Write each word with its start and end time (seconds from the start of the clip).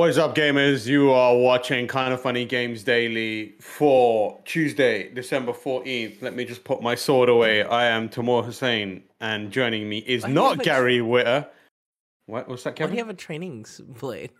What 0.00 0.08
is 0.08 0.16
up, 0.16 0.34
gamers? 0.34 0.86
You 0.86 1.10
are 1.10 1.36
watching 1.36 1.86
Kind 1.86 2.14
of 2.14 2.22
Funny 2.22 2.46
Games 2.46 2.82
Daily 2.84 3.52
for 3.60 4.40
Tuesday, 4.46 5.12
December 5.12 5.52
14th. 5.52 6.22
Let 6.22 6.34
me 6.34 6.46
just 6.46 6.64
put 6.64 6.80
my 6.80 6.94
sword 6.94 7.28
away. 7.28 7.64
I 7.64 7.84
am 7.84 8.08
Tamoor 8.08 8.42
Hussain, 8.42 9.02
and 9.20 9.50
joining 9.52 9.90
me 9.90 9.98
is 9.98 10.22
Why 10.22 10.30
not 10.30 10.50
have 10.52 10.60
a- 10.60 10.64
Gary 10.64 10.98
Whitta. 11.00 11.48
What? 12.24 12.48
What's 12.48 12.62
that, 12.62 12.80
Why 12.80 12.86
do 12.86 12.92
you 12.92 12.98
have 13.00 13.10
a 13.10 13.14
training 13.14 13.66
blade? 14.00 14.30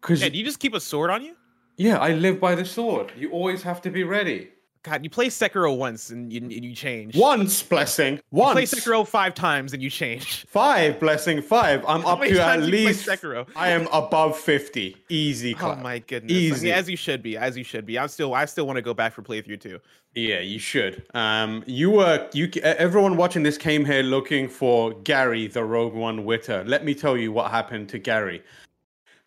Because 0.00 0.22
Yeah, 0.22 0.28
do 0.28 0.38
you 0.38 0.44
just 0.44 0.60
keep 0.60 0.74
a 0.74 0.80
sword 0.80 1.10
on 1.10 1.24
you? 1.24 1.34
yeah, 1.76 1.98
I 1.98 2.12
live 2.12 2.38
by 2.38 2.54
the 2.54 2.64
sword. 2.64 3.10
You 3.16 3.32
always 3.32 3.64
have 3.64 3.82
to 3.82 3.90
be 3.90 4.04
ready. 4.04 4.50
God, 4.88 5.04
you 5.04 5.10
play 5.10 5.26
Sekiro 5.26 5.76
once 5.76 6.10
and 6.10 6.32
you, 6.32 6.40
and 6.40 6.52
you 6.52 6.74
change. 6.74 7.16
Once 7.16 7.62
blessing, 7.62 8.20
Once. 8.30 8.48
You 8.48 8.66
play 8.66 8.80
Sekiro 8.80 9.06
five 9.06 9.34
times 9.34 9.72
and 9.72 9.82
you 9.82 9.90
change. 9.90 10.46
five 10.48 10.98
blessing 10.98 11.42
five. 11.42 11.84
I'm 11.86 12.04
up 12.06 12.20
to 12.20 12.30
at 12.30 12.36
times 12.36 12.66
you 12.66 12.72
play 12.72 12.84
least. 12.86 13.06
Sekiro? 13.06 13.46
I 13.54 13.70
am 13.70 13.86
above 13.92 14.38
fifty. 14.38 14.96
Easy. 15.08 15.56
Oh 15.60 15.76
my 15.76 15.98
goodness! 15.98 16.32
I 16.32 16.36
Easy. 16.36 16.66
mean, 16.66 16.74
as 16.74 16.88
you 16.88 16.96
should 16.96 17.22
be, 17.22 17.36
as 17.36 17.56
you 17.56 17.64
should 17.64 17.84
be. 17.86 17.98
I'm 17.98 18.08
still, 18.08 18.34
I 18.34 18.44
still 18.46 18.66
want 18.66 18.76
to 18.76 18.82
go 18.82 18.94
back 18.94 19.12
for 19.12 19.22
playthrough 19.22 19.60
two. 19.60 19.80
Yeah, 20.14 20.40
you 20.40 20.58
should. 20.58 21.04
Um, 21.14 21.62
you 21.66 21.90
were 21.90 22.28
you. 22.32 22.50
Everyone 22.62 23.16
watching 23.16 23.42
this 23.42 23.58
came 23.58 23.84
here 23.84 24.02
looking 24.02 24.48
for 24.48 24.92
Gary, 24.92 25.46
the 25.46 25.64
Rogue 25.64 25.94
One 25.94 26.24
Whitta. 26.24 26.66
Let 26.66 26.84
me 26.84 26.94
tell 26.94 27.16
you 27.16 27.30
what 27.30 27.50
happened 27.50 27.88
to 27.90 27.98
Gary. 27.98 28.42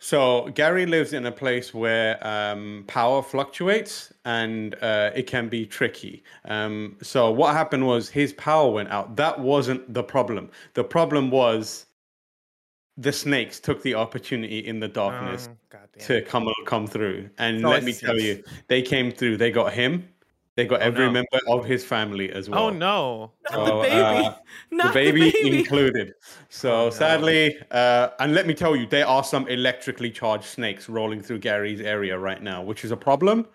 So 0.04 0.50
Gary 0.56 0.88
lives 0.88 1.14
in 1.14 1.28
a 1.28 1.32
place 1.32 1.76
where 1.76 2.18
um, 2.26 2.86
power 2.88 3.22
fluctuates 3.22 4.12
and 4.26 4.74
uh, 4.82 5.12
it 5.14 5.28
can 5.28 5.48
be 5.48 5.64
tricky. 5.64 6.24
Um, 6.46 6.98
so 7.04 7.30
what 7.30 7.54
happened 7.54 7.86
was 7.86 8.10
his 8.10 8.34
power 8.34 8.72
went 8.72 8.90
out. 8.90 9.16
That 9.16 9.40
wasn't 9.40 9.94
the 9.94 10.02
problem. 10.02 10.50
The 10.74 10.84
problem 10.84 11.30
was 11.30 11.86
the 12.98 13.14
snakes 13.14 13.60
took 13.60 13.84
the 13.84 13.94
opportunity 13.94 14.66
in 14.66 14.80
the 14.80 14.88
darkness 14.88 15.48
Oh, 15.72 15.78
to 16.00 16.24
come 16.24 16.48
come 16.66 16.88
through. 16.88 17.30
And 17.38 17.64
always 17.64 17.84
let 17.84 17.84
me 17.84 17.94
tell 17.94 18.20
you, 18.20 18.44
they 18.70 18.82
came 18.82 19.12
through. 19.12 19.38
They 19.38 19.52
got 19.52 19.72
him. 19.72 20.10
They 20.58 20.66
got 20.68 20.82
every 20.82 21.06
no. 21.06 21.12
member 21.14 21.40
of 21.48 21.64
his 21.66 21.86
family 21.86 22.30
as 22.32 22.50
well. 22.50 22.66
Oh 22.66 22.70
no! 22.70 23.32
Not 23.50 23.54
So, 23.54 23.66
the 23.66 23.82
baby. 23.84 24.26
uh, 24.28 24.34
Not 24.72 24.88
the 24.88 24.94
baby, 25.00 25.32
baby. 25.32 25.60
included. 25.60 26.14
So 26.50 26.74
Oh, 26.74 26.84
no. 26.86 26.90
sadly, 26.90 27.58
uh, 27.72 28.10
and 28.20 28.34
let 28.34 28.48
me 28.48 28.54
tell 28.54 28.76
you, 28.76 28.86
there 28.86 29.08
are 29.08 29.24
some 29.24 29.48
electrically 29.48 30.12
charged 30.12 30.44
snakes 30.46 30.90
rolling 30.90 31.22
through 31.22 31.40
Gary's 31.40 31.80
area 31.80 32.18
right 32.20 32.42
now, 32.44 32.62
which 32.62 32.84
is 32.84 32.92
a 32.92 32.98
problem. 32.98 33.48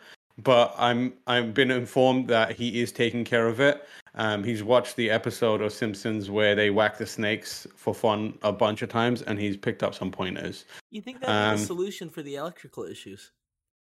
But 0.42 0.74
I'm 0.78 1.12
I've 1.26 1.52
been 1.54 1.70
informed 1.70 2.28
that 2.28 2.52
he 2.52 2.80
is 2.80 2.92
taking 2.92 3.24
care 3.24 3.46
of 3.46 3.60
it. 3.60 3.86
Um, 4.14 4.42
he's 4.42 4.62
watched 4.62 4.96
the 4.96 5.10
episode 5.10 5.60
of 5.60 5.72
Simpsons 5.74 6.30
where 6.30 6.54
they 6.54 6.70
whack 6.70 6.96
the 6.96 7.06
snakes 7.06 7.66
for 7.76 7.94
fun 7.94 8.38
a 8.42 8.52
bunch 8.52 8.80
of 8.80 8.88
times, 8.88 9.20
and 9.22 9.38
he's 9.38 9.56
picked 9.58 9.82
up 9.82 9.94
some 9.94 10.10
pointers. 10.10 10.64
You 10.90 11.02
think 11.02 11.20
that'd 11.20 11.32
be 11.34 11.38
Um, 11.52 11.58
the 11.60 11.66
solution 11.66 12.08
for 12.08 12.22
the 12.22 12.36
electrical 12.36 12.84
issues? 12.84 13.32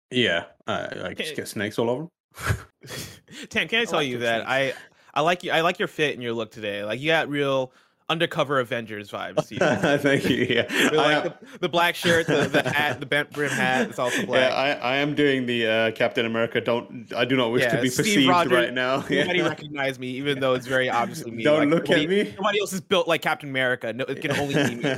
Yeah, 0.10 0.46
uh, 0.66 0.88
like 0.98 1.18
just 1.18 1.36
get 1.36 1.48
snakes 1.48 1.78
all 1.78 1.90
over 1.92 2.04
him. 2.04 2.10
Tam, 3.50 3.68
can 3.68 3.82
I 3.82 3.86
tell 3.86 4.04
you 4.04 4.20
that 4.20 4.48
I, 4.48 4.74
I 5.14 5.22
like 5.22 5.44
you. 5.44 5.52
I 5.52 5.62
like 5.62 5.80
your 5.80 5.88
fit 5.88 6.14
and 6.14 6.24
your 6.24 6.34
look 6.34 6.52
today. 6.52 6.84
Like 6.84 7.00
you 7.00 7.08
got 7.08 7.30
real 7.30 7.72
undercover 8.10 8.60
Avengers 8.60 9.12
vibes. 9.12 10.00
Thank 10.02 10.30
you. 10.30 10.46
Yeah, 10.50 10.66
I 10.70 10.96
like 10.96 11.24
the, 11.42 11.60
the 11.60 11.70
black 11.70 11.94
shirt, 11.96 12.28
the, 12.28 12.48
the 12.48 12.70
hat, 12.70 13.00
the 13.00 13.06
bent 13.06 13.32
brim 13.32 13.50
hat. 13.50 13.90
It's 13.90 14.00
also 14.00 14.26
black. 14.26 14.50
Yeah, 14.50 14.56
I, 14.56 14.70
I 14.94 14.96
am 14.98 15.14
doing 15.16 15.46
the 15.46 15.68
uh, 15.68 15.92
Captain 15.92 16.26
America. 16.26 16.62
Don't 16.62 17.12
I 17.16 17.26
do 17.26 17.36
not 17.36 17.52
wish 17.52 17.66
to 17.66 17.82
be 17.82 17.90
Steve 17.90 18.06
perceived 18.06 18.30
Rogers, 18.30 18.54
right 18.54 18.74
now. 18.74 18.98
Nobody 19.10 19.40
Yeah. 19.40 19.48
recognize 19.50 20.00
me, 20.00 20.08
even 20.12 20.40
though 20.40 20.54
it's 20.54 20.68
very 20.68 20.90
obviously 20.90 21.32
me. 21.32 21.44
Don't 21.44 21.60
Like, 21.60 21.70
look 21.70 21.90
nobody, 21.90 22.04
at 22.04 22.10
me. 22.28 22.36
Nobody 22.38 22.60
else 22.62 22.74
is 22.74 22.82
built 22.82 23.08
like 23.08 23.22
Captain 23.22 23.50
America. 23.50 23.92
No, 23.92 24.06
it 24.06 24.22
can 24.22 24.32
only 24.40 24.54
be 24.56 24.76
me. 24.76 24.96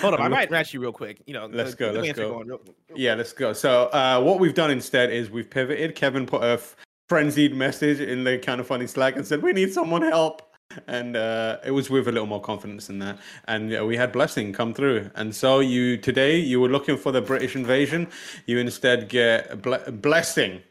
Hold 0.00 0.14
on, 0.14 0.20
I 0.22 0.28
might 0.28 0.50
match 0.50 0.72
you 0.74 0.80
real 0.80 0.92
quick. 0.92 1.22
You 1.26 1.34
know, 1.34 1.46
Let's 1.46 1.74
go, 1.74 1.90
let's 1.90 2.12
go. 2.18 2.40
real- 2.42 2.60
Yeah, 2.94 3.14
let's 3.14 3.32
go. 3.32 3.52
So 3.52 3.84
uh, 3.86 4.20
what 4.22 4.38
we've 4.40 4.54
done 4.54 4.70
instead 4.70 5.10
is 5.12 5.30
we've 5.30 5.48
pivoted. 5.50 5.94
Kevin 5.94 6.26
put 6.26 6.42
a 6.42 6.54
f- 6.54 6.76
frenzied 7.08 7.54
message 7.54 8.00
in 8.00 8.24
the 8.24 8.38
kind 8.38 8.60
of 8.60 8.66
funny 8.66 8.86
Slack 8.86 9.16
and 9.16 9.26
said, 9.26 9.42
"We 9.42 9.52
need 9.52 9.72
someone 9.72 10.02
help." 10.02 10.42
And 10.88 11.14
uh, 11.16 11.58
it 11.64 11.70
was 11.70 11.88
with 11.90 12.08
a 12.08 12.12
little 12.12 12.26
more 12.26 12.40
confidence 12.40 12.88
in 12.90 12.98
that. 13.00 13.18
And 13.46 13.76
uh, 13.76 13.84
we 13.84 13.96
had 13.96 14.10
blessing 14.12 14.52
come 14.52 14.74
through. 14.74 15.10
And 15.14 15.32
so 15.34 15.60
you 15.60 15.96
today 15.98 16.36
you 16.38 16.60
were 16.60 16.68
looking 16.70 16.96
for 16.96 17.12
the 17.12 17.20
British 17.20 17.54
invasion. 17.54 18.08
You 18.46 18.58
instead 18.58 19.08
get 19.08 19.60
ble- 19.62 19.78
blessing. 19.92 20.62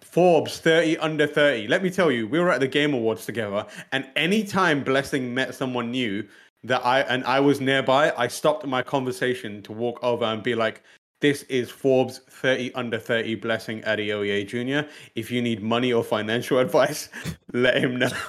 Forbes 0.00 0.58
30 0.58 0.98
under 0.98 1.26
30. 1.26 1.68
Let 1.68 1.82
me 1.82 1.90
tell 1.90 2.10
you, 2.10 2.26
we 2.26 2.40
were 2.40 2.50
at 2.50 2.58
the 2.60 2.66
Game 2.66 2.94
Awards 2.94 3.24
together, 3.26 3.64
and 3.92 4.04
anytime 4.16 4.82
Blessing 4.82 5.32
met 5.32 5.54
someone 5.54 5.92
new 5.92 6.26
that 6.64 6.84
I 6.84 7.00
and 7.02 7.24
I 7.24 7.40
was 7.40 7.60
nearby, 7.60 8.12
I 8.16 8.28
stopped 8.28 8.66
my 8.66 8.82
conversation 8.82 9.62
to 9.62 9.72
walk 9.72 10.02
over 10.02 10.24
and 10.24 10.42
be 10.42 10.54
like, 10.54 10.82
This 11.20 11.42
is 11.44 11.70
Forbes 11.70 12.18
30 12.28 12.74
under 12.74 12.98
30 12.98 13.36
Blessing 13.36 13.82
Adeoye 13.82 14.46
Jr. 14.46 14.88
If 15.14 15.30
you 15.30 15.40
need 15.42 15.62
money 15.62 15.92
or 15.92 16.02
financial 16.02 16.58
advice, 16.66 17.08
let 17.52 17.76
him 17.76 17.98
know. 17.98 18.08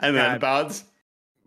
and 0.00 0.16
then 0.16 0.32
God. 0.38 0.40
bounce. 0.40 0.84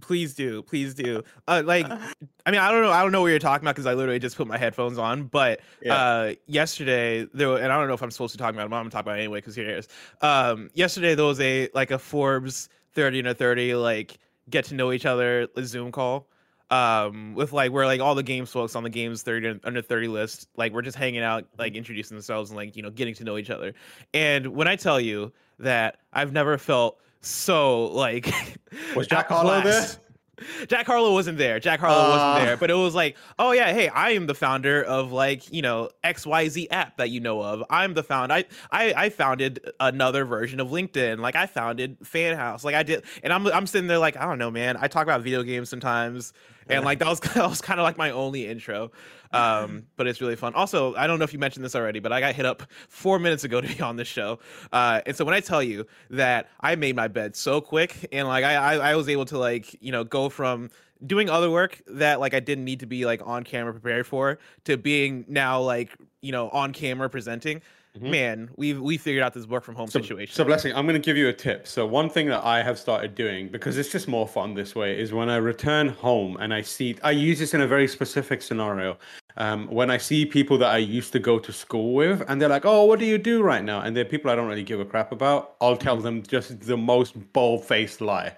Please 0.01 0.34
do, 0.34 0.62
please 0.62 0.94
do. 0.95 1.22
Uh, 1.47 1.62
like, 1.66 1.85
I 2.46 2.51
mean, 2.51 2.61
I 2.61 2.72
don't 2.72 2.81
know, 2.84 2.91
I 2.91 3.01
don't 3.03 3.11
know 3.11 3.19
what 3.19 3.28
you're 3.28 3.38
talking 3.40 3.66
about 3.66 3.75
because 3.75 3.85
I 3.85 3.94
literally 3.96 4.17
just 4.19 4.38
put 4.38 4.47
my 4.47 4.57
headphones 4.57 4.97
on. 4.97 5.23
But 5.23 5.59
Yeah. 5.81 5.94
uh, 5.96 6.34
yesterday, 6.47 7.28
there, 7.34 7.50
were- 7.50 7.57
and 7.57 7.69
I 7.72 7.78
don't 7.78 7.88
know 7.90 7.96
if 7.96 8.01
I'm 8.01 8.09
supposed 8.11 8.31
to 8.31 8.38
talk 8.38 8.53
about 8.53 8.66
it. 8.66 8.69
but 8.69 8.78
I'm 8.78 8.84
gonna 8.84 8.91
talk 8.91 9.01
about 9.01 9.17
it 9.17 9.23
anyway 9.23 9.40
because 9.40 9.56
here 9.56 9.69
it 9.69 9.78
is. 9.79 9.88
Um, 10.22 10.69
yesterday 10.73 11.16
there 11.16 11.25
was 11.25 11.41
a 11.41 11.67
like 11.73 11.91
a 11.91 12.00
Forbes 12.00 12.69
30 12.94 13.19
under 13.19 13.34
30 13.34 13.75
like 13.75 14.17
get 14.49 14.65
to 14.65 14.75
know 14.75 14.91
each 14.91 15.05
other 15.05 15.47
a 15.55 15.63
Zoom 15.63 15.91
call. 15.91 16.27
Um, 16.71 17.33
with 17.33 17.51
like 17.51 17.71
where 17.71 17.87
like 17.87 17.99
all 17.99 18.13
the 18.13 18.21
games 18.21 18.51
folks 18.51 18.75
on 18.75 18.83
the 18.83 18.91
games 18.91 19.23
30 19.23 19.61
under 19.63 19.81
30 19.81 20.07
list, 20.07 20.49
like 20.55 20.71
we're 20.71 20.83
just 20.83 20.97
hanging 20.97 21.23
out, 21.23 21.47
like 21.57 21.75
introducing 21.75 22.15
themselves 22.15 22.51
and 22.51 22.57
like 22.57 22.75
you 22.75 22.83
know 22.83 22.91
getting 22.91 23.15
to 23.15 23.23
know 23.23 23.37
each 23.37 23.49
other. 23.49 23.73
And 24.13 24.47
when 24.47 24.67
I 24.67 24.75
tell 24.75 24.99
you 24.99 25.33
that 25.57 25.97
I've 26.13 26.31
never 26.31 26.57
felt 26.59 26.99
so 27.21 27.85
like 27.87 28.31
Was 28.95 29.07
Jack 29.07 29.27
Harlow 29.29 29.61
there? 29.61 29.87
Jack 30.67 30.85
Harlow 30.85 31.13
wasn't 31.13 31.38
there. 31.38 31.59
Jack 31.59 31.79
Harlow 31.79 31.95
Ah. 31.97 32.33
wasn't 32.33 32.45
there. 32.47 32.57
But 32.57 32.69
it 32.72 32.75
was 32.75 32.95
like, 32.95 33.17
oh 33.38 33.51
yeah, 33.51 33.72
hey, 33.73 33.88
I 33.89 34.11
am 34.11 34.27
the 34.27 34.35
founder 34.35 34.83
of 34.83 35.11
like, 35.11 35.51
you 35.51 35.61
know, 35.61 35.89
XYZ 36.03 36.67
app 36.72 36.97
that 36.97 37.09
you 37.09 37.19
know 37.19 37.41
of. 37.41 37.63
I'm 37.69 37.94
the 37.94 38.03
found 38.03 38.31
I 38.33 38.45
I 38.72 38.94
I 38.95 39.09
founded 39.09 39.59
another 39.79 40.25
version 40.25 40.59
of 40.59 40.69
LinkedIn. 40.69 41.19
Like 41.19 41.35
I 41.35 41.45
founded 41.45 41.97
Fan 42.03 42.35
House. 42.35 42.63
Like 42.63 42.75
I 42.75 42.83
did 42.83 43.03
and 43.23 43.31
I'm 43.33 43.47
I'm 43.47 43.67
sitting 43.67 43.88
there 43.88 43.97
like, 43.99 44.17
I 44.17 44.25
don't 44.25 44.39
know, 44.39 44.51
man. 44.51 44.78
I 44.79 44.88
talk 44.88 45.03
about 45.03 45.22
video 45.22 45.44
games 45.44 45.69
sometimes. 45.69 46.33
And 46.69 46.85
like 46.85 47.00
that 47.00 47.07
was 47.07 47.19
that 47.35 47.50
was 47.50 47.62
kind 47.62 47.80
of 47.80 47.84
like 47.84 47.97
my 47.97 48.12
only 48.12 48.47
intro. 48.47 48.91
Um, 49.31 49.84
but 49.96 50.07
it's 50.07 50.22
really 50.22 50.35
fun. 50.35 50.56
Also, 50.56 50.96
I 50.96 51.06
don't 51.06 51.19
know 51.19 51.24
if 51.24 51.34
you 51.34 51.40
mentioned 51.40 51.63
this 51.63 51.75
already, 51.75 52.00
but 52.00 52.12
I 52.12 52.19
got 52.19 52.34
hit 52.34 52.46
up 52.46 52.63
four 52.88 53.19
minutes 53.19 53.44
ago 53.44 53.62
to 53.62 53.68
be 53.68 53.81
on 53.81 53.96
this 53.96 54.07
show. 54.07 54.40
Uh, 54.72 55.02
and 55.05 55.16
so 55.16 55.26
when 55.26 55.34
I 55.34 55.40
tell 55.40 55.61
you 55.61 55.85
that 56.09 56.49
I 56.59 56.76
made 56.76 56.96
my 56.96 57.08
bed 57.08 57.35
so 57.35 57.61
quick 57.61 58.08
and 58.11 58.28
like 58.28 58.43
I, 58.43 58.55
I 58.55 58.91
I 58.91 58.96
was 58.96 59.09
able 59.09 59.26
to 59.26 59.38
like 59.38 59.76
you 59.82 59.91
know 59.91 60.03
go 60.03 60.29
from 60.29 60.70
doing 61.05 61.29
other 61.29 61.49
work 61.49 61.82
that 61.88 62.20
like 62.20 62.34
I 62.34 62.40
didn't 62.40 62.66
need 62.66 62.82
to 62.82 62.85
be 62.85 63.05
like 63.05 63.22
on 63.26 63.43
camera 63.43 63.72
prepared 63.72 64.05
for 64.05 64.40
to 64.66 64.78
being 64.78 65.26
now 65.28 65.61
like 65.61 65.96
you 66.22 66.32
know 66.32 66.49
on 66.49 66.73
camera 66.73 67.09
presenting. 67.09 67.61
Man, 68.00 68.50
we've 68.56 68.80
we 68.80 68.97
figured 68.97 69.24
out 69.24 69.34
this 69.34 69.47
work 69.47 69.64
from 69.64 69.76
home 69.76 69.88
So, 69.88 70.00
situation. 70.00 70.34
so 70.34 70.44
blessing, 70.44 70.74
I'm 70.76 70.86
going 70.86 71.00
to 71.00 71.06
give 71.06 71.18
you 71.18 71.28
a 71.28 71.34
tip. 71.34 71.68
So 71.68 71.86
one 71.86 72.09
thing 72.09 72.28
that 72.28 72.44
I 72.46 72.62
have 72.62 72.78
started 72.78 73.16
doing 73.16 73.50
because 73.50 73.78
it's 73.78 73.91
just 73.91 74.08
more 74.08 74.28
fun 74.28 74.53
this 74.53 74.76
way 74.76 74.97
is 75.00 75.12
when 75.12 75.28
I 75.30 75.38
return 75.38 75.90
home 75.90 76.38
and 76.40 76.53
I 76.53 76.62
see 76.62 76.97
I 77.03 77.12
use 77.12 77.40
this 77.40 77.53
in 77.53 77.62
a 77.62 77.68
very 77.68 77.88
specific 77.88 78.41
scenario. 78.41 78.97
Um, 79.38 79.68
when 79.68 79.90
I 79.90 79.97
see 79.97 80.26
people 80.26 80.58
that 80.59 80.70
I 80.70 80.78
used 80.78 81.12
to 81.14 81.20
go 81.20 81.40
to 81.40 81.52
school 81.52 81.94
with 81.94 82.24
and 82.28 82.40
they're 82.41 82.50
like, 82.50 82.66
"Oh, 82.66 82.86
what 82.86 83.00
do 83.00 83.06
you 83.06 83.18
do 83.18 83.41
right 83.41 83.64
now?" 83.64 83.82
and 83.82 83.96
they're 83.97 84.06
people 84.06 84.30
I 84.30 84.36
don't 84.36 84.47
really 84.47 84.64
give 84.64 84.80
a 84.80 84.86
crap 84.86 85.12
about, 85.12 85.56
I'll 85.59 85.78
tell 85.78 85.97
them 85.97 86.22
just 86.24 86.59
the 86.62 86.78
most 86.78 87.16
bold-faced 87.34 88.02
lie. 88.02 88.36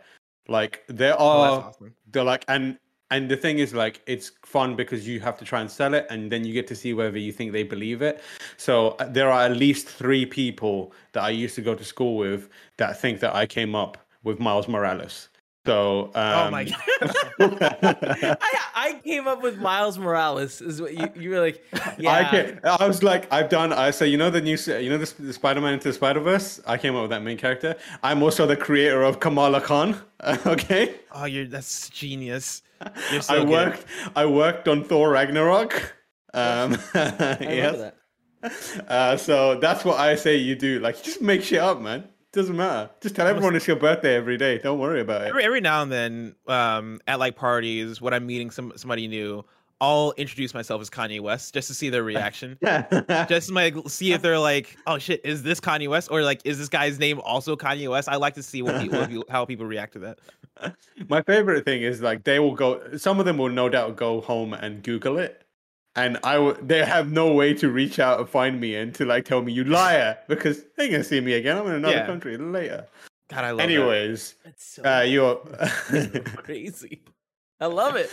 Like 0.47 0.83
there 0.87 1.15
Oh, 1.19 1.25
are 1.25 1.51
that's 1.51 1.75
awesome. 1.75 1.93
they're 2.11 2.23
like 2.23 2.45
and 2.47 2.77
and 3.11 3.29
the 3.29 3.37
thing 3.37 3.59
is 3.59 3.73
like 3.73 4.01
it's 4.07 4.31
fun 4.43 4.75
because 4.75 5.07
you 5.07 5.19
have 5.19 5.37
to 5.37 5.45
try 5.45 5.61
and 5.61 5.69
sell 5.69 5.93
it 5.93 6.07
and 6.09 6.31
then 6.31 6.43
you 6.43 6.53
get 6.53 6.67
to 6.67 6.75
see 6.75 6.93
whether 6.93 7.19
you 7.19 7.31
think 7.31 7.51
they 7.51 7.63
believe 7.63 8.01
it 8.01 8.21
so 8.57 8.89
uh, 8.99 9.05
there 9.05 9.29
are 9.29 9.43
at 9.43 9.55
least 9.55 9.87
three 9.87 10.25
people 10.25 10.91
that 11.11 11.23
i 11.23 11.29
used 11.29 11.53
to 11.53 11.61
go 11.61 11.75
to 11.75 11.83
school 11.83 12.17
with 12.17 12.49
that 12.77 12.99
think 12.99 13.19
that 13.19 13.35
i 13.35 13.45
came 13.45 13.75
up 13.75 13.97
with 14.23 14.39
miles 14.39 14.67
morales 14.67 15.29
so 15.65 16.05
um, 16.15 16.47
oh 16.47 16.51
my 16.51 16.63
god. 16.63 16.81
I, 17.39 18.37
I 18.73 19.01
came 19.03 19.27
up 19.27 19.43
with 19.43 19.59
Miles 19.59 19.99
Morales. 19.99 20.59
Is 20.59 20.81
what 20.81 20.93
you 20.93 21.07
you 21.15 21.29
were 21.29 21.39
like? 21.39 21.63
Yeah. 21.97 22.13
I, 22.13 22.23
can, 22.23 22.59
I 22.63 22.87
was 22.87 23.03
like, 23.03 23.31
I've 23.31 23.49
done. 23.49 23.71
I 23.71 23.91
say, 23.91 24.07
you 24.07 24.17
know 24.17 24.31
the 24.31 24.41
new, 24.41 24.57
you 24.57 24.89
know 24.89 24.97
the, 24.97 25.13
the 25.21 25.33
Spider-Man 25.33 25.73
into 25.73 25.89
the 25.89 25.93
Spider-Verse. 25.93 26.61
I 26.65 26.77
came 26.77 26.95
up 26.95 27.03
with 27.03 27.11
that 27.11 27.21
main 27.21 27.37
character. 27.37 27.75
I'm 28.01 28.23
also 28.23 28.47
the 28.47 28.55
creator 28.55 29.03
of 29.03 29.19
Kamala 29.19 29.61
Khan. 29.61 29.97
okay, 30.47 30.95
oh, 31.11 31.25
you're 31.25 31.45
that's 31.45 31.89
genius. 31.89 32.63
So 33.21 33.33
I 33.33 33.39
good. 33.39 33.49
worked. 33.49 33.85
I 34.15 34.25
worked 34.25 34.67
on 34.67 34.83
Thor 34.83 35.09
Ragnarok. 35.09 35.95
Um, 36.33 36.71
yes. 36.95 37.77
that. 37.77 38.87
Uh, 38.89 39.17
so 39.17 39.59
that's 39.59 39.85
what 39.85 39.99
I 39.99 40.15
say 40.15 40.37
you 40.37 40.55
do. 40.55 40.79
Like, 40.79 41.01
just 41.03 41.21
make 41.21 41.43
shit 41.43 41.59
up, 41.59 41.79
man. 41.81 42.07
Doesn't 42.33 42.55
matter. 42.55 42.89
Just 43.01 43.15
tell 43.15 43.27
everyone 43.27 43.55
it's 43.55 43.67
your 43.67 43.75
birthday 43.75 44.15
every 44.15 44.37
day. 44.37 44.57
Don't 44.57 44.79
worry 44.79 45.01
about 45.01 45.23
it. 45.23 45.27
Every, 45.27 45.43
every 45.43 45.59
now 45.61 45.81
and 45.81 45.91
then, 45.91 46.35
um, 46.47 47.01
at 47.05 47.19
like 47.19 47.35
parties 47.35 47.99
when 47.99 48.13
I'm 48.13 48.25
meeting 48.25 48.51
some 48.51 48.71
somebody 48.77 49.07
new, 49.09 49.43
I'll 49.81 50.13
introduce 50.15 50.53
myself 50.53 50.79
as 50.79 50.89
Kanye 50.89 51.19
West 51.19 51.53
just 51.55 51.67
to 51.67 51.73
see 51.73 51.89
their 51.89 52.03
reaction. 52.13 52.57
just 53.27 53.47
to, 53.47 53.53
like 53.53 53.75
see 53.87 54.13
if 54.13 54.21
they're 54.25 54.39
like, 54.39 54.77
"Oh 54.87 54.97
shit, 54.99 55.21
is 55.25 55.41
this 55.43 55.59
Kanye 55.59 55.89
West?" 55.89 56.09
or 56.11 56.21
like, 56.21 56.39
"Is 56.45 56.57
this 56.59 56.69
guy's 56.69 56.99
name 56.99 57.19
also 57.21 57.55
Kanye 57.55 57.89
West?" 57.89 58.07
I 58.07 58.15
like 58.17 58.35
to 58.35 58.43
see 58.43 58.61
what 58.61 58.79
people, 58.81 59.25
how 59.29 59.43
people 59.45 59.65
react 59.65 59.93
to 59.93 59.99
that. 59.99 60.19
My 61.09 61.23
favorite 61.23 61.65
thing 61.65 61.81
is 61.81 61.99
like 62.01 62.23
they 62.23 62.37
will 62.39 62.53
go. 62.53 62.95
Some 62.95 63.19
of 63.19 63.25
them 63.25 63.37
will 63.39 63.49
no 63.49 63.67
doubt 63.69 63.95
go 63.95 64.21
home 64.21 64.53
and 64.53 64.83
Google 64.83 65.17
it, 65.17 65.41
and 65.95 66.19
I 66.23 66.37
will. 66.37 66.53
They 66.61 66.85
have 66.85 67.11
no 67.11 67.33
way 67.33 67.55
to 67.55 67.69
reach 67.71 67.97
out 67.97 68.19
and 68.19 68.29
find 68.29 68.61
me 68.61 68.75
and 68.75 68.93
to 68.95 69.05
like 69.05 69.25
tell 69.25 69.41
me 69.41 69.51
you 69.51 69.63
liar 69.63 70.17
because 70.27 70.63
they 70.77 70.83
ain't 70.83 70.91
gonna 70.91 71.03
see 71.03 71.19
me 71.21 71.33
again. 71.33 71.57
I'm 71.57 71.65
in 71.65 71.73
another 71.73 71.95
Yeah. 71.95 72.05
country 72.05 72.37
later. 72.37 72.85
God, 73.31 73.45
I 73.45 73.51
love. 73.51 73.61
Anyways, 73.61 74.35
That's 74.45 74.63
so 74.63 74.83
uh, 74.83 75.01
you're. 75.01 75.37
crazy. 76.35 77.01
I 77.59 77.65
love 77.67 77.95
it. 77.95 78.11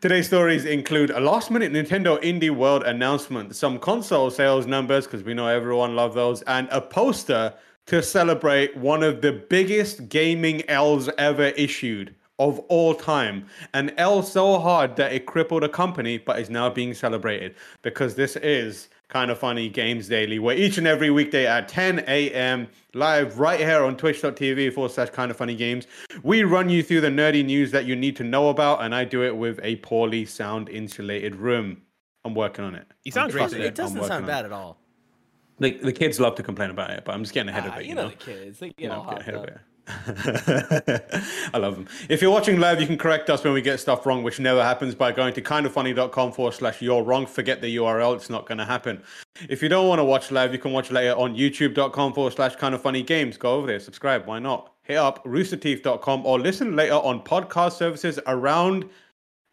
Today's 0.00 0.26
stories 0.26 0.64
include 0.64 1.10
a 1.10 1.20
last 1.20 1.50
minute 1.50 1.72
Nintendo 1.72 2.20
Indie 2.22 2.50
World 2.50 2.82
announcement, 2.82 3.54
some 3.54 3.78
console 3.78 4.30
sales 4.30 4.66
numbers, 4.66 5.06
because 5.06 5.22
we 5.22 5.32
know 5.32 5.46
everyone 5.46 5.94
loves 5.94 6.16
those, 6.16 6.42
and 6.42 6.66
a 6.72 6.80
poster 6.80 7.54
to 7.86 8.02
celebrate 8.02 8.76
one 8.76 9.02
of 9.02 9.20
the 9.20 9.30
biggest 9.30 10.08
gaming 10.08 10.68
L's 10.68 11.08
ever 11.18 11.48
issued 11.50 12.14
of 12.38 12.58
all 12.68 12.94
time. 12.94 13.46
An 13.74 13.92
L 13.96 14.22
so 14.22 14.58
hard 14.58 14.96
that 14.96 15.12
it 15.12 15.26
crippled 15.26 15.62
a 15.62 15.68
company, 15.68 16.18
but 16.18 16.40
is 16.40 16.50
now 16.50 16.68
being 16.68 16.94
celebrated 16.94 17.54
because 17.82 18.14
this 18.14 18.34
is 18.36 18.88
kind 19.12 19.30
of 19.30 19.38
funny 19.38 19.68
games 19.68 20.08
daily, 20.08 20.38
where 20.38 20.56
each 20.56 20.78
and 20.78 20.86
every 20.86 21.10
weekday 21.10 21.46
at 21.46 21.68
10 21.68 22.02
a.m. 22.08 22.66
live 22.94 23.38
right 23.38 23.60
here 23.60 23.84
on 23.84 23.94
twitch.tv 23.94 24.72
forward 24.72 24.90
slash 24.90 25.10
kind 25.10 25.30
of 25.30 25.36
funny 25.36 25.54
games, 25.54 25.86
we 26.22 26.44
run 26.44 26.70
you 26.70 26.82
through 26.82 27.02
the 27.02 27.08
nerdy 27.10 27.44
news 27.44 27.70
that 27.72 27.84
you 27.84 27.94
need 27.94 28.16
to 28.16 28.24
know 28.24 28.48
about, 28.48 28.82
and 28.82 28.94
I 28.94 29.04
do 29.04 29.22
it 29.22 29.36
with 29.36 29.60
a 29.62 29.76
poorly 29.76 30.24
sound 30.24 30.70
insulated 30.70 31.36
room. 31.36 31.82
I'm 32.24 32.34
working 32.34 32.64
on 32.64 32.74
it. 32.74 32.86
You 33.04 33.12
sound 33.12 33.26
I'm 33.26 33.30
great 33.32 33.40
trusting. 33.42 33.60
It 33.62 33.74
doesn't 33.74 33.98
I'm 33.98 34.02
working 34.02 34.14
sound 34.14 34.26
bad 34.26 34.44
at 34.46 34.52
all. 34.52 34.78
The, 35.58 35.72
the 35.72 35.92
kids 35.92 36.18
love 36.18 36.34
to 36.36 36.42
complain 36.42 36.70
about 36.70 36.90
it, 36.90 37.04
but 37.04 37.14
I'm 37.14 37.22
just 37.22 37.34
getting 37.34 37.50
ahead 37.50 37.64
Ah, 37.66 37.74
of 37.74 37.80
it. 37.80 37.82
you 37.84 37.90
You, 37.90 37.94
know 37.96 38.02
know, 38.04 38.08
the 38.08 38.14
kids. 38.16 38.58
They 38.60 38.68
get 38.68 38.80
You 38.80 38.88
know, 38.88 38.94
all 38.94 39.00
I'm 39.02 39.16
getting 39.18 39.34
hopped 39.34 39.46
ahead 39.46 39.48
of 39.50 39.56
it. 39.56 39.60
I 39.88 41.58
love 41.58 41.74
them. 41.74 41.88
If 42.08 42.22
you're 42.22 42.30
watching 42.30 42.60
live, 42.60 42.80
you 42.80 42.86
can 42.86 42.96
correct 42.96 43.28
us 43.28 43.42
when 43.42 43.52
we 43.52 43.62
get 43.62 43.80
stuff 43.80 44.06
wrong, 44.06 44.22
which 44.22 44.38
never 44.38 44.62
happens 44.62 44.94
by 44.94 45.10
going 45.10 45.34
to 45.34 45.42
kindoffunny.com 45.42 46.32
forward 46.32 46.54
slash 46.54 46.80
you're 46.80 47.02
wrong. 47.02 47.26
Forget 47.26 47.60
the 47.60 47.76
URL, 47.76 48.14
it's 48.14 48.30
not 48.30 48.46
going 48.46 48.58
to 48.58 48.64
happen. 48.64 49.02
If 49.48 49.62
you 49.62 49.68
don't 49.68 49.88
want 49.88 49.98
to 49.98 50.04
watch 50.04 50.30
live, 50.30 50.52
you 50.52 50.58
can 50.58 50.72
watch 50.72 50.90
later 50.90 51.14
on 51.14 51.34
youtube.com 51.34 52.12
forward 52.12 52.32
slash 52.34 52.54
kind 52.56 52.74
of 52.74 52.82
funny 52.82 53.02
games. 53.02 53.36
Go 53.36 53.54
over 53.54 53.66
there, 53.66 53.80
subscribe. 53.80 54.26
Why 54.26 54.38
not? 54.38 54.72
Hit 54.82 54.96
up 54.96 55.24
roosterteeth.com 55.24 56.26
or 56.26 56.38
listen 56.38 56.76
later 56.76 56.94
on 56.94 57.22
podcast 57.22 57.72
services 57.72 58.20
around 58.26 58.88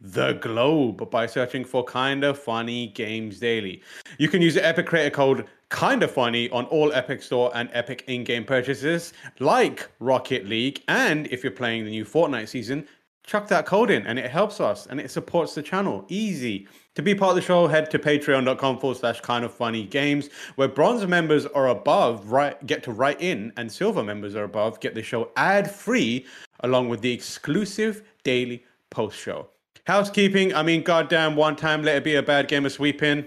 the 0.01 0.33
globe 0.33 1.09
by 1.09 1.25
searching 1.25 1.65
for 1.65 1.83
Kinda 1.83 2.33
Funny 2.33 2.87
Games 2.87 3.39
Daily. 3.39 3.81
You 4.17 4.29
can 4.29 4.41
use 4.41 4.53
the 4.53 4.65
Epic 4.65 4.85
Creator 4.85 5.11
Code 5.11 5.47
Kinda 5.69 6.07
Funny 6.07 6.50
on 6.50 6.66
all 6.66 6.92
Epic 6.94 7.21
Store 7.21 7.51
and 7.54 7.69
Epic 7.74 8.04
in-game 8.07 8.44
purchases 8.44 9.13
like 9.39 9.88
Rocket 10.00 10.48
League. 10.48 10.83
And 10.88 11.27
if 11.27 11.44
you're 11.44 11.51
playing 11.51 11.86
the 11.86 11.92
new 11.92 12.06
Fortnite 12.06 12.48
season, 12.48 12.88
chuck 13.24 13.48
that 13.48 13.68
code 13.68 13.92
in 13.92 14.07
and 14.07 14.18
it 14.18 14.31
helps 14.31 14.60
us 14.60 14.88
and 14.88 15.00
it 15.00 15.12
supports 15.12 15.54
the 15.54 15.62
channel. 15.62 16.06
Easy. 16.07 16.68
To 16.95 17.04
be 17.04 17.13
part 17.13 17.30
of 17.30 17.36
the 17.36 17.42
show, 17.42 17.68
head 17.68 17.92
to 17.92 18.00
patreon.com 18.00 18.80
forward 18.80 18.98
slash 18.98 19.21
kind 19.21 19.45
of 19.45 19.54
funny 19.54 19.86
games, 19.86 20.30
where 20.56 20.68
bronze 20.68 21.06
members 21.06 21.45
are 21.45 21.68
above, 21.68 22.31
right 22.31 22.65
get 22.65 22.81
to 22.83 22.92
write 22.92 23.22
in, 23.22 23.54
and 23.56 23.72
silver 23.72 24.04
members 24.04 24.36
are 24.36 24.44
above, 24.44 24.80
get 24.80 24.95
the 24.95 25.04
show 25.04 25.31
ad 25.38 25.69
free, 25.69 26.25
along 26.62 26.89
with 26.89 27.01
the 27.01 27.13
exclusive 27.13 28.01
daily 28.24 28.65
post 28.89 29.18
show. 29.18 29.48
Housekeeping, 29.86 30.54
I 30.54 30.63
mean, 30.63 30.83
goddamn, 30.83 31.36
one 31.36 31.56
time 31.56 31.83
let 31.83 31.98
it 31.98 32.04
be 32.04 32.15
a 32.15 32.24
bad 32.24 32.48
game 32.48 32.65
of 32.65 32.72
sweeping. 32.72 33.25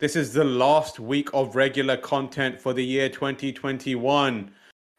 This 0.00 0.14
is 0.14 0.32
the 0.32 0.44
last 0.44 1.00
week 1.00 1.28
of 1.34 1.56
regular 1.56 1.96
content 1.96 2.60
for 2.60 2.72
the 2.72 2.84
year 2.84 3.08
2021 3.08 4.48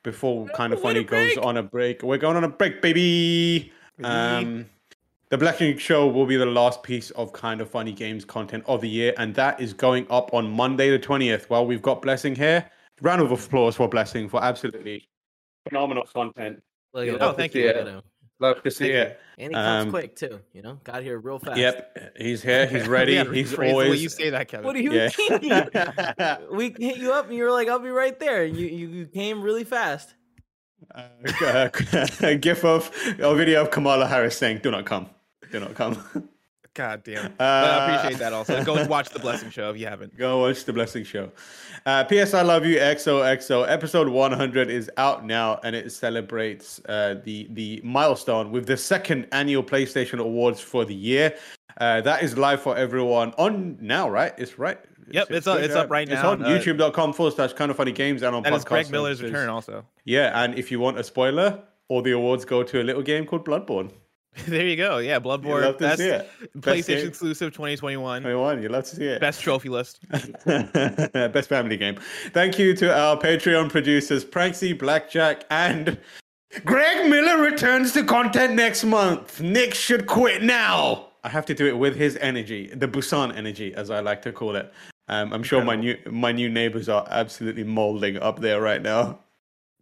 before 0.04 0.46
Kind 0.50 0.74
of 0.74 0.82
Funny 0.82 1.06
goes 1.06 1.38
on 1.38 1.56
a 1.56 1.64
break. 1.64 2.04
We're 2.04 2.18
going 2.18 2.36
on 2.36 2.44
a 2.44 2.50
break, 2.50 2.82
baby. 2.82 3.72
Um, 4.04 4.66
the 5.30 5.38
Black 5.38 5.62
Ink 5.62 5.80
Show 5.80 6.08
will 6.10 6.26
be 6.26 6.36
the 6.36 6.46
last 6.46 6.84
piece 6.84 7.12
of 7.12 7.32
Kind 7.32 7.62
of 7.62 7.70
Funny 7.70 7.94
Games 7.94 8.26
content 8.26 8.66
of 8.68 8.82
the 8.82 8.90
year, 8.90 9.14
and 9.18 9.34
that 9.36 9.62
is 9.62 9.72
going 9.72 10.06
up 10.10 10.34
on 10.34 10.52
Monday 10.52 10.90
the 10.90 11.00
20th. 11.00 11.50
Well, 11.50 11.66
we've 11.66 11.82
got 11.82 12.02
Blessing 12.02 12.36
here. 12.36 12.70
Round 13.02 13.22
of 13.22 13.32
applause 13.32 13.78
for 13.78 13.88
Blessing 13.88 14.28
for 14.28 14.44
absolutely 14.44 15.08
phenomenal 15.70 16.04
content. 16.14 16.62
Look 16.94 17.08
at 17.08 17.22
Oh, 17.22 17.32
thank 17.32 17.56
you. 17.56 18.02
Look 18.40 18.58
at 18.58 18.58
him. 18.58 18.58
Love 18.58 18.64
to 18.64 18.72
see 18.72 18.90
it. 18.92 19.20
And 19.38 19.52
he 19.52 19.54
comes 19.54 19.86
Um, 19.86 19.90
quick 19.92 20.16
too. 20.16 20.40
You 20.54 20.62
know, 20.62 20.80
got 20.84 21.04
here 21.04 21.18
real 21.20 21.40
fast. 21.40 21.58
Yep, 21.58 22.14
he's 22.18 22.42
here. 22.42 22.66
He's 22.68 22.88
ready. 22.98 23.14
Yeah, 23.14 23.26
he's 23.32 23.52
rephrase 23.54 23.70
the 23.70 23.76
way 23.76 23.86
always. 23.86 24.04
you 24.04 24.10
say 24.10 24.30
that, 24.32 24.48
Kevin. 24.48 24.66
What 24.66 24.74
do 24.76 24.82
you 24.82 24.92
Yeah. 24.94 25.10
mean? 25.40 26.48
we 26.58 26.76
hit 26.78 26.98
you 26.98 27.12
up 27.14 27.28
and 27.28 27.36
you 27.36 27.44
were 27.44 27.52
like, 27.52 27.68
"I'll 27.68 27.80
be 27.80 27.90
right 27.90 28.18
there." 28.20 28.44
And 28.44 28.56
you 28.58 28.68
you, 28.68 28.88
you 28.90 29.06
came 29.08 29.42
really 29.42 29.64
fast. 29.64 30.16
uh, 30.96 31.70
a 32.22 32.36
gif 32.36 32.64
of 32.66 32.92
a 33.20 33.36
video 33.36 33.62
of 33.62 33.72
Kamala 33.72 34.08
Harris 34.08 34.38
saying, 34.38 34.60
"Do 34.64 34.72
not 34.72 34.86
come, 34.86 35.10
do 35.52 35.60
not 35.60 35.76
come." 35.76 35.98
God 36.80 37.04
damn. 37.04 37.34
but 37.38 37.44
I 37.46 37.94
Uh, 37.94 37.98
appreciate 37.98 38.20
that 38.20 38.32
also. 38.32 38.64
Go 38.64 38.86
watch 38.88 39.10
the 39.10 39.20
Blessing 39.20 39.50
Show 39.50 39.70
if 39.72 39.78
you 39.78 39.86
haven't. 39.86 40.16
Go 40.18 40.40
watch 40.48 40.64
the 40.64 40.72
Blessing 40.72 41.04
Show. 41.04 41.30
Uh, 41.86 42.06
P.S. 42.06 42.34
I 42.34 42.42
love 42.42 42.66
you. 42.66 42.78
XOXO. 42.78 43.68
Episode 43.68 44.08
100 44.08 44.70
is 44.70 44.90
out 44.96 45.26
now, 45.26 45.60
and 45.64 45.76
it 45.76 45.92
celebrates 45.92 46.80
uh, 46.88 47.16
the 47.26 47.48
the 47.52 47.82
milestone 47.84 48.52
with 48.52 48.66
the 48.66 48.78
second 48.78 49.28
annual 49.34 49.62
PlayStation 49.62 50.20
Awards 50.20 50.62
for 50.62 50.86
the 50.86 50.96
year. 50.96 51.36
Uh, 51.82 52.00
that 52.02 52.24
is 52.24 52.38
live 52.38 52.62
for 52.62 52.78
everyone 52.78 53.34
on 53.38 53.78
now, 53.82 54.10
right? 54.10 54.34
It's 54.38 54.58
right. 54.58 54.80
Yep, 55.12 55.32
it's 55.32 55.48
up- 55.48 55.60
it's 55.60 55.76
up 55.76 55.90
right 55.90 56.08
It's 56.08 56.22
now, 56.22 56.32
on 56.32 56.46
uh, 56.46 56.48
YouTube.com 56.50 57.12
forward 57.14 57.34
slash 57.34 57.52
kind 57.54 57.72
of 57.72 57.78
funny 57.78 57.92
games 57.92 58.22
and 58.22 58.34
on 58.36 58.46
And 58.46 58.56
it's 58.56 58.64
podcast 58.64 58.68
Greg 58.70 58.92
Miller's 58.92 59.22
return 59.22 59.50
also. 59.50 59.86
Yeah, 60.06 60.44
and 60.44 60.58
if 60.58 60.72
you 60.72 60.80
want 60.80 60.98
a 61.00 61.04
spoiler, 61.04 61.60
all 61.90 62.02
the 62.02 62.12
awards 62.12 62.46
go 62.46 62.64
to 62.64 62.82
a 62.82 62.84
little 62.84 63.02
game 63.02 63.26
called 63.26 63.44
Bloodborne. 63.46 63.92
there 64.48 64.66
you 64.68 64.76
go. 64.76 64.98
Yeah, 65.00 65.20
Bloodborne. 65.20 65.78
Best. 65.80 66.00
Best 66.00 66.28
PlayStation 66.58 66.86
game. 67.00 67.08
exclusive 67.08 67.52
2021. 67.54 68.22
21, 68.22 68.62
you 68.62 68.70
love 68.70 68.84
to 68.86 68.96
see 68.96 69.06
it. 69.06 69.20
Best 69.20 69.42
trophy 69.42 69.70
list. 69.70 70.00
Best 70.46 71.50
family 71.50 71.78
game. 71.78 71.98
Thank 72.32 72.60
you 72.60 72.76
to 72.76 72.94
our 72.96 73.18
Patreon 73.18 73.70
producers, 73.70 74.24
Pranksy, 74.24 74.78
Blackjack, 74.78 75.46
and 75.50 75.98
Greg 76.66 77.10
Miller 77.10 77.42
returns 77.44 77.92
to 77.94 78.04
content 78.04 78.54
next 78.56 78.84
month. 78.84 79.42
Nick 79.42 79.74
should 79.74 80.06
quit 80.08 80.44
now. 80.44 81.08
I 81.24 81.30
have 81.30 81.46
to 81.48 81.54
do 81.54 81.68
it 81.68 81.78
with 81.78 81.96
his 81.96 82.16
energy, 82.18 82.68
the 82.68 82.88
Busan 82.88 83.36
energy, 83.36 83.74
as 83.74 83.90
I 83.90 84.00
like 84.00 84.22
to 84.22 84.32
call 84.32 84.56
it. 84.56 84.72
Um, 85.10 85.34
I'm 85.34 85.44
sure 85.44 85.64
my 85.64 85.76
new 85.76 85.98
my 86.10 86.32
new 86.32 86.50
neighbors 86.50 86.88
are 86.88 87.06
absolutely 87.10 87.64
molding 87.64 88.18
up 88.18 88.40
there 88.40 88.62
right 88.62 88.82
now. 88.82 89.20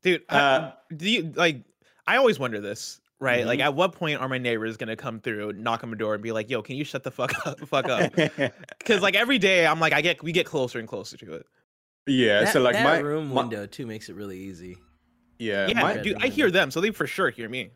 Dude, 0.01 0.23
Uh, 0.29 0.71
do 0.95 1.09
you 1.09 1.33
like 1.35 1.61
I 2.07 2.15
always 2.15 2.39
wonder 2.39 2.61
this, 2.61 3.01
right? 3.19 3.45
Like 3.45 3.59
Mhm. 3.59 3.63
at 3.65 3.75
what 3.75 3.93
point 3.93 4.19
are 4.21 4.29
my 4.29 4.37
neighbors 4.37 4.77
going 4.77 4.89
to 4.89 4.95
come 4.95 5.19
through, 5.19 5.53
knock 5.53 5.83
on 5.83 5.89
my 5.91 5.97
door 5.97 6.13
and 6.13 6.23
be 6.23 6.31
like, 6.31 6.49
"Yo, 6.49 6.61
can 6.61 6.75
you 6.75 6.83
shut 6.83 7.03
the 7.03 7.11
fuck 7.11 7.33
up?" 7.47 7.59
fuck 7.67 7.87
up. 7.89 8.13
Cuz 8.85 9.01
like 9.01 9.15
every 9.15 9.37
day 9.39 9.65
I'm 9.65 9.79
like 9.79 9.93
I 9.93 10.01
get 10.01 10.21
we 10.23 10.31
get 10.31 10.45
closer 10.45 10.79
and 10.79 10.87
closer 10.87 11.17
to 11.17 11.33
it. 11.33 11.45
yeah, 12.07 12.41
that, 12.45 12.53
so 12.53 12.61
like 12.61 12.73
that 12.73 12.83
my 12.83 12.99
room 12.99 13.29
my- 13.29 13.41
window 13.41 13.65
too 13.65 13.85
makes 13.85 14.07
it 14.09 14.15
really 14.15 14.37
easy. 14.37 14.77
yeah, 15.39 15.67
Yeah, 15.67 15.81
my, 15.81 15.97
dude, 15.97 16.17
I 16.23 16.27
hear 16.27 16.49
them, 16.51 16.71
so 16.71 16.79
they 16.81 16.91
for 16.91 17.05
sure 17.07 17.29
hear 17.29 17.49
me. 17.49 17.71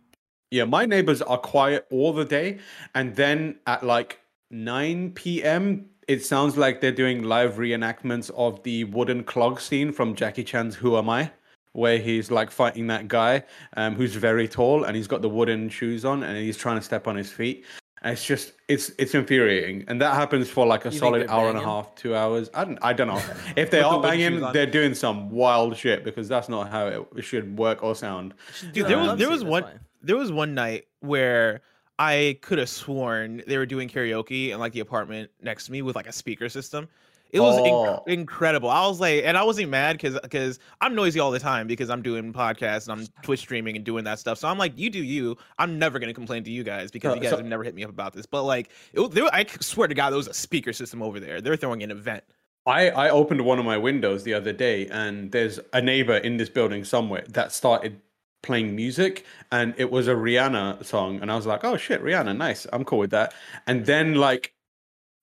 Yeah, 0.51 0.65
my 0.65 0.85
neighbors 0.85 1.21
are 1.21 1.37
quiet 1.37 1.85
all 1.91 2.11
the 2.13 2.25
day, 2.25 2.59
and 2.95 3.15
then 3.15 3.59
at 3.67 3.83
like 3.85 4.19
9 4.49 5.11
p.m., 5.13 5.85
it 6.07 6.25
sounds 6.25 6.57
like 6.57 6.81
they're 6.81 6.91
doing 6.91 7.23
live 7.23 7.53
reenactments 7.55 8.29
of 8.35 8.61
the 8.63 8.83
wooden 8.85 9.23
clog 9.23 9.61
scene 9.61 9.91
from 9.93 10.13
Jackie 10.15 10.43
Chan's 10.43 10.75
Who 10.75 10.97
Am 10.97 11.09
I? 11.09 11.31
Where 11.73 11.99
he's 11.99 12.29
like 12.31 12.51
fighting 12.51 12.87
that 12.87 13.07
guy 13.07 13.43
um, 13.77 13.95
who's 13.95 14.15
very 14.15 14.47
tall 14.47 14.83
and 14.83 14.95
he's 14.95 15.07
got 15.07 15.21
the 15.21 15.29
wooden 15.29 15.69
shoes 15.69 16.03
on 16.03 16.21
and 16.23 16.37
he's 16.37 16.57
trying 16.57 16.75
to 16.77 16.81
step 16.81 17.07
on 17.07 17.15
his 17.15 17.31
feet. 17.31 17.63
and 18.01 18.11
it's 18.13 18.25
just 18.25 18.53
it's 18.67 18.91
it's 18.97 19.13
infuriating, 19.15 19.85
and 19.87 20.01
that 20.01 20.15
happens 20.15 20.49
for 20.49 20.65
like 20.65 20.85
a 20.85 20.89
You 20.91 20.97
solid 20.99 21.21
they're 21.21 21.31
hour 21.31 21.47
and 21.49 21.57
a 21.57 21.61
half, 21.61 21.95
two 21.95 22.13
hours. 22.15 22.49
I 22.53 22.65
don't 22.65 22.79
I 22.81 22.91
don't 22.93 23.07
know 23.07 23.21
if 23.55 23.55
they 23.55 23.61
With 23.61 23.71
the 23.71 23.85
are 23.85 24.01
banging, 24.01 24.41
they're 24.51 24.65
doing 24.65 24.93
some 24.95 25.29
wild 25.29 25.77
shit 25.77 26.03
because 26.03 26.27
that's 26.27 26.49
not 26.49 26.69
how 26.69 26.87
it, 26.87 27.07
it 27.15 27.21
should 27.21 27.57
work 27.57 27.83
or 27.83 27.95
sound. 27.95 28.33
Dude, 28.73 28.87
there 28.87 28.97
was 28.97 29.17
there 29.17 29.29
was 29.29 29.43
one 29.43 29.63
there 30.01 30.17
was 30.17 30.31
one 30.31 30.53
night 30.53 30.87
where 30.99 31.61
I 31.99 32.39
could 32.41 32.57
have 32.57 32.69
sworn 32.69 33.43
they 33.47 33.57
were 33.57 33.67
doing 33.67 33.87
karaoke 33.87 34.49
in 34.49 34.59
like 34.59 34.73
the 34.73 34.79
apartment 34.79 35.29
next 35.41 35.67
to 35.67 35.71
me 35.71 35.81
with 35.83 35.95
like 35.95 36.07
a 36.07 36.11
speaker 36.11 36.49
system. 36.49 36.89
It 37.33 37.39
was 37.39 37.57
inc- 37.57 37.71
Oh. 37.71 38.03
incredible. 38.07 38.69
I 38.69 38.85
was 38.87 38.99
like, 38.99 39.23
and 39.23 39.37
I 39.37 39.43
wasn't 39.43 39.69
mad 39.69 39.93
because 39.97 40.19
because 40.21 40.59
I'm 40.81 40.93
noisy 40.95 41.19
all 41.19 41.31
the 41.31 41.39
time 41.39 41.65
because 41.67 41.89
I'm 41.89 42.01
doing 42.01 42.33
podcasts 42.33 42.89
and 42.89 42.99
I'm 43.01 43.07
Twitch 43.23 43.39
streaming 43.39 43.75
and 43.75 43.85
doing 43.85 44.03
that 44.03 44.19
stuff. 44.19 44.37
So 44.37 44.47
I'm 44.47 44.57
like, 44.57 44.77
you 44.77 44.89
do 44.89 45.01
you. 45.01 45.37
I'm 45.57 45.79
never 45.79 45.97
gonna 45.99 46.13
complain 46.13 46.43
to 46.43 46.51
you 46.51 46.63
guys 46.63 46.91
because 46.91 47.09
No, 47.09 47.15
you 47.15 47.21
guys 47.21 47.29
so- 47.31 47.37
have 47.37 47.45
never 47.45 47.63
hit 47.63 47.73
me 47.73 47.83
up 47.83 47.89
about 47.89 48.13
this. 48.13 48.25
But 48.25 48.43
like, 48.43 48.69
it, 48.93 49.11
there, 49.11 49.25
I 49.33 49.45
swear 49.61 49.87
to 49.87 49.93
God, 49.95 50.09
there 50.09 50.17
was 50.17 50.27
a 50.27 50.33
speaker 50.33 50.73
system 50.73 51.01
over 51.01 51.19
there. 51.19 51.39
They're 51.41 51.55
throwing 51.55 51.83
an 51.83 51.91
event. 51.91 52.23
I, 52.65 52.89
I 52.91 53.09
opened 53.09 53.41
one 53.41 53.57
of 53.57 53.65
my 53.65 53.77
windows 53.77 54.23
the 54.23 54.35
other 54.35 54.53
day 54.53 54.87
and 54.89 55.31
there's 55.31 55.59
a 55.73 55.81
neighbor 55.81 56.17
in 56.17 56.37
this 56.37 56.49
building 56.49 56.83
somewhere 56.83 57.23
that 57.29 57.51
started 57.51 57.99
playing 58.43 58.75
music 58.75 59.25
and 59.51 59.73
it 59.77 59.89
was 59.89 60.07
a 60.07 60.13
Rihanna 60.13 60.85
song 60.85 61.19
and 61.21 61.31
I 61.31 61.35
was 61.35 61.45
like, 61.47 61.63
"Oh 61.63 61.77
shit, 61.77 62.03
Rihanna, 62.03 62.35
nice. 62.37 62.67
I'm 62.73 62.83
cool 62.85 62.99
with 62.99 63.11
that." 63.11 63.33
And 63.67 63.85
then 63.87 64.15
like 64.15 64.53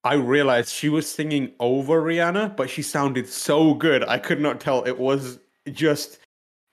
I 0.08 0.14
realized 0.14 0.70
she 0.70 0.88
was 0.88 1.06
singing 1.06 1.52
over 1.60 2.00
Rihanna, 2.00 2.56
but 2.56 2.70
she 2.70 2.80
sounded 2.80 3.28
so 3.28 3.74
good. 3.74 4.02
I 4.08 4.18
could 4.18 4.40
not 4.40 4.58
tell 4.58 4.82
it 4.84 4.98
was 4.98 5.38
just 5.70 6.20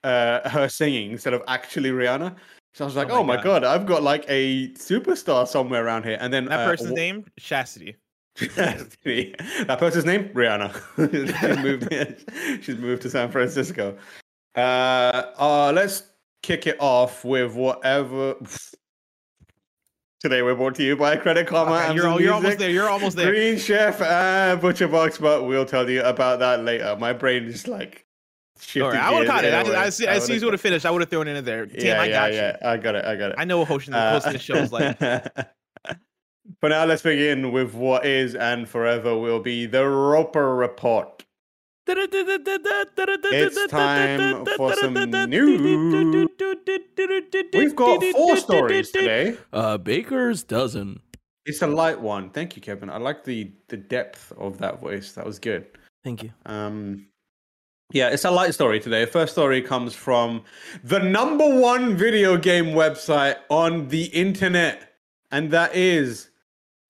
uh 0.04 0.48
her 0.48 0.68
singing 0.70 1.10
instead 1.10 1.34
of 1.34 1.42
actually 1.46 1.90
Rihanna. 1.90 2.34
So 2.72 2.84
I 2.84 2.86
was 2.86 2.96
like, 2.96 3.10
Oh 3.10 3.16
"Oh 3.18 3.22
my 3.22 3.36
my 3.36 3.42
god, 3.42 3.62
I've 3.62 3.84
got 3.84 4.02
like 4.02 4.24
a 4.28 4.68
superstar 4.70 5.46
somewhere 5.46 5.84
around 5.84 6.04
here." 6.04 6.16
And 6.18 6.32
then 6.32 6.46
That 6.46 6.60
uh, 6.60 6.70
person's 6.70 6.90
w- 6.90 7.02
name, 7.04 7.24
Chastity. 7.38 7.96
that 8.38 9.76
person's 9.78 10.06
name 10.06 10.30
Rihanna. 10.30 10.70
she's 11.40 11.58
moved. 11.58 12.62
she's 12.64 12.78
moved 12.78 13.02
to 13.02 13.10
San 13.10 13.30
Francisco. 13.30 13.98
Uh, 14.54 15.24
uh, 15.38 15.72
let's 15.74 16.04
kick 16.42 16.66
it 16.66 16.76
off 16.80 17.22
with 17.22 17.54
whatever. 17.54 18.34
Today 20.26 20.42
we're 20.42 20.56
brought 20.56 20.74
to 20.74 20.82
you 20.82 20.96
by 20.96 21.14
Credit 21.14 21.46
Karma. 21.46 21.70
Okay, 21.70 21.94
you're, 21.94 22.02
some 22.02 22.20
you're 22.20 22.32
almost 22.32 22.58
there. 22.58 22.68
You're 22.68 22.90
almost 22.90 23.16
there. 23.16 23.30
Green 23.30 23.56
Chef 23.56 24.00
and 24.00 24.60
Butcher 24.60 24.88
Box, 24.88 25.18
but 25.18 25.44
we'll 25.44 25.64
tell 25.64 25.88
you 25.88 26.02
about 26.02 26.40
that 26.40 26.64
later. 26.64 26.96
My 26.98 27.12
brain 27.12 27.44
is 27.44 27.68
like. 27.68 28.04
All 28.74 28.82
right, 28.82 28.94
shifting 28.94 29.00
I 29.00 29.10
would 29.12 29.18
have 29.18 29.26
caught 29.28 29.44
it. 29.44 29.54
I, 29.54 29.60
anyway. 29.60 29.76
I, 29.76 29.88
see, 29.90 30.04
as 30.04 30.26
soon 30.26 30.34
as 30.34 30.42
you 30.42 30.46
would 30.48 30.54
have 30.54 30.60
finished, 30.60 30.84
I 30.84 30.90
would 30.90 31.00
have 31.00 31.10
thrown 31.10 31.28
it 31.28 31.36
in 31.36 31.44
there. 31.44 31.66
Damn, 31.66 31.80
yeah, 31.80 32.00
I 32.00 32.06
yeah, 32.06 32.10
got 32.10 32.32
you. 32.32 32.38
yeah. 32.38 32.56
I 32.64 32.76
got 32.76 32.94
it. 32.96 33.04
I 33.04 33.14
got 33.14 33.30
it. 33.30 33.34
I 33.38 33.44
know 33.44 33.58
what 33.60 33.68
hosting 33.68 33.92
the, 33.92 33.98
Uh, 33.98 34.10
hosting 34.14 34.32
the 34.32 34.38
show 34.40 34.56
is 34.56 34.72
like. 34.72 34.98
For 36.60 36.70
now, 36.70 36.86
let's 36.86 37.02
begin 37.02 37.52
with 37.52 37.74
what 37.74 38.04
is 38.04 38.34
and 38.34 38.68
forever 38.68 39.16
will 39.16 39.38
be 39.38 39.66
the 39.66 39.86
Roper 39.86 40.56
Report. 40.56 41.15
It's 41.88 43.66
time 43.70 44.44
for 44.56 44.74
some 44.74 44.94
news. 45.28 46.28
We've 47.52 47.76
got 47.76 48.02
four 48.12 48.36
stories 48.36 48.90
today. 48.90 49.36
Uh, 49.52 49.78
Baker's 49.78 50.42
dozen. 50.42 51.00
It's 51.44 51.62
a 51.62 51.66
light 51.66 52.00
one. 52.00 52.30
Thank 52.30 52.56
you, 52.56 52.62
Kevin. 52.62 52.90
I 52.90 52.98
like 52.98 53.24
the 53.24 53.52
the 53.68 53.76
depth 53.76 54.32
of 54.36 54.58
that 54.58 54.80
voice. 54.80 55.12
That 55.12 55.24
was 55.24 55.38
good. 55.38 55.66
Thank 56.02 56.24
you. 56.24 56.32
Um, 56.44 57.06
yeah, 57.92 58.08
it's 58.08 58.24
a 58.24 58.30
light 58.30 58.52
story 58.52 58.80
today. 58.80 59.06
First 59.06 59.32
story 59.32 59.62
comes 59.62 59.94
from 59.94 60.42
the 60.82 60.98
number 60.98 61.48
one 61.48 61.96
video 61.96 62.36
game 62.36 62.66
website 62.66 63.36
on 63.48 63.88
the 63.88 64.06
internet, 64.06 64.94
and 65.30 65.52
that 65.52 65.76
is 65.76 66.30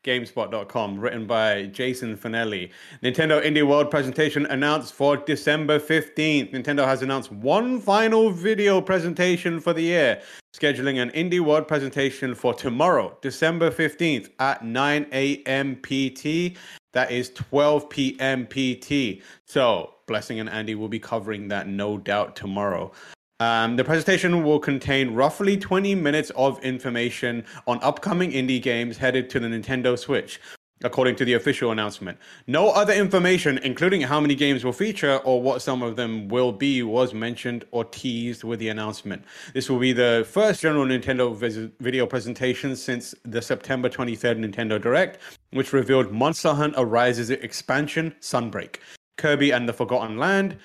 GameSpot.com, 0.06 0.98
written 0.98 1.26
by 1.26 1.66
Jason 1.66 2.16
Fanelli. 2.16 2.70
Nintendo 3.02 3.44
Indie 3.44 3.66
World 3.66 3.90
presentation 3.90 4.46
announced 4.46 4.94
for 4.94 5.16
December 5.16 5.80
15th. 5.80 6.52
Nintendo 6.52 6.86
has 6.86 7.02
announced 7.02 7.32
one 7.32 7.80
final 7.80 8.30
video 8.30 8.80
presentation 8.80 9.60
for 9.60 9.72
the 9.72 9.82
year, 9.82 10.22
scheduling 10.56 11.02
an 11.02 11.10
Indie 11.10 11.40
World 11.40 11.66
presentation 11.66 12.34
for 12.34 12.54
tomorrow, 12.54 13.18
December 13.20 13.70
15th 13.70 14.30
at 14.38 14.64
9 14.64 15.06
a.m. 15.12 15.76
PT. 15.82 16.56
That 16.92 17.10
is 17.10 17.30
12 17.30 17.90
p.m. 17.90 18.46
PT. 18.46 19.22
So, 19.44 19.92
Blessing 20.06 20.38
and 20.38 20.48
Andy 20.48 20.76
will 20.76 20.88
be 20.88 21.00
covering 21.00 21.48
that 21.48 21.66
no 21.66 21.98
doubt 21.98 22.36
tomorrow. 22.36 22.92
Um, 23.38 23.76
the 23.76 23.84
presentation 23.84 24.44
will 24.44 24.58
contain 24.58 25.12
roughly 25.12 25.58
20 25.58 25.94
minutes 25.94 26.30
of 26.36 26.58
information 26.64 27.44
on 27.66 27.78
upcoming 27.82 28.32
indie 28.32 28.62
games 28.62 28.96
headed 28.96 29.28
to 29.30 29.40
the 29.40 29.46
Nintendo 29.46 29.98
Switch, 29.98 30.40
according 30.82 31.16
to 31.16 31.24
the 31.26 31.34
official 31.34 31.70
announcement. 31.70 32.16
No 32.46 32.70
other 32.70 32.94
information, 32.94 33.58
including 33.58 34.00
how 34.00 34.20
many 34.20 34.34
games 34.34 34.64
will 34.64 34.72
feature 34.72 35.18
or 35.18 35.42
what 35.42 35.60
some 35.60 35.82
of 35.82 35.96
them 35.96 36.28
will 36.28 36.50
be, 36.50 36.82
was 36.82 37.12
mentioned 37.12 37.66
or 37.72 37.84
teased 37.84 38.42
with 38.42 38.58
the 38.58 38.70
announcement. 38.70 39.22
This 39.52 39.68
will 39.68 39.78
be 39.78 39.92
the 39.92 40.26
first 40.30 40.62
general 40.62 40.86
Nintendo 40.86 41.36
vis- 41.36 41.70
video 41.80 42.06
presentation 42.06 42.74
since 42.74 43.14
the 43.24 43.42
September 43.42 43.90
23rd 43.90 44.50
Nintendo 44.50 44.80
Direct, 44.80 45.18
which 45.50 45.74
revealed 45.74 46.10
Monster 46.10 46.54
Hunter 46.54 46.86
Rise's 46.86 47.28
expansion, 47.28 48.14
Sunbreak, 48.22 48.76
Kirby 49.18 49.50
and 49.50 49.68
the 49.68 49.74
Forgotten 49.74 50.16
Land, 50.16 50.56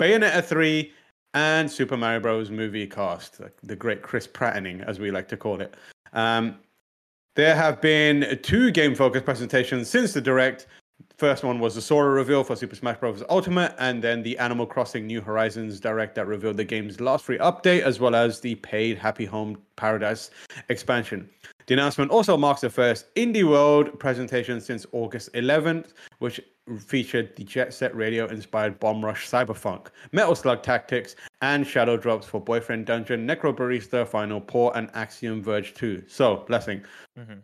Bayonetta 0.00 0.42
3, 0.42 0.92
and 1.34 1.70
Super 1.70 1.96
Mario 1.96 2.20
Bros. 2.20 2.50
movie 2.50 2.86
cast, 2.86 3.40
the 3.62 3.76
great 3.76 4.02
Chris 4.02 4.26
Prattening, 4.26 4.86
as 4.86 4.98
we 4.98 5.10
like 5.10 5.28
to 5.28 5.36
call 5.36 5.60
it. 5.60 5.74
Um, 6.12 6.58
there 7.36 7.54
have 7.54 7.80
been 7.80 8.38
two 8.42 8.70
game 8.70 8.94
focused 8.94 9.24
presentations 9.24 9.88
since 9.88 10.12
the 10.12 10.20
direct. 10.20 10.66
First 11.16 11.44
one 11.44 11.60
was 11.60 11.74
the 11.74 11.80
Sora 11.80 12.10
reveal 12.10 12.42
for 12.42 12.56
Super 12.56 12.74
Smash 12.74 12.98
Bros. 12.98 13.22
Ultimate, 13.28 13.74
and 13.78 14.02
then 14.02 14.22
the 14.22 14.38
Animal 14.38 14.66
Crossing 14.66 15.06
New 15.06 15.20
Horizons 15.20 15.80
direct 15.80 16.14
that 16.16 16.26
revealed 16.26 16.56
the 16.56 16.64
game's 16.64 17.00
last 17.00 17.24
free 17.24 17.38
update, 17.38 17.82
as 17.82 18.00
well 18.00 18.14
as 18.14 18.40
the 18.40 18.56
paid 18.56 18.98
Happy 18.98 19.24
Home 19.24 19.60
Paradise 19.76 20.30
expansion. 20.68 21.28
The 21.68 21.74
announcement 21.74 22.10
also 22.10 22.38
marks 22.38 22.62
the 22.62 22.70
first 22.70 23.14
Indie 23.14 23.46
World 23.46 23.98
presentation 24.00 24.58
since 24.58 24.86
August 24.92 25.30
11th, 25.34 25.92
which 26.18 26.40
featured 26.86 27.36
the 27.36 27.44
Jet 27.44 27.74
Set 27.74 27.94
Radio 27.94 28.26
inspired 28.26 28.80
Bomb 28.80 29.04
Rush 29.04 29.28
Cyberpunk, 29.28 29.88
Metal 30.12 30.34
Slug 30.34 30.62
Tactics, 30.62 31.14
and 31.42 31.66
Shadow 31.66 31.98
Drops 31.98 32.26
for 32.26 32.40
Boyfriend 32.40 32.86
Dungeon, 32.86 33.26
Necrobarista, 33.28 34.08
Final 34.08 34.40
Pour, 34.40 34.74
and 34.78 34.88
Axiom 34.94 35.42
Verge 35.42 35.74
2. 35.74 36.04
So, 36.08 36.36
Blessing, 36.48 36.82
Mhm. 37.18 37.42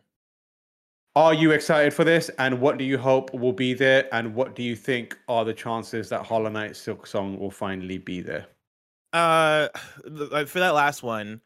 are 1.17 1.35
you 1.35 1.51
excited 1.51 1.93
for 1.93 2.05
this? 2.05 2.31
And 2.39 2.63
what 2.63 2.79
do 2.79 2.85
you 2.85 2.97
hope 2.97 3.33
will 3.35 3.53
be 3.53 3.75
there? 3.75 4.09
And 4.11 4.35
what 4.35 4.55
do 4.55 4.63
you 4.63 4.75
think 4.75 5.19
are 5.29 5.45
the 5.45 5.55
chances 5.55 6.09
that 6.09 6.25
Hollow 6.25 6.49
Knight 6.49 6.77
Silk 6.77 7.07
Song 7.07 7.39
will 7.39 7.51
finally 7.51 7.99
be 7.99 8.23
there? 8.23 8.47
Uh, 9.13 9.69
for 10.47 10.61
that 10.61 10.75
last 10.75 11.03
one, 11.03 11.43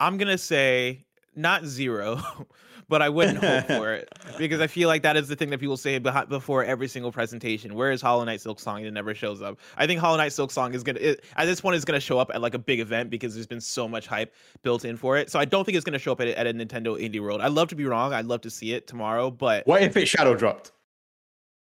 I'm 0.00 0.16
gonna 0.18 0.38
say 0.38 1.05
not 1.36 1.64
zero, 1.64 2.20
but 2.88 3.02
I 3.02 3.08
wouldn't 3.08 3.38
hope 3.38 3.66
for 3.66 3.92
it 3.94 4.08
because 4.38 4.60
I 4.60 4.66
feel 4.66 4.88
like 4.88 5.02
that 5.02 5.16
is 5.16 5.28
the 5.28 5.36
thing 5.36 5.50
that 5.50 5.58
people 5.60 5.76
say 5.76 5.98
before 5.98 6.64
every 6.64 6.88
single 6.88 7.12
presentation. 7.12 7.74
Where 7.74 7.90
is 7.90 8.00
Hollow 8.00 8.24
Knight 8.24 8.40
Silk 8.40 8.58
Song? 8.60 8.84
It 8.84 8.92
never 8.92 9.14
shows 9.14 9.42
up. 9.42 9.58
I 9.76 9.86
think 9.86 10.00
Hollow 10.00 10.16
Knight 10.16 10.32
Silk 10.32 10.50
Song 10.50 10.72
is 10.74 10.82
gonna 10.82 10.98
it, 11.00 11.24
at 11.36 11.44
this 11.46 11.60
point 11.60 11.76
is 11.76 11.84
gonna 11.84 12.00
show 12.00 12.18
up 12.18 12.30
at 12.34 12.40
like 12.40 12.54
a 12.54 12.58
big 12.58 12.80
event 12.80 13.10
because 13.10 13.34
there's 13.34 13.46
been 13.46 13.60
so 13.60 13.86
much 13.88 14.06
hype 14.06 14.34
built 14.62 14.84
in 14.84 14.96
for 14.96 15.16
it. 15.16 15.30
So 15.30 15.38
I 15.38 15.44
don't 15.44 15.64
think 15.64 15.76
it's 15.76 15.84
gonna 15.84 15.98
show 15.98 16.12
up 16.12 16.20
at, 16.20 16.28
a- 16.28 16.38
at 16.38 16.46
a 16.46 16.54
Nintendo 16.54 16.98
Indie 17.00 17.20
World. 17.20 17.40
I'd 17.40 17.52
love 17.52 17.68
to 17.68 17.76
be 17.76 17.84
wrong. 17.84 18.12
I'd 18.12 18.26
love 18.26 18.40
to 18.42 18.50
see 18.50 18.72
it 18.72 18.86
tomorrow, 18.86 19.30
but 19.30 19.66
What 19.66 19.82
if 19.82 19.96
it 19.96 20.06
shadow 20.06 20.34
dropped? 20.34 20.72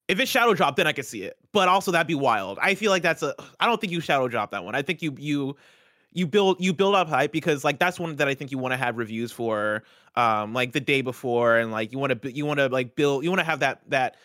if 0.07 0.19
it's 0.19 0.29
shadow 0.29 0.53
drop, 0.53 0.75
then 0.75 0.85
I 0.85 0.93
could 0.93 1.05
see 1.05 1.23
it. 1.23 1.35
But 1.51 1.67
also 1.67 1.91
that'd 1.91 2.05
be 2.07 2.13
wild. 2.15 2.59
I 2.61 2.75
feel 2.75 2.91
like 2.91 3.01
that's 3.01 3.23
a. 3.23 3.33
I 3.59 3.65
don't 3.65 3.81
think 3.81 3.91
you 3.91 3.99
shadow 4.01 4.27
drop 4.27 4.51
that 4.51 4.63
one. 4.63 4.75
I 4.75 4.81
think 4.83 5.01
you 5.01 5.15
you 5.17 5.55
you 6.15 6.25
build 6.25 6.61
you 6.61 6.73
build 6.73 6.95
up 6.95 7.09
hype 7.09 7.33
because 7.33 7.63
like 7.63 7.77
that's 7.77 7.99
one 7.99 8.15
that 8.15 8.27
I 8.27 8.33
think 8.33 8.49
you 8.49 8.57
want 8.57 8.71
to 8.71 8.77
have 8.77 8.97
reviews 8.97 9.33
for, 9.33 9.83
um, 10.15 10.53
like 10.53 10.71
the 10.71 10.79
day 10.79 11.01
before, 11.01 11.57
and 11.57 11.71
like 11.71 11.91
you 11.91 11.99
want 11.99 12.21
to 12.21 12.31
you 12.31 12.45
want 12.45 12.59
to 12.59 12.69
like 12.69 12.95
build 12.95 13.23
you 13.25 13.29
want 13.29 13.41
to 13.41 13.45
have 13.45 13.59
that 13.59 13.81
that 13.89 14.15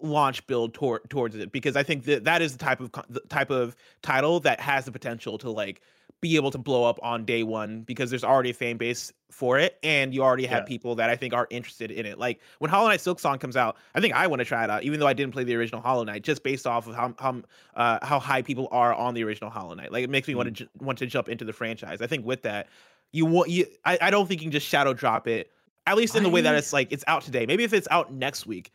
launch 0.00 0.46
build 0.46 0.72
toward 0.72 1.08
towards 1.10 1.36
it 1.36 1.52
because 1.52 1.76
I 1.76 1.82
think 1.82 2.04
that 2.04 2.24
that 2.24 2.40
is 2.40 2.56
the 2.56 2.64
type 2.64 2.80
of 2.80 2.90
the 3.10 3.20
type 3.28 3.50
of 3.50 3.76
title 4.00 4.40
that 4.40 4.58
has 4.58 4.86
the 4.86 4.92
potential 4.92 5.36
to 5.38 5.50
like 5.50 5.82
be 6.20 6.36
able 6.36 6.50
to 6.50 6.58
blow 6.58 6.84
up 6.84 6.98
on 7.02 7.24
day 7.24 7.42
one 7.42 7.82
because 7.82 8.08
there's 8.08 8.24
already 8.24 8.50
a 8.50 8.54
fan 8.54 8.78
base 8.78 9.12
for 9.30 9.58
it 9.58 9.78
and 9.82 10.14
you 10.14 10.22
already 10.22 10.46
have 10.46 10.60
Yeah. 10.62 10.66
people 10.68 10.94
that 10.94 11.10
I 11.10 11.16
think 11.16 11.34
are 11.34 11.46
interested 11.50 11.90
in 11.90 12.06
it. 12.06 12.18
Like 12.18 12.40
when 12.60 12.70
Hollow 12.70 12.88
Knight 12.88 13.02
Silk 13.02 13.20
Song 13.20 13.38
comes 13.38 13.56
out, 13.56 13.76
I 13.94 14.00
think 14.00 14.14
I 14.14 14.26
want 14.26 14.40
to 14.40 14.44
try 14.46 14.64
it 14.64 14.70
out, 14.70 14.84
even 14.84 15.00
though 15.00 15.06
I 15.06 15.12
didn't 15.12 15.34
play 15.34 15.44
the 15.44 15.54
original 15.54 15.82
Hollow 15.82 16.04
Knight, 16.04 16.22
just 16.22 16.42
based 16.42 16.66
off 16.66 16.86
of 16.86 16.94
how 16.94 17.14
how 17.18 17.42
uh, 17.74 17.98
how 18.06 18.18
high 18.18 18.40
people 18.42 18.68
are 18.70 18.94
on 18.94 19.12
the 19.14 19.22
original 19.24 19.50
Hollow 19.50 19.74
Knight. 19.74 19.92
Like 19.92 20.04
it 20.04 20.08
makes 20.10 20.26
me 20.28 20.34
want 20.34 20.56
to 20.56 20.68
want 20.78 20.98
to 20.98 21.06
jump 21.06 21.28
into 21.28 21.44
the 21.44 21.52
franchise. 21.52 22.00
I 22.00 22.06
think 22.06 22.24
with 22.24 22.42
that, 22.42 22.68
you 23.12 23.26
want 23.26 23.50
you. 23.50 23.66
I, 23.84 23.98
I 24.00 24.10
don't 24.10 24.26
think 24.26 24.40
you 24.40 24.46
can 24.46 24.52
just 24.52 24.66
shadow 24.66 24.94
drop 24.94 25.28
it. 25.28 25.50
At 25.86 25.96
least 25.98 26.16
in 26.16 26.22
the 26.22 26.30
way 26.30 26.40
that 26.40 26.54
it's 26.54 26.72
like 26.72 26.90
it's 26.90 27.04
out 27.06 27.22
today. 27.22 27.44
Maybe 27.44 27.64
if 27.64 27.74
it's 27.74 27.88
out 27.90 28.10
next 28.12 28.46
week. 28.46 28.72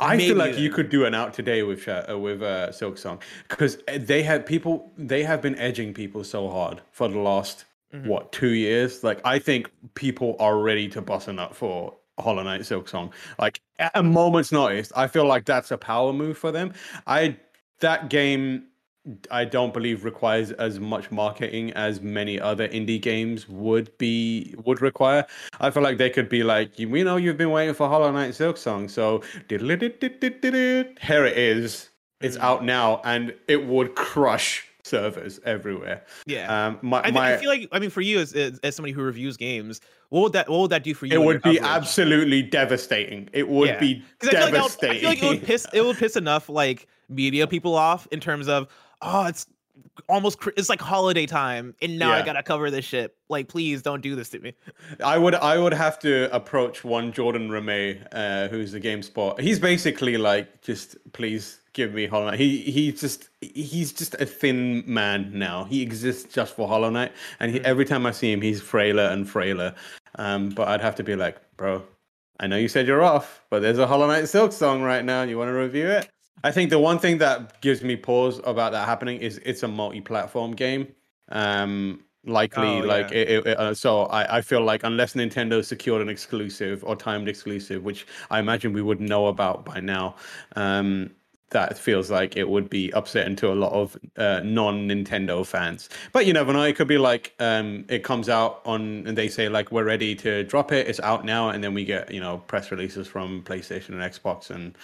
I 0.00 0.16
feel 0.16 0.36
Maybe 0.36 0.50
like 0.52 0.58
you 0.58 0.70
could 0.70 0.90
do 0.90 1.04
an 1.04 1.14
out 1.14 1.34
today 1.34 1.62
with 1.62 1.88
uh, 1.88 2.16
with 2.18 2.42
uh, 2.42 2.70
Silk 2.72 2.98
Song 2.98 3.20
because 3.48 3.78
they 3.96 4.22
have 4.22 4.46
people. 4.46 4.92
They 4.96 5.24
have 5.24 5.42
been 5.42 5.56
edging 5.58 5.92
people 5.92 6.22
so 6.24 6.48
hard 6.48 6.80
for 6.92 7.08
the 7.08 7.18
last 7.18 7.64
Mhm. 7.92 8.06
what 8.06 8.32
two 8.32 8.50
years. 8.50 9.02
Like 9.02 9.20
I 9.24 9.38
think 9.38 9.70
people 9.94 10.36
are 10.38 10.58
ready 10.58 10.88
to 10.88 11.00
bust 11.00 11.26
a 11.26 11.32
nut 11.32 11.56
for 11.56 11.94
Hollow 12.18 12.42
Knight 12.42 12.66
Silk 12.66 12.86
Song. 12.88 13.12
Like 13.38 13.60
at 13.78 13.92
a 13.94 14.02
moment's 14.02 14.52
notice, 14.52 14.92
I 14.94 15.06
feel 15.06 15.24
like 15.24 15.46
that's 15.46 15.70
a 15.70 15.78
power 15.78 16.12
move 16.12 16.36
for 16.36 16.52
them. 16.52 16.74
I 17.06 17.36
that 17.80 18.10
game 18.10 18.64
I 19.30 19.44
don't 19.44 19.72
believe 19.72 20.04
requires 20.04 20.50
as 20.52 20.78
much 20.80 21.10
marketing 21.10 21.72
as 21.72 22.00
many 22.00 22.38
other 22.40 22.68
indie 22.68 23.00
games 23.00 23.48
would 23.48 23.96
be 23.98 24.54
would 24.64 24.80
require. 24.80 25.26
I 25.60 25.70
feel 25.70 25.82
like 25.82 25.98
they 25.98 26.10
could 26.10 26.28
be 26.28 26.42
like, 26.42 26.72
we 26.78 27.02
know 27.02 27.16
you've 27.16 27.36
been 27.38 27.50
waiting 27.50 27.74
for 27.74 27.88
Hollow 27.88 28.10
Knight 28.12 28.34
Silk 28.34 28.56
Song, 28.56 28.88
so 28.88 29.22
here 29.48 31.24
it 31.26 31.38
is. 31.38 31.88
It's 32.20 32.36
out 32.38 32.64
now, 32.64 33.00
and 33.04 33.32
it 33.46 33.64
would 33.66 33.94
crush 33.94 34.64
servers 34.82 35.38
everywhere. 35.44 36.04
Yeah. 36.26 36.66
Um, 36.66 36.78
my, 36.82 37.00
I, 37.00 37.34
I 37.34 37.36
feel 37.36 37.48
like 37.48 37.68
I 37.72 37.78
mean 37.78 37.90
for 37.90 38.00
you 38.00 38.18
as, 38.18 38.32
as 38.32 38.58
as 38.60 38.74
somebody 38.74 38.92
who 38.92 39.02
reviews 39.02 39.36
games, 39.36 39.80
what 40.08 40.22
would 40.22 40.32
that 40.32 40.48
what 40.48 40.58
would 40.62 40.70
that 40.70 40.82
do 40.82 40.94
for 40.94 41.06
you? 41.06 41.12
it 41.20 41.24
would 41.24 41.36
be 41.42 41.56
coverage? 41.58 41.62
absolutely 41.62 42.42
devastating. 42.42 43.28
It 43.32 43.48
would 43.48 43.68
Yeah. 43.68 43.78
be 43.78 44.02
'Cause 44.18 44.30
I 44.30 44.32
feel 44.32 44.40
like 44.40 44.52
devastating. 44.54 44.96
I 44.96 45.00
feel 45.00 45.08
like 45.10 45.22
it 45.22 45.28
would 45.28 45.42
piss 45.44 45.66
it 45.72 45.82
would 45.84 45.96
piss 45.96 46.16
enough 46.16 46.48
like 46.48 46.88
media 47.08 47.46
people 47.46 47.74
off 47.74 48.08
in 48.10 48.18
terms 48.20 48.48
of 48.48 48.66
oh 49.02 49.26
it's 49.26 49.46
almost 50.08 50.38
it's 50.56 50.68
like 50.68 50.80
holiday 50.80 51.26
time 51.26 51.74
and 51.82 51.98
now 51.98 52.12
I 52.12 52.22
gotta 52.22 52.42
cover 52.42 52.70
this 52.70 52.84
shit. 52.84 53.16
Like 53.28 53.48
please 53.48 53.82
don't 53.82 54.00
do 54.00 54.14
this 54.14 54.28
to 54.30 54.38
me. 54.38 54.54
I 55.04 55.18
would 55.18 55.34
I 55.34 55.58
would 55.58 55.74
have 55.74 55.98
to 56.00 56.34
approach 56.34 56.84
one 56.84 57.12
Jordan 57.12 57.48
Ramée, 57.48 58.06
uh, 58.12 58.48
who's 58.48 58.72
the 58.72 58.80
GameSpot. 58.80 59.40
He's 59.40 59.58
basically 59.58 60.16
like, 60.16 60.62
just 60.62 60.96
please 61.12 61.60
give 61.72 61.94
me 61.94 62.06
Hollow 62.06 62.26
Knight. 62.26 62.38
He 62.38 62.58
he's 62.58 63.00
just 63.00 63.28
he's 63.40 63.92
just 63.92 64.14
a 64.14 64.26
thin 64.26 64.82
man 64.86 65.30
now. 65.32 65.64
He 65.64 65.82
exists 65.82 66.32
just 66.32 66.54
for 66.54 66.68
Hollow 66.68 66.90
Knight, 66.90 67.12
and 67.40 67.52
he, 67.52 67.60
every 67.64 67.84
time 67.84 68.06
I 68.06 68.12
see 68.12 68.32
him, 68.32 68.40
he's 68.40 68.60
frailer 68.60 69.04
and 69.04 69.28
frailer. 69.28 69.74
Um, 70.16 70.50
but 70.50 70.68
I'd 70.68 70.80
have 70.80 70.96
to 70.96 71.04
be 71.04 71.16
like, 71.16 71.38
bro, 71.56 71.82
I 72.40 72.46
know 72.46 72.56
you 72.56 72.68
said 72.68 72.86
you're 72.86 73.04
off, 73.04 73.42
but 73.50 73.62
there's 73.62 73.78
a 73.78 73.86
Hollow 73.86 74.06
Knight 74.06 74.28
Silk 74.28 74.52
song 74.52 74.82
right 74.82 75.04
now. 75.04 75.22
You 75.22 75.38
want 75.38 75.48
to 75.48 75.52
review 75.52 75.88
it? 75.88 76.08
I 76.44 76.50
think 76.50 76.70
the 76.70 76.78
one 76.78 76.98
thing 76.98 77.18
that 77.18 77.60
gives 77.60 77.82
me 77.82 77.96
pause 77.96 78.40
about 78.44 78.72
that 78.72 78.86
happening 78.86 79.20
is 79.20 79.40
it's 79.44 79.62
a 79.62 79.68
multi-platform 79.68 80.52
game. 80.52 80.88
Um, 81.30 82.04
likely, 82.24 82.80
Oh, 82.80 82.80
like 82.80 83.10
yeah. 83.10 83.18
it, 83.18 83.46
it, 83.46 83.58
uh, 83.58 83.74
so 83.74 84.02
I, 84.04 84.38
I 84.38 84.40
feel 84.40 84.62
like 84.62 84.82
unless 84.84 85.14
Nintendo 85.14 85.64
secured 85.64 86.02
an 86.02 86.08
exclusive 86.08 86.84
or 86.84 86.96
timed 86.96 87.28
exclusive, 87.28 87.82
which 87.84 88.06
I 88.30 88.38
imagine 88.38 88.72
we 88.72 88.82
would 88.82 89.00
know 89.00 89.26
about 89.26 89.64
by 89.64 89.80
now, 89.80 90.16
um, 90.56 91.10
that 91.50 91.78
feels 91.78 92.10
like 92.10 92.36
it 92.36 92.46
would 92.48 92.68
be 92.68 92.90
upsetting 92.90 93.34
to 93.36 93.50
a 93.50 93.54
lot 93.54 93.72
of 93.72 93.96
uh, 94.18 94.40
non-Nintendo 94.44 95.46
fans. 95.46 95.88
But 96.12 96.26
you 96.26 96.34
never 96.34 96.52
know; 96.52 96.62
it 96.62 96.76
could 96.76 96.88
be 96.88 96.98
like 96.98 97.34
um, 97.40 97.86
it 97.88 98.04
comes 98.04 98.28
out 98.28 98.60
on, 98.66 99.06
and 99.06 99.16
they 99.16 99.28
say 99.28 99.48
like 99.48 99.72
we're 99.72 99.84
ready 99.84 100.14
to 100.16 100.44
drop 100.44 100.72
it. 100.72 100.86
It's 100.88 101.00
out 101.00 101.24
now, 101.24 101.48
and 101.48 101.64
then 101.64 101.72
we 101.72 101.84
get 101.84 102.12
you 102.12 102.20
know 102.20 102.38
press 102.48 102.70
releases 102.70 103.06
from 103.08 103.42
PlayStation 103.44 103.90
and 103.90 104.00
Xbox 104.00 104.50
and 104.50 104.76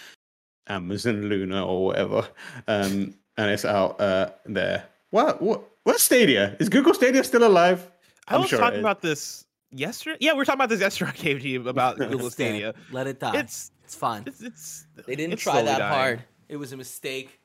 Amazon 0.67 1.29
Luna 1.29 1.65
or 1.65 1.85
whatever, 1.85 2.27
um, 2.67 3.13
and 3.37 3.51
it's 3.51 3.65
out 3.65 3.99
uh, 3.99 4.31
there. 4.45 4.85
What? 5.11 5.41
What? 5.41 5.63
What 5.83 5.99
Stadia? 5.99 6.55
Is 6.59 6.69
Google 6.69 6.93
Stadia 6.93 7.23
still 7.23 7.43
alive? 7.45 7.89
I 8.27 8.35
I'm 8.35 8.41
was 8.41 8.49
sure 8.49 8.57
it 8.57 8.61
talking 8.61 8.79
about 8.79 9.01
this 9.01 9.45
yesterday. 9.71 10.17
Yeah, 10.19 10.31
we 10.33 10.37
were 10.39 10.45
talking 10.45 10.57
about 10.59 10.69
this 10.69 10.79
yesterday. 10.81 11.11
I 11.11 11.21
gave 11.21 11.41
to 11.41 11.47
you 11.47 11.67
about 11.69 11.97
Google 12.11 12.29
Stadia. 12.31 12.73
Let 12.91 13.05
it 13.07 13.19
die. 13.19 13.37
It's 13.37 13.71
It's 13.83 13.93
fine. 13.95 14.23
it's 14.25 14.41
it's 14.41 14.87
They 15.05 15.15
didn't 15.15 15.33
it's 15.33 15.43
try 15.43 15.61
that 15.61 15.77
dying. 15.77 15.93
hard. 15.93 16.23
It 16.49 16.57
was 16.57 16.71
a 16.73 16.77
mistake. 16.77 17.39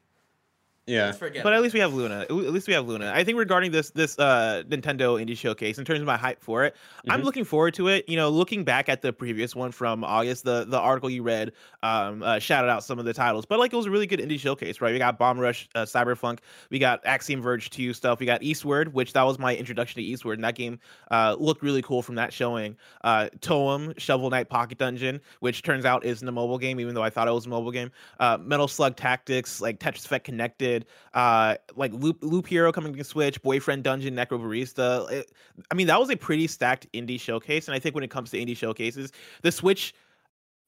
Yeah. 0.91 1.07
Let's 1.07 1.19
forget. 1.19 1.43
But 1.43 1.53
it. 1.53 1.57
at 1.57 1.63
least 1.63 1.75
we 1.75 1.81
have 1.81 1.95
Luna. 1.95 2.21
At 2.23 2.31
least 2.33 2.67
we 2.67 2.75
have 2.75 2.87
Luna. 2.89 3.13
I 3.15 3.23
think 3.25 3.39
regarding 3.39 3.71
this 3.71 3.91
this 3.91 4.19
uh 4.19 4.63
Nintendo 4.69 5.23
Indie 5.25 5.37
Showcase, 5.37 5.79
in 5.79 5.85
terms 5.85 6.01
of 6.01 6.07
my 6.07 6.17
hype 6.17 6.43
for 6.43 6.65
it, 6.65 6.75
I'm 7.09 7.21
Mhm. 7.21 7.25
looking 7.25 7.45
forward 7.45 7.75
to 7.75 7.89
it. 7.89 8.09
You 8.09 8.17
know, 8.17 8.29
looking 8.29 8.65
back 8.65 8.89
at 8.89 9.01
the 9.03 9.13
previous 9.13 9.55
one 9.55 9.71
from 9.73 10.03
August, 10.05 10.45
the 10.45 10.65
the 10.69 10.79
article 10.79 11.09
you 11.09 11.23
read, 11.23 11.53
um, 11.83 12.23
uh, 12.23 12.39
shouted 12.39 12.69
out 12.69 12.83
some 12.85 12.99
of 12.99 13.05
the 13.05 13.13
titles, 13.15 13.47
but 13.47 13.59
like 13.59 13.73
it 13.73 13.77
was 13.77 13.87
a 13.87 13.91
really 13.91 14.07
good 14.07 14.21
indie 14.21 14.39
showcase, 14.39 14.81
right? 14.81 14.93
We 14.93 14.99
got 14.99 15.19
Bomb 15.19 15.39
Rush, 15.39 15.69
uh, 15.75 15.83
Cyberpunk, 15.85 16.39
we 16.71 16.79
got 16.79 17.01
Axiom 17.07 17.41
Verge 17.41 17.71
2 17.71 17.93
stuff, 17.93 18.19
we 18.21 18.27
got 18.27 18.43
Eastward, 18.43 18.93
which 18.93 19.13
that 19.13 19.23
was 19.23 19.39
my 19.39 19.55
introduction 19.55 20.01
to 20.03 20.07
Eastward, 20.07 20.39
and 20.39 20.45
that 20.45 20.55
game 20.57 20.79
uh 21.11 21.37
looked 21.39 21.63
really 21.63 21.83
cool 21.83 22.03
from 22.03 22.17
that 22.17 22.33
showing. 22.33 22.77
Uh, 23.05 23.29
Toem, 23.41 23.99
Shovel 23.99 24.31
Knight 24.31 24.49
Pocket 24.49 24.79
Dungeon, 24.79 25.21
which 25.41 25.63
turns 25.63 25.85
out 25.85 26.05
isn't 26.05 26.27
a 26.27 26.33
mobile 26.33 26.59
game, 26.59 26.81
even 26.81 26.95
though 26.95 27.03
I 27.03 27.11
thought 27.11 27.29
it 27.29 27.33
was 27.33 27.47
a 27.47 27.49
mobile 27.49 27.71
game. 27.71 27.91
Uh, 28.19 28.39
Metal 28.41 28.67
Slug 28.69 28.97
Tactics, 28.97 29.61
like 29.61 29.79
Tetris 29.79 30.05
Effect 30.05 30.25
Connected, 30.25 30.80
uh, 31.15 31.57
like 31.77 31.93
Loop 31.93 32.19
Loop 32.23 32.47
Hero 32.47 32.73
coming 32.73 32.95
to 32.95 33.05
Switch, 33.05 33.41
Boyfriend 33.43 33.85
Dungeon, 33.85 34.15
Necrobarista. 34.15 35.25
I 35.71 35.75
mean, 35.75 35.87
that 35.87 35.99
was 35.99 36.11
a 36.11 36.17
pretty 36.17 36.47
stacked 36.47 36.91
indie 36.93 37.21
showcase, 37.21 37.69
and 37.69 37.75
I 37.75 37.79
think 37.79 37.95
when 37.95 38.05
it 38.05 38.11
comes 38.11 38.31
to 38.31 38.39
indie 38.39 38.57
showcases, 38.57 39.13
the 39.43 39.53
Switch. 39.53 39.95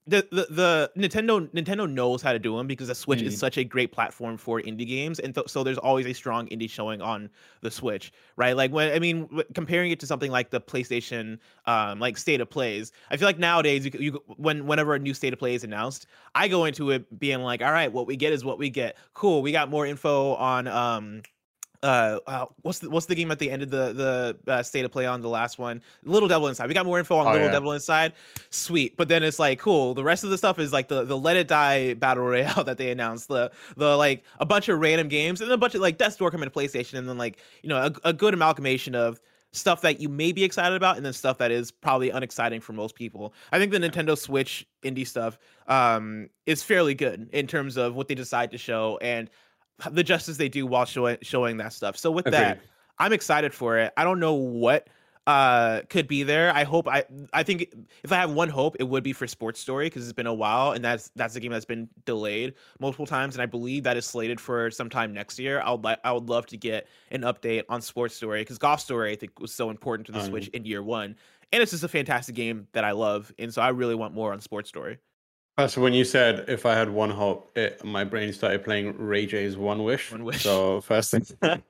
The, 0.04 0.26
the 0.32 0.46
the 0.50 0.92
Nintendo 0.96 1.48
Nintendo 1.52 1.88
knows 1.88 2.22
how 2.22 2.32
to 2.32 2.38
do 2.40 2.56
them 2.56 2.66
because 2.66 2.88
the 2.88 2.94
Switch 2.94 3.22
is 3.22 3.34
Mhm. 3.34 3.38
such 3.38 3.56
a 3.56 3.62
great 3.62 3.92
platform 3.92 4.36
for 4.36 4.60
indie 4.60 4.84
games, 4.84 5.20
and 5.20 5.32
th- 5.32 5.48
so 5.48 5.62
there's 5.62 5.78
always 5.78 6.06
a 6.06 6.12
strong 6.12 6.48
indie 6.48 6.68
showing 6.68 7.00
on 7.00 7.30
the 7.60 7.70
Switch, 7.70 8.12
right? 8.34 8.56
Like 8.56 8.72
when 8.72 8.92
I 8.92 8.98
mean 8.98 9.26
w- 9.26 9.44
comparing 9.54 9.92
it 9.92 10.00
to 10.00 10.06
something 10.08 10.32
like 10.32 10.50
the 10.50 10.60
PlayStation, 10.60 11.38
um, 11.66 12.00
like 12.00 12.16
State 12.16 12.40
of 12.40 12.50
Plays, 12.50 12.90
I 13.10 13.16
feel 13.16 13.28
like 13.28 13.38
nowadays 13.38 13.84
you, 13.84 13.92
you 13.96 14.22
when 14.38 14.66
whenever 14.66 14.96
a 14.96 14.98
new 14.98 15.14
State 15.14 15.32
of 15.34 15.38
Play 15.38 15.54
is 15.54 15.62
announced, 15.62 16.06
I 16.34 16.48
go 16.48 16.64
into 16.64 16.90
it 16.90 17.20
being 17.20 17.40
like, 17.42 17.62
all 17.62 17.70
right, 17.70 17.92
what 17.92 18.08
we 18.08 18.16
get 18.16 18.32
is 18.32 18.44
what 18.44 18.58
we 18.58 18.70
get. 18.70 18.96
Cool, 19.14 19.40
we 19.40 19.52
got 19.52 19.68
more 19.70 19.86
info 19.86 20.34
on 20.34 20.66
um 20.66 21.22
uh, 21.82 22.18
uh 22.26 22.46
what's 22.62 22.78
the 22.78 22.88
what's 22.90 23.06
the 23.06 23.14
game 23.14 23.30
at 23.30 23.38
the 23.38 23.50
end 23.50 23.62
of 23.62 23.70
the 23.70 23.92
the 24.44 24.52
uh, 24.52 24.62
state 24.62 24.84
of 24.84 24.92
play 24.92 25.06
on 25.06 25.20
the 25.20 25.28
last 25.28 25.58
one? 25.58 25.82
Little 26.04 26.28
devil 26.28 26.48
inside. 26.48 26.68
We 26.68 26.74
got 26.74 26.86
more 26.86 26.98
info 26.98 27.16
on 27.16 27.26
Oh, 27.26 27.32
little 27.32 27.46
yeah. 27.46 27.52
devil 27.52 27.72
inside. 27.72 28.12
Sweet. 28.50 28.96
But 28.96 29.08
then 29.08 29.22
it's 29.22 29.38
like 29.38 29.58
cool. 29.58 29.94
The 29.94 30.04
rest 30.04 30.24
of 30.24 30.30
the 30.30 30.38
stuff 30.38 30.58
is 30.58 30.72
like 30.72 30.88
the 30.88 31.04
the 31.04 31.16
let 31.18 31.36
it 31.36 31.48
die 31.48 31.94
battle 31.94 32.24
royale 32.24 32.64
that 32.66 32.78
they 32.78 32.90
announced 32.90 33.28
the 33.28 33.50
the 33.76 33.96
like 33.96 34.24
a 34.38 34.46
bunch 34.46 34.68
of 34.68 34.78
random 34.78 35.08
games 35.08 35.40
and 35.40 35.50
then 35.50 35.54
a 35.54 35.58
bunch 35.58 35.74
of 35.74 35.80
like 35.80 35.98
Death 35.98 36.18
door 36.18 36.30
coming 36.30 36.48
to 36.48 36.54
playstation 36.54 36.98
and 36.98 37.08
then 37.08 37.18
like 37.18 37.38
you 37.62 37.68
know 37.68 37.78
a, 38.04 38.08
a 38.08 38.12
good 38.12 38.34
amalgamation 38.34 38.94
of 38.94 39.20
stuff 39.54 39.82
that 39.82 40.00
you 40.00 40.08
may 40.08 40.32
be 40.32 40.44
excited 40.44 40.74
about 40.74 40.96
and 40.96 41.04
then 41.04 41.12
stuff 41.12 41.36
that 41.36 41.50
is 41.50 41.70
probably 41.70 42.08
unexciting 42.08 42.60
for 42.60 42.72
most 42.72 42.94
people. 42.94 43.34
I 43.52 43.58
think 43.58 43.70
the 43.70 43.78
nintendo 43.78 44.16
switch 44.16 44.66
indie 44.82 45.06
stuff 45.06 45.36
um 45.68 46.30
is 46.46 46.62
fairly 46.62 46.94
good 46.94 47.28
in 47.32 47.46
terms 47.46 47.76
of 47.76 47.94
what 47.94 48.08
they 48.08 48.14
decide 48.14 48.50
to 48.52 48.58
show 48.58 48.98
and 49.02 49.28
the 49.90 50.02
justice 50.04 50.36
they 50.36 50.48
do 50.48 50.66
while 50.66 50.84
showing 50.84 51.18
showing 51.22 51.56
that 51.58 51.72
stuff. 51.72 51.96
So 51.96 52.10
with 52.10 52.26
that, 52.26 52.60
I'm 52.98 53.12
excited 53.12 53.52
for 53.54 53.78
it. 53.78 53.92
I 53.96 54.04
don't 54.04 54.20
know 54.20 54.34
what 54.34 54.88
uh 55.24 55.82
could 55.88 56.08
be 56.08 56.24
there. 56.24 56.52
I 56.52 56.64
hope 56.64 56.88
I 56.88 57.04
I 57.32 57.44
think 57.44 57.72
if 58.02 58.10
I 58.10 58.16
have 58.16 58.32
one 58.32 58.48
hope, 58.48 58.74
it 58.80 58.84
would 58.88 59.04
be 59.04 59.12
for 59.12 59.28
Sports 59.28 59.60
Story 59.60 59.86
because 59.86 60.02
it's 60.02 60.12
been 60.12 60.26
a 60.26 60.34
while 60.34 60.72
and 60.72 60.84
that's 60.84 61.12
that's 61.14 61.36
a 61.36 61.40
game 61.40 61.52
that's 61.52 61.64
been 61.64 61.88
delayed 62.04 62.54
multiple 62.80 63.06
times 63.06 63.36
and 63.36 63.42
I 63.42 63.46
believe 63.46 63.84
that 63.84 63.96
is 63.96 64.04
slated 64.04 64.40
for 64.40 64.68
sometime 64.72 65.14
next 65.14 65.38
year. 65.38 65.60
I 65.60 65.70
would 65.70 65.84
like 65.84 66.00
I 66.02 66.10
would 66.10 66.28
love 66.28 66.46
to 66.46 66.56
get 66.56 66.88
an 67.12 67.20
update 67.22 67.62
on 67.68 67.80
Sports 67.80 68.16
Story 68.16 68.40
because 68.40 68.58
Golf 68.58 68.80
Story 68.80 69.12
I 69.12 69.16
think 69.16 69.38
was 69.38 69.52
so 69.54 69.70
important 69.70 70.06
to 70.06 70.12
the 70.12 70.20
Oh, 70.20 70.24
Switch 70.24 70.48
in 70.48 70.64
year 70.64 70.82
one. 70.82 71.14
And 71.52 71.62
it's 71.62 71.70
just 71.70 71.84
a 71.84 71.88
fantastic 71.88 72.34
game 72.34 72.66
that 72.72 72.82
I 72.82 72.92
love, 72.92 73.30
and 73.38 73.52
so 73.52 73.60
I 73.60 73.68
really 73.68 73.94
want 73.94 74.14
more 74.14 74.32
on 74.32 74.40
Sports 74.40 74.70
Story. 74.70 74.98
That's 75.58 75.76
when 75.76 75.92
you 75.92 76.04
said 76.04 76.46
if 76.48 76.64
I 76.64 76.74
had 76.74 76.88
one 76.88 77.10
hope, 77.10 77.56
it, 77.56 77.84
my 77.84 78.04
brain 78.04 78.32
started 78.32 78.64
playing 78.64 78.96
Ray 78.96 79.26
J's 79.26 79.56
One 79.56 79.84
Wish. 79.84 80.10
One 80.10 80.24
Wish. 80.24 80.42
So 80.42 80.80
first 80.80 81.10
thing. 81.10 81.26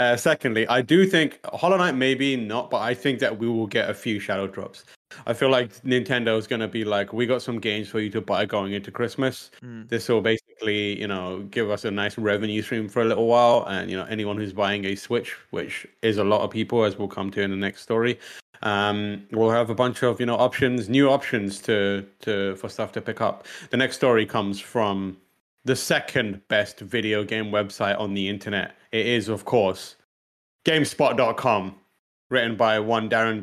uh, 0.00 0.16
secondly, 0.16 0.68
I 0.68 0.82
do 0.82 1.06
think 1.06 1.40
Hollow 1.46 1.78
Knight 1.78 1.94
maybe 1.94 2.36
not, 2.36 2.68
but 2.68 2.82
I 2.82 2.92
think 2.92 3.20
that 3.20 3.38
we 3.38 3.48
will 3.48 3.66
get 3.66 3.88
a 3.88 3.94
few 3.94 4.20
shadow 4.20 4.46
drops. 4.46 4.84
I 5.26 5.32
feel 5.32 5.50
like 5.50 5.72
Nintendo 5.82 6.38
is 6.38 6.46
gonna 6.46 6.68
be 6.68 6.84
like, 6.84 7.12
we 7.12 7.26
got 7.26 7.42
some 7.42 7.58
games 7.58 7.88
for 7.88 8.00
you 8.00 8.10
to 8.10 8.20
buy 8.20 8.44
going 8.44 8.72
into 8.72 8.90
Christmas. 8.90 9.50
Mm. 9.62 9.88
This 9.88 10.08
will 10.08 10.20
basically, 10.20 11.00
you 11.00 11.06
know, 11.06 11.40
give 11.50 11.70
us 11.70 11.84
a 11.84 11.90
nice 11.90 12.18
revenue 12.18 12.62
stream 12.62 12.88
for 12.88 13.02
a 13.02 13.04
little 13.04 13.26
while, 13.26 13.64
and 13.68 13.90
you 13.90 13.96
know, 13.96 14.04
anyone 14.04 14.36
who's 14.36 14.52
buying 14.52 14.84
a 14.84 14.94
Switch, 14.94 15.36
which 15.50 15.86
is 16.02 16.18
a 16.18 16.24
lot 16.24 16.42
of 16.42 16.50
people, 16.50 16.84
as 16.84 16.98
we'll 16.98 17.08
come 17.08 17.30
to 17.30 17.42
in 17.42 17.50
the 17.50 17.56
next 17.56 17.82
story, 17.82 18.18
um, 18.62 19.26
we'll 19.32 19.50
have 19.50 19.70
a 19.70 19.74
bunch 19.74 20.02
of 20.02 20.20
you 20.20 20.26
know 20.26 20.36
options, 20.36 20.88
new 20.88 21.10
options 21.10 21.60
to 21.62 22.06
to 22.20 22.56
for 22.56 22.68
stuff 22.68 22.92
to 22.92 23.00
pick 23.00 23.20
up. 23.20 23.46
The 23.70 23.76
next 23.76 23.96
story 23.96 24.26
comes 24.26 24.60
from 24.60 25.16
the 25.64 25.76
second 25.76 26.40
best 26.48 26.80
video 26.80 27.24
game 27.24 27.46
website 27.46 27.98
on 27.98 28.14
the 28.14 28.28
internet. 28.28 28.76
It 28.90 29.06
is, 29.06 29.28
of 29.28 29.44
course, 29.44 29.96
GameSpot.com, 30.64 31.74
written 32.30 32.56
by 32.56 32.80
one 32.80 33.08
Darryn 33.08 33.42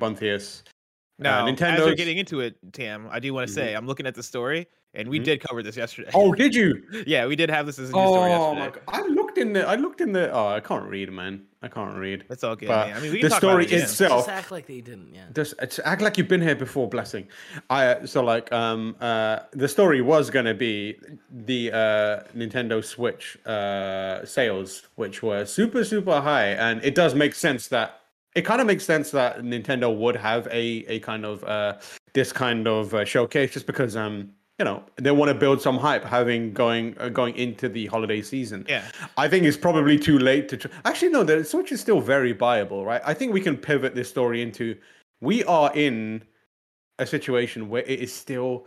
Bonthuys. 1.19 1.59
Now, 1.59 1.67
as 1.67 1.79
we're 1.81 1.95
getting 1.95 2.17
into 2.17 2.39
it, 2.39 2.55
Tam, 2.73 3.07
I 3.11 3.19
do 3.19 3.33
want 3.33 3.47
to 3.47 3.53
say 3.53 3.75
I'm 3.75 3.87
looking 3.87 4.05
at 4.07 4.15
the 4.15 4.23
story, 4.23 4.67
and 4.93 5.07
we 5.09 5.19
Mhm. 5.19 5.23
did 5.25 5.41
cover 5.41 5.61
this 5.61 5.77
yesterday. 5.77 6.09
Oh, 6.13 6.33
did 6.33 6.55
you? 6.55 6.81
yeah, 7.07 7.27
we 7.27 7.35
did 7.35 7.49
have 7.49 7.65
this 7.65 7.77
as 7.79 7.89
a 7.89 7.93
news 7.93 8.07
story 8.07 8.31
Oh 8.31 8.53
yesterday. 8.53 8.59
my 8.59 8.69
god! 8.69 8.81
I 8.87 9.07
looked 9.13 9.37
in 9.37 9.53
the. 9.53 9.67
I 9.67 9.75
looked 9.75 10.01
in 10.01 10.11
the. 10.13 10.31
Oh, 10.31 10.47
I 10.47 10.59
can't 10.59 10.85
read, 10.85 11.11
man. 11.11 11.43
I 11.61 11.67
can't 11.67 11.97
read. 11.97 12.23
That's 12.29 12.43
all 12.45 12.55
good, 12.55 12.69
But 12.69 12.87
man. 12.87 12.97
I 12.97 12.99
mean, 13.01 13.11
we 13.11 13.21
the 13.21 13.27
talk 13.27 13.43
about 13.43 13.49
story 13.51 13.65
it 13.65 13.73
itself. 13.73 14.25
Just 14.27 14.29
act 14.29 14.49
like 14.49 14.65
they 14.65 14.79
didn't. 14.79 15.13
Yeah. 15.13 15.25
Just 15.35 15.55
it's, 15.61 15.77
act 15.83 16.01
like 16.01 16.17
you've 16.17 16.29
been 16.29 16.41
here 16.41 16.55
before, 16.55 16.87
blessing. 16.87 17.27
I 17.69 18.05
so 18.05 18.23
like 18.23 18.49
um 18.53 18.95
uh 19.01 19.39
the 19.51 19.67
story 19.67 20.01
was 20.01 20.29
gonna 20.29 20.53
be 20.53 20.97
the 21.29 21.71
uh 21.73 22.23
Nintendo 22.35 22.81
Switch 22.83 23.37
uh 23.45 24.23
sales, 24.25 24.83
which 24.95 25.21
were 25.21 25.45
super 25.45 25.83
super 25.83 26.21
high, 26.21 26.51
and 26.51 26.81
it 26.83 26.95
does 26.95 27.13
make 27.13 27.35
sense 27.35 27.67
that 27.67 27.98
it 28.35 28.43
kind 28.43 28.61
of 28.61 28.67
makes 28.67 28.85
sense 28.85 29.11
that 29.11 29.39
Nintendo 29.39 29.95
would 29.95 30.15
have 30.15 30.47
a 30.47 30.85
a 30.87 30.99
kind 30.99 31.25
of 31.25 31.43
uh 31.43 31.77
this 32.13 32.31
kind 32.31 32.67
of 32.67 32.93
uh, 32.93 33.05
showcase 33.05 33.51
just 33.53 33.65
because 33.65 33.95
um 33.95 34.29
you 34.59 34.65
know 34.65 34.83
they 34.97 35.11
want 35.11 35.29
to 35.29 35.33
build 35.35 35.61
some 35.61 35.77
hype 35.77 36.03
having 36.03 36.53
going 36.53 36.95
uh, 36.99 37.09
going 37.09 37.35
into 37.35 37.69
the 37.69 37.85
holiday 37.87 38.21
season 38.21 38.65
Yeah. 38.67 38.83
i 39.17 39.27
think 39.29 39.45
it's 39.45 39.55
probably 39.57 39.97
too 39.97 40.19
late 40.19 40.49
to 40.49 40.57
tr- 40.57 40.67
actually 40.85 41.09
no 41.09 41.23
the 41.23 41.43
switch 41.45 41.71
is 41.71 41.79
still 41.79 42.01
very 42.01 42.33
viable 42.33 42.83
right 42.83 43.01
i 43.05 43.13
think 43.13 43.31
we 43.31 43.39
can 43.41 43.55
pivot 43.55 43.95
this 43.95 44.09
story 44.09 44.41
into 44.41 44.75
we 45.21 45.43
are 45.45 45.71
in 45.75 46.23
a 46.97 47.05
situation 47.05 47.69
where 47.69 47.83
it 47.83 47.99
is 48.01 48.11
still 48.13 48.65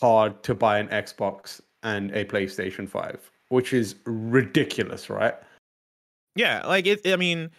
hard 0.00 0.40
to 0.44 0.54
buy 0.54 0.78
an 0.78 0.86
xbox 0.88 1.60
and 1.82 2.12
a 2.12 2.24
playstation 2.24 2.88
5 2.88 3.30
which 3.48 3.72
is 3.72 3.96
ridiculous 4.06 5.10
right 5.10 5.34
Yeah, 6.36 6.66
like 6.66 6.86
it. 6.86 7.00
I 7.06 7.16
mean, 7.16 7.50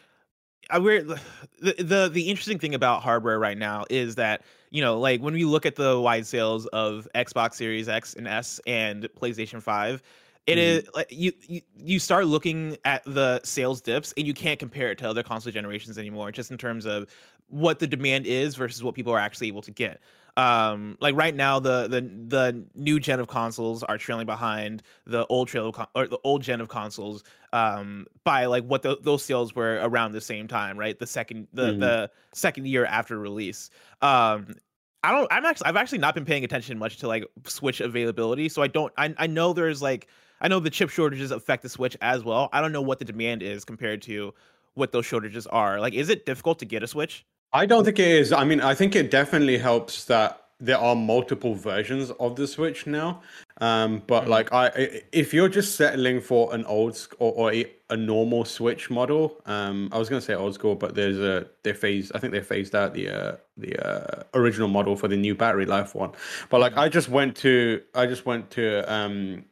I 0.69 0.79
we're 0.79 1.01
the, 1.01 1.19
the 1.59 2.09
the 2.11 2.29
interesting 2.29 2.59
thing 2.59 2.75
about 2.75 3.01
hardware 3.01 3.39
right 3.39 3.57
now 3.57 3.85
is 3.89 4.15
that 4.15 4.41
you 4.71 4.81
know, 4.81 4.99
like 4.99 5.21
when 5.21 5.33
we 5.33 5.45
look 5.45 5.65
at 5.65 5.75
the 5.75 5.99
wide 5.99 6.27
sales 6.27 6.65
of 6.67 7.07
Xbox 7.15 7.53
Series 7.53 7.87
X 7.87 8.13
and 8.13 8.27
S 8.27 8.59
and 8.67 9.07
PlayStation 9.19 9.61
Five, 9.61 10.03
it 10.47 10.57
mm-hmm. 10.57 10.59
is 10.59 10.89
like 10.93 11.07
you, 11.09 11.31
you 11.47 11.61
you 11.77 11.99
start 11.99 12.25
looking 12.27 12.77
at 12.83 13.03
the 13.05 13.39
sales 13.43 13.79
dips 13.79 14.13
and 14.17 14.27
you 14.27 14.33
can't 14.33 14.59
compare 14.59 14.91
it 14.91 14.97
to 14.97 15.09
other 15.09 15.23
console 15.23 15.51
generations 15.51 15.97
anymore, 15.97 16.31
just 16.31 16.51
in 16.51 16.57
terms 16.57 16.85
of 16.85 17.07
what 17.47 17.79
the 17.79 17.87
demand 17.87 18.25
is 18.25 18.55
versus 18.55 18.83
what 18.83 18.95
people 18.95 19.13
are 19.13 19.19
actually 19.19 19.47
able 19.47 19.61
to 19.61 19.71
get. 19.71 20.01
Um, 20.37 20.97
like 20.99 21.15
right 21.15 21.33
now, 21.33 21.59
the 21.59 21.87
the 21.87 22.01
the 22.01 22.65
new 22.75 22.99
gen 22.99 23.19
of 23.21 23.27
consoles 23.27 23.83
are 23.83 23.97
trailing 23.97 24.25
behind 24.25 24.83
the 25.05 25.25
old 25.27 25.47
trail 25.47 25.67
of 25.69 25.75
con- 25.75 25.87
or 25.95 26.07
the 26.07 26.19
old 26.25 26.41
gen 26.43 26.59
of 26.59 26.67
consoles 26.67 27.23
um 27.53 28.05
by 28.25 28.45
like 28.45 28.65
what 28.65 28.81
the, 28.81 28.97
those 29.01 29.23
sales 29.23 29.55
were 29.55 29.79
around 29.81 30.11
the 30.11 30.19
same 30.21 30.47
time 30.47 30.77
right? 30.77 30.99
The 30.99 31.07
second 31.07 31.47
the 31.53 31.73
Mhm. 31.73 31.79
the 31.79 32.11
second 32.33 32.67
year 32.67 32.85
after 32.85 33.17
release. 33.17 33.69
Um 34.01 34.55
i 35.03 35.11
don't 35.11 35.31
i'm 35.31 35.45
actually 35.45 35.67
i've 35.67 35.75
actually 35.75 35.99
not 35.99 36.15
been 36.15 36.25
paying 36.25 36.43
attention 36.43 36.79
much 36.79 36.97
to 36.97 37.07
like 37.07 37.23
switch 37.45 37.79
availability 37.79 38.49
so 38.49 38.61
i 38.63 38.67
don't 38.67 38.91
i, 38.97 39.13
I 39.19 39.27
know 39.27 39.53
there's 39.53 39.79
like 39.81 40.07
i 40.41 40.47
know 40.47 40.59
the 40.59 40.69
chip 40.71 40.89
shortages 40.89 41.29
affect 41.31 41.61
the 41.63 41.69
switch 41.69 41.95
as 42.01 42.23
well. 42.23 42.49
I 42.53 42.59
don't 42.61 42.71
know 42.71 42.81
what 42.81 42.97
the 42.99 43.05
demand 43.05 43.43
is 43.43 43.65
compared 43.65 44.01
to 44.03 44.33
what 44.73 44.91
those 44.91 45.05
shortages 45.05 45.45
are. 45.47 45.79
Like 45.79 45.93
is 45.93 46.09
it 46.09 46.25
difficult 46.25 46.59
to 46.59 46.65
get 46.65 46.81
a 46.83 46.87
switch 46.87 47.25
I 47.61 47.65
don't 47.65 47.85
think 47.85 47.99
it 47.99 48.07
is. 48.21 48.31
I 48.33 48.43
mean, 48.43 48.59
I 48.61 48.73
think 48.75 48.95
it 48.95 49.09
definitely 49.09 49.57
helps 49.57 50.05
that 50.05 50.41
there 50.59 50.77
are 50.77 50.95
multiple 50.95 51.53
versions 51.55 52.11
of 52.19 52.35
the 52.35 52.47
Switch 52.47 52.85
now. 52.87 53.21
Um, 53.61 54.01
but 54.07 54.25
Mhm. 54.25 54.27
like, 54.35 54.47
I 54.53 54.65
i- 54.67 55.01
if 55.11 55.33
you're 55.33 55.49
just 55.59 55.75
settling 55.75 56.19
for 56.21 56.53
an 56.53 56.65
old 56.65 56.95
or, 57.19 57.31
or 57.39 57.53
a, 57.53 57.65
a 57.89 57.95
normal 57.97 58.43
Switch 58.45 58.89
model, 58.89 59.23
um, 59.45 59.89
I 59.93 59.97
was 59.97 60.09
gonna 60.09 60.21
say 60.29 60.33
old 60.33 60.53
school, 60.53 60.75
but 60.75 60.95
there's 60.95 61.19
a 61.19 61.47
they 61.63 61.73
phased. 61.73 62.11
I 62.15 62.19
think 62.19 62.33
they 62.33 62.41
phased 62.41 62.75
out 62.75 62.93
the 62.93 63.09
uh, 63.09 63.35
the 63.57 63.71
uh, 63.89 64.23
original 64.33 64.67
model 64.67 64.95
for 64.97 65.07
the 65.07 65.17
new 65.17 65.35
battery 65.35 65.65
life 65.65 65.95
one. 65.95 66.11
But 66.49 66.59
like, 66.59 66.75
I 66.77 66.89
just 66.89 67.07
went 67.09 67.35
to 67.37 67.81
I 67.93 68.05
just 68.05 68.25
went 68.25 68.49
to 68.51 68.65
um, 68.93 69.45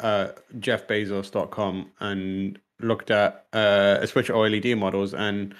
uh, 0.00 0.28
JeffBezos.com 0.58 1.90
and 2.00 2.58
looked 2.80 3.10
at 3.10 3.46
uh, 3.52 4.04
Switch 4.06 4.28
OLED 4.30 4.76
models 4.78 5.14
and 5.14 5.54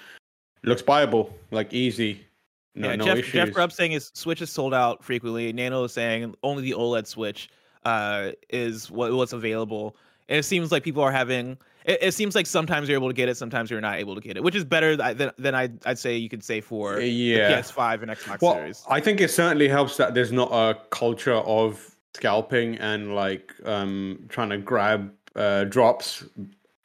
looks 0.63 0.81
buyable, 0.81 1.31
like 1.51 1.73
easy. 1.73 2.25
No, 2.73 2.89
yeah 2.89 2.95
no 2.95 3.03
jeff 3.03 3.17
issues. 3.17 3.33
jeff 3.33 3.51
grubb 3.51 3.73
saying 3.73 3.91
his 3.91 4.11
switch 4.13 4.41
is 4.41 4.49
sold 4.49 4.73
out 4.73 5.03
frequently 5.03 5.51
nano 5.51 5.83
is 5.83 5.91
saying 5.91 6.33
only 6.41 6.63
the 6.63 6.71
oled 6.71 7.05
switch 7.05 7.49
uh 7.83 8.31
is 8.49 8.89
what 8.89 9.11
what's 9.11 9.33
available 9.33 9.97
and 10.29 10.39
it 10.39 10.43
seems 10.43 10.71
like 10.71 10.81
people 10.81 11.03
are 11.03 11.11
having 11.11 11.57
it, 11.83 12.01
it 12.01 12.13
seems 12.13 12.33
like 12.33 12.45
sometimes 12.45 12.87
you're 12.87 12.97
able 12.97 13.09
to 13.09 13.13
get 13.13 13.27
it 13.27 13.35
sometimes 13.35 13.69
you're 13.69 13.81
not 13.81 13.99
able 13.99 14.15
to 14.15 14.21
get 14.21 14.37
it 14.37 14.43
which 14.43 14.55
is 14.55 14.63
better 14.63 14.95
than, 14.95 15.31
than 15.37 15.53
I'd, 15.53 15.85
I'd 15.85 15.99
say 15.99 16.15
you 16.15 16.29
could 16.29 16.45
say 16.45 16.61
for 16.61 16.95
the 16.95 17.07
yeah. 17.09 17.59
ps5 17.59 18.03
and 18.03 18.11
xbox 18.11 18.41
Well, 18.41 18.53
series 18.53 18.85
I 18.89 19.01
think 19.01 19.19
it 19.19 19.31
certainly 19.31 19.67
helps 19.67 19.97
that 19.97 20.13
there's 20.13 20.31
not 20.31 20.49
a 20.53 20.79
culture 20.91 21.33
of 21.33 21.93
scalping 22.13 22.77
and 22.77 23.13
like 23.13 23.53
um 23.65 24.19
trying 24.29 24.51
to 24.51 24.57
grab 24.57 25.11
uh 25.35 25.65
drops 25.65 26.23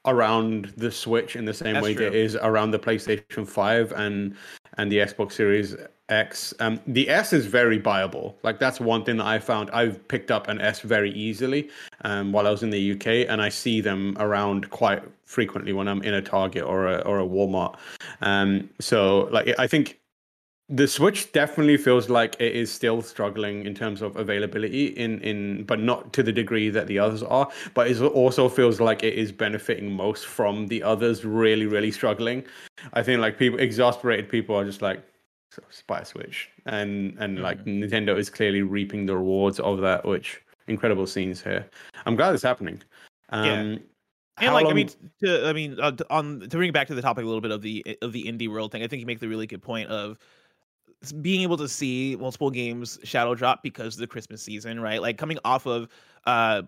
around 0.06 0.72
the 0.76 0.90
Switch 0.90 1.36
in 1.36 1.44
the 1.44 1.54
same 1.54 1.74
That's 1.74 1.84
way 1.84 1.94
true. 1.94 2.04
there 2.04 2.14
is 2.14 2.36
around 2.36 2.70
the 2.70 2.78
PlayStation 2.78 3.46
5 3.46 3.92
and 3.92 4.34
and 4.78 4.92
the 4.92 4.98
Xbox 4.98 5.32
Series 5.32 5.74
X. 6.08 6.54
Um 6.60 6.80
the 6.86 7.08
S 7.08 7.32
is 7.32 7.46
very 7.46 7.80
buyable. 7.80 8.34
Like 8.42 8.58
that's 8.58 8.80
one 8.80 9.04
thing 9.04 9.16
that 9.18 9.26
I 9.26 9.38
found. 9.38 9.70
I've 9.70 10.06
picked 10.08 10.30
up 10.30 10.48
an 10.48 10.60
S 10.60 10.80
very 10.80 11.10
easily 11.12 11.70
um 12.02 12.32
while 12.32 12.46
I 12.46 12.50
was 12.50 12.62
in 12.62 12.70
the 12.70 12.92
UK 12.92 13.28
and 13.28 13.42
I 13.42 13.48
see 13.48 13.80
them 13.80 14.16
around 14.18 14.70
quite 14.70 15.02
frequently 15.24 15.72
when 15.72 15.88
I'm 15.88 16.02
in 16.02 16.14
a 16.14 16.22
Target 16.22 16.62
or 16.64 16.86
a 16.86 16.98
or 16.98 17.20
a 17.20 17.26
Walmart. 17.26 17.76
Um 18.20 18.70
so 18.80 19.28
like 19.32 19.54
I 19.58 19.66
think 19.66 19.98
the 20.68 20.88
Switch 20.88 21.30
definitely 21.30 21.76
feels 21.76 22.08
like 22.08 22.34
it 22.40 22.54
is 22.54 22.72
still 22.72 23.00
struggling 23.00 23.64
in 23.64 23.74
terms 23.74 24.02
of 24.02 24.16
availability 24.16 24.86
in 24.86 25.20
in 25.20 25.62
but 25.64 25.78
not 25.78 26.12
to 26.14 26.22
the 26.22 26.32
degree 26.32 26.70
that 26.70 26.88
the 26.88 26.98
others 26.98 27.22
are. 27.22 27.48
But 27.74 27.88
it 27.88 28.00
also 28.00 28.48
feels 28.48 28.80
like 28.80 29.04
it 29.04 29.14
is 29.14 29.30
benefiting 29.30 29.92
most 29.92 30.26
from 30.26 30.66
the 30.66 30.82
others 30.82 31.24
really 31.24 31.66
really 31.66 31.92
struggling. 31.92 32.44
I 32.94 33.02
think 33.02 33.20
like 33.20 33.38
people 33.38 33.60
exasperated 33.60 34.28
people 34.28 34.56
are 34.56 34.64
just 34.64 34.82
like 34.82 35.04
"So, 35.52 35.62
just 35.70 35.86
buy 35.86 36.00
a 36.00 36.04
switch. 36.04 36.50
And 36.66 37.16
and 37.20 37.42
like 37.42 37.64
nintendo 37.64 38.18
is 38.18 38.28
clearly 38.28 38.62
reaping 38.62 39.06
the 39.06 39.16
rewards 39.16 39.60
of 39.60 39.80
that 39.82 40.04
which 40.04 40.42
incredible 40.66 41.06
scenes 41.06 41.40
here. 41.40 41.64
I'm 42.06 42.16
glad 42.16 42.34
it's 42.34 42.42
happening. 42.42 42.82
Um 43.28 43.46
and 43.48 44.48
how 44.48 44.52
like 44.52 44.66
I 44.66 44.72
mean, 44.72 44.90
to 45.22 45.46
I 45.46 45.52
mean, 45.52 45.80
uh, 45.80 45.92
to- 45.92 46.06
on 46.10 46.40
to 46.40 46.48
bring 46.48 46.68
it 46.68 46.72
back 46.72 46.88
to 46.88 46.94
the 46.94 47.02
topic 47.02 47.24
a 47.24 47.26
little 47.26 47.40
bit 47.40 47.52
of 47.52 47.62
the 47.62 47.96
of 48.02 48.12
the 48.12 48.24
indie 48.24 48.48
world 48.48 48.72
thing, 48.72 48.82
I 48.82 48.88
think 48.88 49.00
you 49.00 49.06
make 49.06 49.20
the 49.20 49.28
really 49.28 49.46
good 49.46 49.62
point 49.62 49.88
of 49.88 50.18
being 51.20 51.42
able 51.42 51.56
to 51.56 51.68
see 51.68 52.16
multiple 52.18 52.50
games 52.50 52.98
shadow 53.04 53.34
drop 53.34 53.62
because 53.62 53.94
of 53.94 54.00
the 54.00 54.06
Christmas 54.06 54.42
season, 54.42 54.80
right? 54.80 55.00
Like 55.00 55.18
coming 55.18 55.38
off 55.44 55.66
of 55.66 55.88
uh 56.26 56.62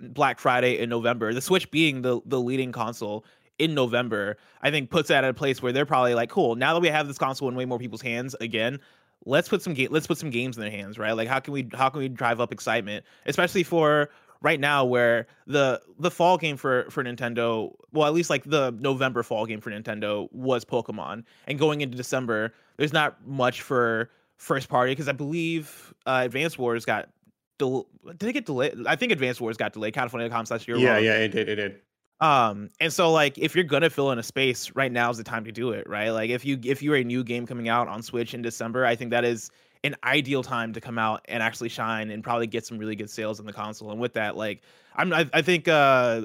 Black 0.00 0.38
Friday 0.38 0.78
in 0.78 0.88
November, 0.88 1.34
the 1.34 1.40
Switch 1.40 1.70
being 1.70 2.02
the 2.02 2.20
the 2.26 2.40
leading 2.40 2.72
console 2.72 3.24
in 3.58 3.74
November, 3.74 4.38
I 4.62 4.70
think 4.70 4.90
puts 4.90 5.08
that 5.08 5.22
at 5.22 5.30
a 5.30 5.34
place 5.34 5.60
where 5.62 5.72
they're 5.72 5.86
probably 5.86 6.14
like, 6.14 6.30
cool, 6.30 6.56
now 6.56 6.72
that 6.72 6.80
we 6.80 6.88
have 6.88 7.06
this 7.06 7.18
console 7.18 7.48
in 7.48 7.54
way 7.54 7.66
more 7.66 7.78
people's 7.78 8.00
hands 8.00 8.34
again, 8.40 8.80
let's 9.26 9.48
put 9.48 9.62
some 9.62 9.74
game 9.74 9.88
let's 9.90 10.06
put 10.06 10.18
some 10.18 10.30
games 10.30 10.56
in 10.56 10.62
their 10.62 10.70
hands, 10.70 10.98
right? 10.98 11.12
Like 11.12 11.28
how 11.28 11.40
can 11.40 11.52
we 11.52 11.68
how 11.74 11.90
can 11.90 12.00
we 12.00 12.08
drive 12.08 12.40
up 12.40 12.52
excitement, 12.52 13.04
especially 13.26 13.62
for 13.62 14.10
right 14.42 14.58
now 14.58 14.84
where 14.84 15.26
the 15.46 15.80
the 15.98 16.10
fall 16.10 16.38
game 16.38 16.56
for 16.56 16.86
for 16.90 17.04
Nintendo, 17.04 17.74
well 17.92 18.06
at 18.06 18.14
least 18.14 18.30
like 18.30 18.44
the 18.44 18.74
November 18.78 19.22
fall 19.22 19.46
game 19.46 19.60
for 19.60 19.70
Nintendo 19.70 20.32
was 20.32 20.64
Pokemon, 20.64 21.24
and 21.46 21.58
going 21.58 21.82
into 21.82 21.96
December, 21.96 22.54
there's 22.80 22.94
not 22.94 23.26
much 23.26 23.60
for 23.60 24.08
first 24.38 24.70
party 24.70 24.92
because 24.92 25.06
I 25.06 25.12
believe 25.12 25.92
uh, 26.06 26.22
Advance 26.24 26.56
Wars 26.56 26.86
got 26.86 27.10
del- 27.58 27.86
did 28.16 28.30
it 28.30 28.32
get 28.32 28.46
delayed? 28.46 28.74
I 28.86 28.96
think 28.96 29.12
Advance 29.12 29.38
Wars 29.38 29.58
got 29.58 29.74
delayed. 29.74 29.94
Funny.com 29.94 30.46
slash 30.46 30.66
you're 30.66 30.78
yeah 30.78 30.96
yeah 30.96 31.16
it 31.16 31.28
did 31.28 31.50
it 31.50 31.56
did 31.56 31.82
Um, 32.20 32.70
and 32.80 32.90
so 32.90 33.12
like 33.12 33.36
if 33.36 33.54
you're 33.54 33.64
gonna 33.64 33.90
fill 33.90 34.10
in 34.12 34.18
a 34.18 34.22
space, 34.22 34.72
right 34.74 34.90
now 34.90 35.10
is 35.10 35.18
the 35.18 35.24
time 35.24 35.44
to 35.44 35.52
do 35.52 35.72
it, 35.72 35.86
right? 35.86 36.08
Like 36.08 36.30
if 36.30 36.42
you 36.46 36.58
if 36.64 36.82
you're 36.82 36.96
a 36.96 37.04
new 37.04 37.22
game 37.22 37.46
coming 37.46 37.68
out 37.68 37.86
on 37.86 38.02
Switch 38.02 38.32
in 38.32 38.40
December, 38.40 38.86
I 38.86 38.96
think 38.96 39.10
that 39.10 39.26
is 39.26 39.50
an 39.84 39.94
ideal 40.02 40.42
time 40.42 40.72
to 40.72 40.80
come 40.80 40.98
out 40.98 41.20
and 41.26 41.42
actually 41.42 41.68
shine 41.68 42.10
and 42.10 42.24
probably 42.24 42.46
get 42.46 42.64
some 42.64 42.78
really 42.78 42.96
good 42.96 43.10
sales 43.10 43.40
in 43.40 43.44
the 43.44 43.52
console. 43.52 43.90
And 43.90 44.00
with 44.00 44.14
that, 44.14 44.38
like 44.38 44.62
I'm 44.96 45.12
I, 45.12 45.28
I 45.34 45.42
think 45.42 45.68
uh 45.68 46.22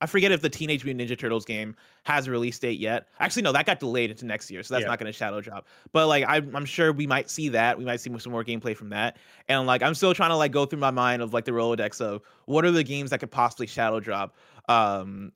I 0.00 0.06
forget 0.06 0.32
if 0.32 0.40
the 0.40 0.48
Teenage 0.48 0.84
Mutant 0.84 1.08
Ninja 1.10 1.18
Turtles 1.18 1.44
game 1.44 1.76
has 2.04 2.26
a 2.26 2.30
release 2.30 2.58
date 2.58 2.78
yet. 2.78 3.08
Actually, 3.18 3.42
no, 3.42 3.52
that 3.52 3.66
got 3.66 3.80
delayed 3.80 4.10
into 4.10 4.24
next 4.24 4.50
year, 4.50 4.62
so 4.62 4.74
that's 4.74 4.82
Yeah. 4.82 4.88
not 4.88 4.98
going 4.98 5.12
to 5.12 5.16
shadow 5.16 5.40
drop. 5.40 5.66
But 5.92 6.06
like, 6.08 6.24
I'm, 6.26 6.54
I'm 6.56 6.64
sure 6.64 6.92
we 6.92 7.06
might 7.06 7.28
see 7.28 7.50
that. 7.50 7.76
We 7.76 7.84
might 7.84 8.00
see 8.00 8.10
some 8.18 8.32
more 8.32 8.44
gameplay 8.44 8.74
from 8.76 8.88
that. 8.90 9.18
And 9.48 9.66
like, 9.66 9.82
I'm 9.82 9.94
still 9.94 10.14
trying 10.14 10.30
to 10.30 10.36
like 10.36 10.52
go 10.52 10.64
through 10.64 10.78
my 10.78 10.90
mind 10.90 11.20
of 11.20 11.34
like 11.34 11.44
the 11.44 11.52
Rolodex 11.52 12.00
of 12.00 12.22
what 12.46 12.64
are 12.64 12.70
the 12.70 12.82
games 12.84 13.10
that 13.10 13.20
could 13.20 13.30
possibly 13.30 13.66
shadow 13.66 14.00
drop. 14.00 14.36
Um, 14.68 15.32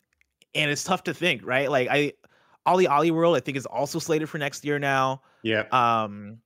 and 0.54 0.70
it's 0.70 0.84
tough 0.84 1.02
to 1.04 1.14
think, 1.14 1.44
right? 1.44 1.70
Like, 1.70 1.88
I 1.90 2.12
OlliOlli 2.66 3.10
World, 3.10 3.36
I 3.36 3.40
think 3.40 3.58
is 3.58 3.66
also 3.66 3.98
slated 3.98 4.30
for 4.30 4.38
next 4.38 4.64
year 4.64 4.78
now. 4.78 5.20
yeah 5.42 5.64
Um, 5.72 6.38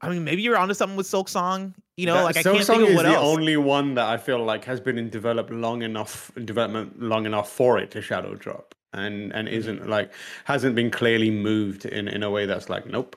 I 0.00 0.08
mean, 0.08 0.24
maybe 0.24 0.40
you're 0.42 0.56
onto 0.56 0.72
something 0.74 0.96
with 0.96 1.06
Silk 1.06 1.28
Song. 1.28 1.74
You 1.98 2.06
know, 2.06 2.14
That- 2.14 2.24
like 2.24 2.36
I 2.36 2.42
can't 2.44 2.64
Song 2.64 2.76
think 2.76 2.88
of 2.88 2.90
is 2.90 2.96
what 2.96 3.06
the 3.06 3.18
only 3.18 3.56
one 3.56 3.94
that 3.94 4.06
I 4.06 4.16
feel 4.18 4.42
like 4.44 4.64
has 4.64 4.80
been 4.80 4.98
in 4.98 5.10
develop 5.10 5.48
long 5.50 5.82
enough 5.82 6.30
in 6.36 6.46
development 6.46 7.02
long 7.02 7.26
enough 7.26 7.50
for 7.50 7.76
it 7.78 7.90
to 7.90 8.00
shadow 8.00 8.34
drop 8.36 8.74
and 8.92 9.32
and 9.32 9.48
Mm-hmm. 9.48 9.56
isn't 9.58 9.88
like 9.88 10.12
hasn't 10.44 10.74
been 10.76 10.90
clearly 10.90 11.30
moved 11.30 11.84
in 11.86 12.06
in 12.06 12.22
a 12.22 12.30
way 12.30 12.46
that's 12.46 12.68
like 12.70 12.86
nope. 12.86 13.16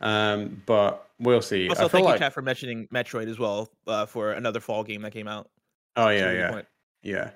Um, 0.00 0.62
but 0.64 1.08
we'll 1.18 1.42
see. 1.42 1.68
Also, 1.68 1.88
thank 1.88 2.04
you, 2.04 2.10
like 2.10 2.20
chat, 2.20 2.32
for 2.32 2.40
mentioning 2.40 2.86
Metroid 2.94 3.28
as 3.28 3.38
well 3.38 3.70
uh, 3.86 4.06
for 4.06 4.32
another 4.32 4.60
fall 4.60 4.84
game 4.84 5.02
that 5.02 5.12
came 5.12 5.28
out. 5.28 5.50
oh 5.96 6.08
yeah 6.08 6.30
yeah 6.32 6.50
point. 6.52 6.66
yeah. 7.02 7.30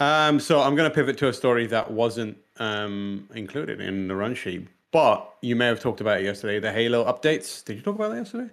Um, 0.00 0.40
so 0.40 0.60
I'm 0.62 0.74
gonna 0.74 0.90
pivot 0.90 1.18
to 1.18 1.28
a 1.28 1.32
story 1.34 1.66
that 1.66 1.90
wasn't 1.90 2.38
um 2.58 3.28
included 3.34 3.80
in 3.80 4.08
the 4.08 4.16
run 4.16 4.34
sheet, 4.34 4.66
but 4.90 5.34
you 5.42 5.54
may 5.54 5.66
have 5.66 5.80
talked 5.80 6.00
about 6.00 6.20
it 6.20 6.24
yesterday. 6.24 6.58
The 6.60 6.72
Halo 6.72 7.04
updates. 7.04 7.62
Did 7.64 7.76
you 7.76 7.82
talk 7.82 7.94
about 7.96 8.10
that 8.12 8.16
yesterday? 8.24 8.50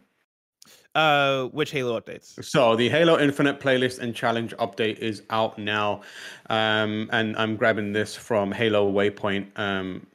Uh, 0.98 1.46
which 1.50 1.70
Halo 1.70 2.00
updates? 2.02 2.44
So 2.44 2.76
the 2.76 2.90
Halo 2.90 3.20
Infinite 3.20 3.60
playlist 3.60 4.00
and 4.00 4.16
challenge 4.16 4.56
update 4.58 4.98
is 4.98 5.22
out 5.30 5.60
now, 5.60 6.02
um, 6.50 7.08
and 7.14 7.38
I'm 7.38 7.56
grabbing 7.56 7.94
this 7.94 8.16
from 8.16 8.52
Halo 8.52 8.92
Waypoint. 8.92 9.46
Um, 9.60 10.08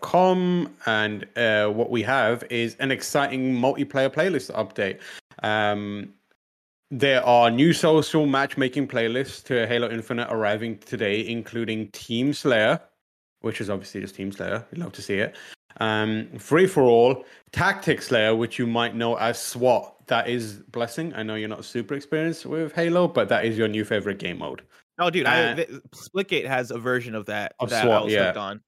com. 0.00 0.72
And 0.86 1.26
uh, 1.36 1.68
what 1.68 1.90
we 1.90 2.02
have 2.02 2.44
is 2.50 2.76
an 2.76 2.92
exciting 2.92 3.54
multiplayer 3.54 4.08
playlist 4.08 4.52
update. 4.52 5.00
Um, 5.42 6.14
there 6.90 7.24
are 7.26 7.50
new 7.50 7.72
social 7.72 8.24
matchmaking 8.24 8.88
playlists 8.88 9.44
to 9.44 9.66
halo 9.66 9.90
infinite 9.90 10.26
arriving 10.30 10.78
today 10.78 11.26
including 11.28 11.88
team 11.88 12.32
slayer 12.32 12.80
which 13.42 13.60
is 13.60 13.68
obviously 13.68 14.00
just 14.00 14.14
team 14.14 14.32
slayer. 14.32 14.64
We 14.72 14.78
love 14.78 14.92
to 14.92 15.02
see 15.02 15.16
it. 15.18 15.36
Um, 15.80 16.28
free 16.38 16.66
for 16.66 16.82
all 16.84 17.24
Tactics 17.52 18.06
slayer 18.08 18.34
which 18.34 18.58
you 18.58 18.66
might 18.66 18.96
know 18.96 19.16
as 19.16 19.38
swat 19.38 19.97
that 20.08 20.28
is 20.28 20.54
blessing 20.70 21.12
i 21.14 21.22
know 21.22 21.34
you're 21.34 21.48
not 21.48 21.64
super 21.64 21.94
experienced 21.94 22.46
with 22.46 22.72
halo 22.72 23.06
but 23.06 23.28
that 23.28 23.44
is 23.44 23.56
your 23.56 23.68
new 23.68 23.84
favorite 23.84 24.18
game 24.18 24.38
mode 24.38 24.62
Oh, 24.98 25.10
dude, 25.10 25.26
Uh, 25.26 25.54
I, 25.56 25.66
Splitgate 25.94 26.46
has 26.46 26.70
a 26.70 26.78
version 26.78 27.14
of 27.14 27.26
that 27.26 27.54
Of 27.60 27.70
that 27.70 27.86
I 27.86 28.00
was 28.02 28.12
yeah. 28.12 28.26
hooked 28.26 28.36
on. 28.36 28.60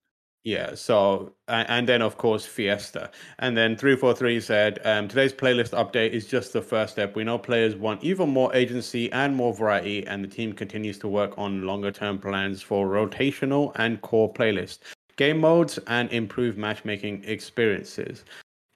Yeah, 0.43 0.73
so 0.73 1.35
and, 1.47 1.87
then 1.87 2.01
of 2.01 2.17
course 2.17 2.47
Fiesta, 2.47 3.11
and 3.37 3.55
then 3.55 3.77
three 3.77 3.95
four 3.95 4.15
three 4.15 4.39
said 4.39 4.79
um, 4.83 5.07
today's 5.07 5.33
playlist 5.33 5.69
update 5.77 6.11
is 6.13 6.25
just 6.25 6.51
the 6.51 6.63
first 6.63 6.93
step. 6.93 7.15
We 7.15 7.23
know 7.23 7.37
players 7.37 7.75
want 7.75 8.03
even 8.03 8.29
more 8.29 8.51
agency 8.55 9.11
and 9.11 9.35
more 9.35 9.53
variety, 9.53 10.07
and 10.07 10.23
the 10.23 10.27
team 10.27 10.53
continues 10.53 10.97
to 10.99 11.07
work 11.07 11.37
on 11.37 11.67
longer 11.67 11.91
term 11.91 12.17
plans 12.17 12.63
for 12.63 12.87
rotational 12.87 13.71
and 13.75 14.01
core 14.01 14.33
playlists, 14.33 14.79
game 15.15 15.37
modes, 15.37 15.77
and 15.85 16.11
improved 16.11 16.57
matchmaking 16.57 17.23
experiences. 17.25 18.25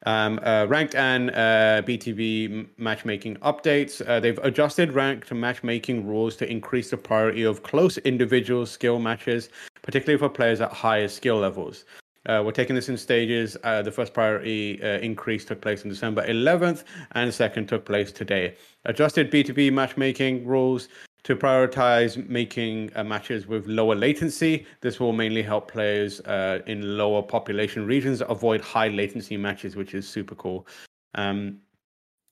Um, 0.05 0.39
uh, 0.43 0.67
ranked 0.69 0.93
and 0.93 1.31
uh, 1.31 1.81
BTB 1.81 2.45
m- 2.45 2.69
matchmaking 2.77 3.37
updates. 3.37 4.07
Uh, 4.07 4.19
they've 4.19 4.37
adjusted 4.43 4.93
ranked 4.93 5.33
matchmaking 5.33 6.05
rules 6.05 6.35
to 6.35 6.49
increase 6.49 6.91
the 6.91 6.97
priority 6.97 7.41
of 7.41 7.63
close 7.63 7.97
individual 7.99 8.67
skill 8.67 8.99
matches, 8.99 9.49
particularly 9.81 10.19
for 10.19 10.29
players 10.29 10.61
at 10.61 10.71
higher 10.71 11.07
skill 11.07 11.37
levels. 11.37 11.85
Uh, 12.27 12.41
we're 12.45 12.51
taking 12.51 12.75
this 12.75 12.89
in 12.89 12.97
stages. 12.97 13.57
Uh, 13.63 13.81
the 13.81 13.91
first 13.91 14.13
priority 14.13 14.81
uh, 14.83 14.99
increase 14.99 15.43
took 15.43 15.61
place 15.61 15.81
on 15.83 15.89
December 15.89 16.25
11th, 16.27 16.83
and 17.13 17.29
the 17.29 17.33
second 17.33 17.67
took 17.67 17.85
place 17.85 18.11
today. 18.11 18.55
Adjusted 18.85 19.31
BTB 19.31 19.73
matchmaking 19.73 20.45
rules 20.45 20.87
to 21.25 21.35
prioritize 21.35 22.29
making 22.29 22.91
uh, 22.95 23.03
matches 23.03 23.47
with 23.47 23.65
lower 23.65 23.95
latency. 23.95 24.63
This 24.81 24.99
will 24.99 25.11
mainly 25.11 25.41
help 25.41 25.69
players 25.69 26.21
uh, 26.21 26.59
in 26.67 26.97
lower 26.99 27.23
population 27.23 27.83
regions 27.87 28.21
avoid 28.29 28.61
high 28.61 28.89
latency 28.89 29.35
matches, 29.35 29.75
which 29.75 29.95
is 29.95 30.07
super 30.07 30.35
cool. 30.35 30.67
Um, 31.15 31.57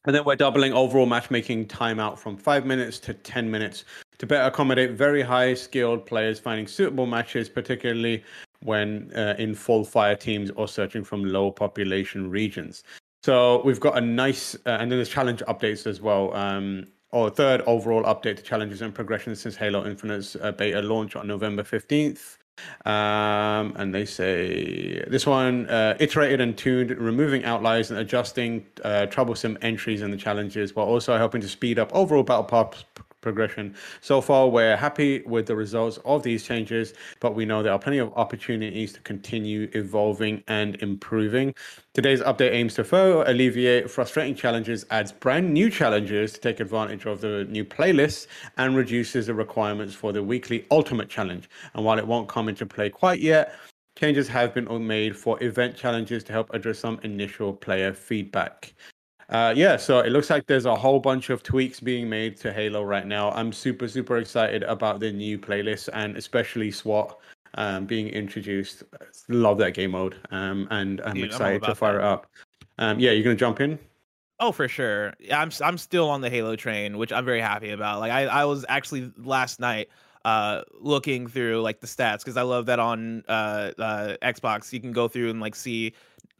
and 0.05 0.15
then 0.15 0.23
we're 0.25 0.35
doubling 0.35 0.73
overall 0.73 1.07
matchmaking 1.07 1.67
timeout 1.67 2.19
from 2.19 2.37
five 2.37 2.67
minutes 2.67 2.99
to 2.99 3.15
10 3.15 3.49
minutes 3.49 3.85
to 4.19 4.27
better 4.27 4.45
accommodate 4.45 4.91
very 4.91 5.23
high 5.23 5.55
skilled 5.55 6.05
players 6.05 6.39
finding 6.39 6.67
suitable 6.67 7.07
matches, 7.07 7.49
particularly 7.49 8.23
when 8.61 9.11
uh, 9.15 9.33
in 9.39 9.55
full 9.55 9.83
fire 9.83 10.15
teams 10.15 10.51
or 10.51 10.67
searching 10.67 11.03
from 11.03 11.25
low 11.25 11.49
population 11.49 12.29
regions. 12.29 12.83
So 13.23 13.63
we've 13.63 13.79
got 13.79 13.97
a 13.97 14.01
nice, 14.01 14.53
uh, 14.67 14.77
and 14.79 14.91
then 14.91 14.99
there's 14.99 15.09
challenge 15.09 15.41
updates 15.47 15.87
as 15.87 15.99
well. 15.99 16.31
Um, 16.35 16.87
or 17.13 17.29
third 17.29 17.61
overall 17.67 18.03
update 18.03 18.35
to 18.37 18.43
challenges 18.43 18.81
and 18.81 18.93
progression 18.93 19.35
since 19.35 19.55
Halo 19.55 19.85
Infinite's 19.85 20.35
uh, 20.35 20.51
beta 20.51 20.81
launch 20.81 21.15
on 21.15 21.27
November 21.27 21.61
15th. 21.61 22.37
Um, 22.85 23.73
and 23.77 23.93
they 23.93 24.05
say 24.05 25.03
this 25.07 25.25
one 25.25 25.69
uh, 25.69 25.95
iterated 25.99 26.41
and 26.41 26.57
tuned, 26.57 26.89
removing 26.91 27.45
outliers 27.45 27.91
and 27.91 27.99
adjusting 27.99 28.65
uh, 28.83 29.05
troublesome 29.05 29.57
entries 29.61 30.01
in 30.01 30.09
the 30.09 30.17
challenges, 30.17 30.75
while 30.75 30.87
also 30.87 31.15
helping 31.17 31.41
to 31.41 31.47
speed 31.47 31.77
up 31.77 31.93
overall 31.93 32.23
battle 32.23 32.43
pass 32.43 32.83
p- 32.95 33.03
progression. 33.23 33.75
So 34.01 34.21
far, 34.21 34.47
we're 34.47 34.77
happy 34.77 35.23
with 35.25 35.47
the 35.47 35.55
results 35.55 35.97
of 36.05 36.21
these 36.21 36.43
changes, 36.43 36.93
but 37.19 37.33
we 37.33 37.45
know 37.45 37.63
there 37.63 37.73
are 37.73 37.79
plenty 37.79 37.97
of 37.97 38.13
opportunities 38.15 38.93
to 38.93 38.99
continue 38.99 39.67
evolving 39.73 40.43
and 40.47 40.75
improving. 40.83 41.55
Today's 41.95 42.21
update 42.21 42.51
aims 42.51 42.75
to 42.75 42.83
further 42.83 43.23
alleviate 43.23 43.89
frustrating 43.89 44.35
challenges, 44.35 44.85
adds 44.91 45.11
brand 45.11 45.51
new 45.51 45.71
challenges 45.71 46.33
to 46.33 46.39
take 46.39 46.59
advantage 46.59 47.05
of 47.05 47.21
the 47.21 47.45
new 47.45 47.65
playlists, 47.65 48.27
and 48.57 48.75
reduces 48.75 49.27
the 49.27 49.33
requirements 49.33 49.95
for 49.95 50.11
the 50.11 50.21
weekly 50.21 50.65
Ultimate 50.69 51.09
Challenge. 51.09 51.49
And 51.73 51.83
while 51.83 51.97
it 51.97 52.05
won't 52.05 52.27
come 52.27 52.49
into 52.49 52.65
play 52.65 52.89
quite 52.89 53.19
yet, 53.19 53.55
changes 53.97 54.27
have 54.27 54.53
been 54.53 54.87
made 54.87 55.15
for 55.15 55.41
event 55.43 55.75
challenges 55.75 56.23
to 56.25 56.33
help 56.33 56.53
address 56.53 56.79
some 56.79 56.99
initial 57.03 57.53
player 57.53 57.93
feedback. 57.93 58.73
Uh, 59.29 59.53
yeah, 59.55 59.77
so 59.77 59.99
it 59.99 60.11
looks 60.11 60.29
like 60.29 60.45
there's 60.47 60.65
a 60.65 60.75
whole 60.75 60.99
bunch 60.99 61.29
of 61.29 61.43
tweaks 61.43 61.79
being 61.79 62.09
made 62.09 62.37
to 62.37 62.51
Halo 62.53 62.83
right 62.83 63.07
now. 63.07 63.31
I'm 63.31 63.51
super, 63.51 63.87
super 63.87 64.17
excited 64.17 64.63
about 64.63 64.99
the 64.99 65.11
new 65.11 65.39
playlist 65.39 65.89
and 65.93 66.17
especially 66.17 66.71
SWAT 66.71 67.17
um, 67.55 67.85
being 67.85 68.07
introduced. 68.09 68.83
Love 69.29 69.57
that 69.59 69.73
game 69.73 69.91
mode, 69.91 70.15
um, 70.31 70.67
and 70.71 71.01
I'm 71.01 71.13
Dude, 71.13 71.23
I'm 71.23 71.29
excited 71.29 71.63
to 71.63 71.75
fire 71.75 71.93
that. 71.93 71.99
it 71.99 72.05
up. 72.05 72.27
Um, 72.79 72.99
yeah, 72.99 73.11
you're 73.11 73.23
gonna 73.23 73.35
jump 73.35 73.61
in. 73.61 73.79
Oh, 74.39 74.51
for 74.51 74.67
sure. 74.67 75.13
Yeah, 75.19 75.39
I'm 75.39 75.51
I'm 75.61 75.77
still 75.77 76.09
on 76.09 76.21
the 76.21 76.29
Halo 76.29 76.55
train, 76.55 76.97
which 76.97 77.13
I'm 77.13 77.25
very 77.25 77.41
happy 77.41 77.69
about. 77.69 77.99
Like 77.99 78.11
I, 78.11 78.25
I 78.25 78.45
was 78.45 78.65
actually 78.67 79.11
last 79.17 79.59
night 79.59 79.89
uh 80.25 80.61
looking 80.79 81.27
through 81.27 81.61
like 81.61 81.81
the 81.81 81.87
stats 81.87 82.19
because 82.19 82.37
I 82.37 82.43
love 82.43 82.65
that 82.67 82.79
on 82.79 83.25
uh, 83.27 83.71
uh 83.77 84.15
Xbox 84.21 84.71
you 84.71 84.79
can 84.79 84.93
go 84.93 85.09
through 85.09 85.29
and 85.29 85.41
like 85.41 85.53
see 85.53 85.93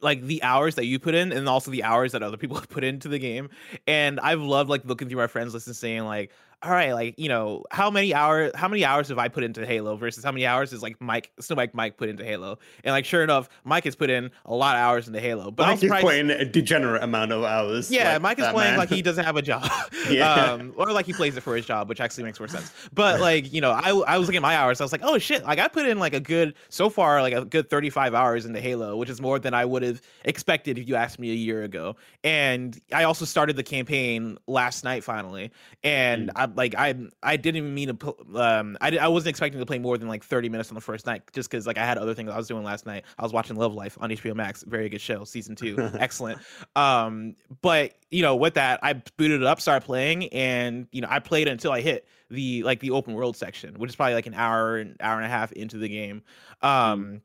like 0.03 0.21
the 0.21 0.43
hours 0.43 0.75
that 0.75 0.85
you 0.85 0.99
put 0.99 1.15
in 1.15 1.31
and 1.31 1.47
also 1.47 1.71
the 1.71 1.83
hours 1.83 2.11
that 2.11 2.21
other 2.23 2.37
people 2.37 2.57
have 2.57 2.69
put 2.69 2.83
into 2.83 3.07
the 3.07 3.19
game. 3.19 3.49
And 3.87 4.19
I've 4.19 4.41
loved 4.41 4.69
like 4.69 4.85
looking 4.85 5.09
through 5.09 5.19
my 5.19 5.27
friends 5.27 5.53
list 5.53 5.67
and 5.67 5.75
saying 5.75 6.03
like 6.03 6.31
all 6.63 6.71
right, 6.71 6.93
like 6.93 7.19
you 7.19 7.27
know, 7.27 7.65
how 7.71 7.91
many 7.91 8.13
hours? 8.13 8.51
How 8.55 8.69
many 8.69 8.85
hours 8.85 9.09
have 9.09 9.17
I 9.17 9.27
put 9.27 9.43
into 9.43 9.65
Halo 9.65 9.97
versus 9.97 10.23
how 10.23 10.31
many 10.31 10.45
hours 10.45 10.71
is 10.71 10.81
like 10.81 10.99
Mike, 11.01 11.31
Snowbike 11.41 11.73
Mike 11.73 11.97
put 11.97 12.07
into 12.07 12.23
Halo? 12.23 12.57
And 12.85 12.93
like, 12.93 13.03
sure 13.03 13.21
enough, 13.21 13.49
Mike 13.65 13.83
has 13.83 13.95
put 13.95 14.09
in 14.09 14.31
a 14.45 14.53
lot 14.55 14.75
of 14.77 14.79
hours 14.79 15.07
into 15.07 15.19
Halo. 15.19 15.51
But 15.51 15.67
Mike 15.67 15.83
is 15.83 15.91
putting 15.99 16.29
a 16.29 16.45
degenerate 16.45 17.03
amount 17.03 17.33
of 17.33 17.43
hours. 17.43 17.91
yeah, 17.91 18.13
like 18.13 18.21
Mike 18.21 18.39
is 18.39 18.47
playing 18.47 18.71
man. 18.71 18.79
like 18.79 18.89
he 18.89 19.01
doesn't 19.01 19.25
have 19.25 19.35
a 19.35 19.41
job, 19.41 19.69
Yeah. 20.09 20.33
um, 20.33 20.73
or 20.77 20.91
like 20.93 21.05
he 21.05 21.11
plays 21.13 21.35
it 21.35 21.41
for 21.41 21.55
his 21.55 21.65
job, 21.65 21.89
which 21.89 21.99
actually 21.99 22.23
makes 22.23 22.39
more 22.39 22.47
sense. 22.47 22.71
But 22.93 23.19
like 23.19 23.51
you 23.51 23.59
know, 23.59 23.71
I 23.71 23.89
I 23.89 24.17
was 24.17 24.29
looking 24.29 24.37
at 24.37 24.41
my 24.43 24.55
hours, 24.55 24.79
I 24.79 24.85
was 24.85 24.93
like, 24.93 25.03
oh 25.03 25.17
shit, 25.17 25.43
like 25.43 25.59
I 25.59 25.67
put 25.67 25.85
in 25.85 25.99
like 25.99 26.13
a 26.13 26.21
good 26.21 26.53
so 26.69 26.89
far 26.89 27.21
like 27.21 27.33
a 27.33 27.43
good 27.43 27.69
thirty 27.69 27.89
five 27.89 28.13
hours 28.13 28.45
into 28.45 28.61
Halo, 28.61 28.95
which 28.95 29.09
is 29.09 29.19
more 29.19 29.37
than 29.37 29.53
I 29.53 29.65
would 29.65 29.83
have 29.83 30.01
expected 30.23 30.77
if 30.77 30.87
you 30.87 30.95
asked 30.95 31.19
me 31.19 31.29
a 31.31 31.35
year 31.35 31.63
ago. 31.63 31.97
And 32.23 32.79
I 32.93 33.03
also 33.03 33.25
started 33.25 33.57
the 33.57 33.63
campaign 33.63 34.37
last 34.47 34.85
night 34.85 35.03
finally, 35.03 35.51
and 35.83 36.31
I 36.37 36.52
like 36.55 36.75
I 36.75 36.95
I 37.21 37.37
didn't 37.37 37.57
even 37.57 37.73
mean 37.73 37.87
to 37.87 37.93
put 37.93 38.17
um 38.35 38.77
I, 38.81 38.97
I 38.97 39.07
wasn't 39.07 39.29
expecting 39.29 39.59
to 39.59 39.65
play 39.65 39.79
more 39.79 39.97
than 39.97 40.07
like 40.07 40.23
thirty 40.23 40.49
minutes 40.49 40.69
on 40.69 40.75
the 40.75 40.81
first 40.81 41.05
night 41.05 41.23
just 41.33 41.49
because 41.49 41.67
like 41.67 41.77
I 41.77 41.85
had 41.85 41.97
other 41.97 42.13
things 42.13 42.29
I 42.29 42.37
was 42.37 42.47
doing 42.47 42.63
last 42.63 42.85
night. 42.85 43.03
I 43.17 43.23
was 43.23 43.33
watching 43.33 43.55
Love 43.55 43.73
Life 43.73 43.97
on 44.01 44.09
HBO 44.09 44.35
Max, 44.35 44.63
very 44.63 44.89
good 44.89 45.01
show, 45.01 45.23
season 45.23 45.55
two, 45.55 45.77
excellent. 45.99 46.39
Um, 46.75 47.35
but 47.61 47.93
you 48.11 48.21
know, 48.21 48.35
with 48.35 48.53
that, 48.55 48.79
I 48.83 48.93
booted 49.17 49.41
it 49.41 49.47
up, 49.47 49.59
started 49.59 49.85
playing, 49.85 50.27
and 50.29 50.87
you 50.91 51.01
know, 51.01 51.07
I 51.09 51.19
played 51.19 51.47
until 51.47 51.71
I 51.71 51.81
hit 51.81 52.07
the 52.29 52.63
like 52.63 52.79
the 52.79 52.91
open 52.91 53.13
world 53.13 53.37
section, 53.37 53.75
which 53.75 53.89
is 53.89 53.95
probably 53.95 54.15
like 54.15 54.27
an 54.27 54.33
hour 54.33 54.77
and 54.77 54.95
hour 54.99 55.17
and 55.17 55.25
a 55.25 55.29
half 55.29 55.51
into 55.51 55.77
the 55.77 55.89
game. 55.89 56.23
Um, 56.61 57.21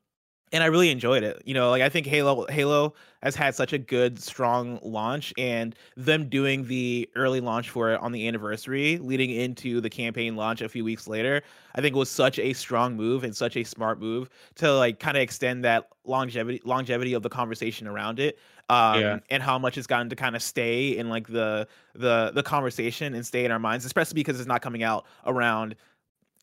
and 0.51 0.63
I 0.63 0.67
really 0.67 0.89
enjoyed 0.89 1.23
it. 1.23 1.41
You 1.45 1.53
know, 1.53 1.69
like 1.69 1.81
I 1.81 1.89
think 1.89 2.07
Halo 2.07 2.45
Halo 2.49 2.93
has 3.21 3.35
had 3.35 3.53
such 3.53 3.73
a 3.73 3.77
good, 3.77 4.19
strong 4.19 4.79
launch, 4.81 5.33
and 5.37 5.75
them 5.97 6.29
doing 6.29 6.65
the 6.67 7.09
early 7.15 7.41
launch 7.41 7.69
for 7.69 7.91
it 7.93 7.99
on 7.99 8.11
the 8.13 8.27
anniversary, 8.27 8.97
leading 8.97 9.29
into 9.29 9.81
the 9.81 9.89
campaign 9.89 10.35
launch 10.35 10.61
a 10.61 10.69
few 10.69 10.83
weeks 10.83 11.07
later, 11.07 11.41
I 11.75 11.81
think 11.81 11.95
was 11.95 12.09
such 12.09 12.39
a 12.39 12.53
strong 12.53 12.95
move 12.95 13.23
and 13.23 13.35
such 13.35 13.57
a 13.57 13.63
smart 13.63 13.99
move 13.99 14.29
to 14.55 14.73
like 14.73 14.99
kind 14.99 15.17
of 15.17 15.21
extend 15.23 15.63
that 15.65 15.89
longevity 16.05 16.61
longevity 16.65 17.13
of 17.13 17.23
the 17.23 17.29
conversation 17.29 17.87
around 17.87 18.19
it. 18.19 18.39
Um, 18.69 18.99
Yeah. 18.99 19.19
and 19.29 19.41
how 19.41 19.57
much 19.57 19.77
it's 19.77 19.87
gotten 19.87 20.09
to 20.09 20.15
kind 20.15 20.35
of 20.35 20.43
stay 20.43 20.95
in 20.97 21.09
like 21.09 21.27
the 21.27 21.67
the 21.93 22.31
the 22.33 22.43
conversation 22.43 23.13
and 23.15 23.25
stay 23.25 23.43
in 23.45 23.51
our 23.51 23.59
minds, 23.59 23.83
especially 23.85 24.15
because 24.15 24.39
it's 24.39 24.47
not 24.47 24.61
coming 24.61 24.83
out 24.83 25.05
around 25.25 25.75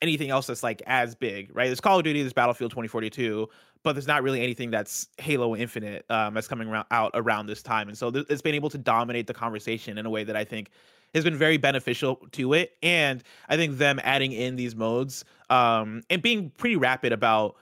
anything 0.03 0.31
else 0.31 0.47
that's 0.47 0.63
like 0.63 0.83
as 0.87 1.15
big, 1.15 1.55
right? 1.55 1.67
There's 1.67 1.81
Call 1.81 1.99
of 1.99 2.05
Duty, 2.05 2.21
there's 2.23 2.33
Battlefield 2.33 2.71
2042, 2.71 3.49
but 3.87 3.93
there's 3.93 4.09
not 4.09 4.25
really 4.25 4.43
anything 4.43 4.69
that's 4.69 5.07
Halo 5.17 5.55
Infinite 5.55 6.05
um, 6.11 6.35
that's 6.35 6.49
coming 6.49 6.67
around, 6.67 6.87
out 6.91 7.13
around 7.15 7.47
this 7.47 7.63
time, 7.63 7.87
and 7.87 7.97
so 7.97 8.11
th- 8.11 8.27
it's 8.29 8.43
been 8.43 8.57
able 8.57 8.69
to 8.71 8.79
dominate 8.79 9.29
the 9.29 9.33
conversation 9.33 9.97
in 9.97 10.05
a 10.05 10.11
way 10.11 10.25
that 10.25 10.35
I 10.35 10.43
think 10.43 10.71
has 11.15 11.23
been 11.23 11.37
very 11.37 11.57
beneficial 11.57 12.17
to 12.33 12.53
it. 12.55 12.73
And 12.83 13.23
I 13.49 13.57
think 13.57 13.79
them 13.79 14.01
adding 14.03 14.33
in 14.33 14.57
these 14.57 14.75
modes 14.75 15.25
um, 15.51 16.03
and 16.11 16.21
being 16.21 16.51
pretty 16.59 16.75
rapid 16.75 17.13
about 17.13 17.55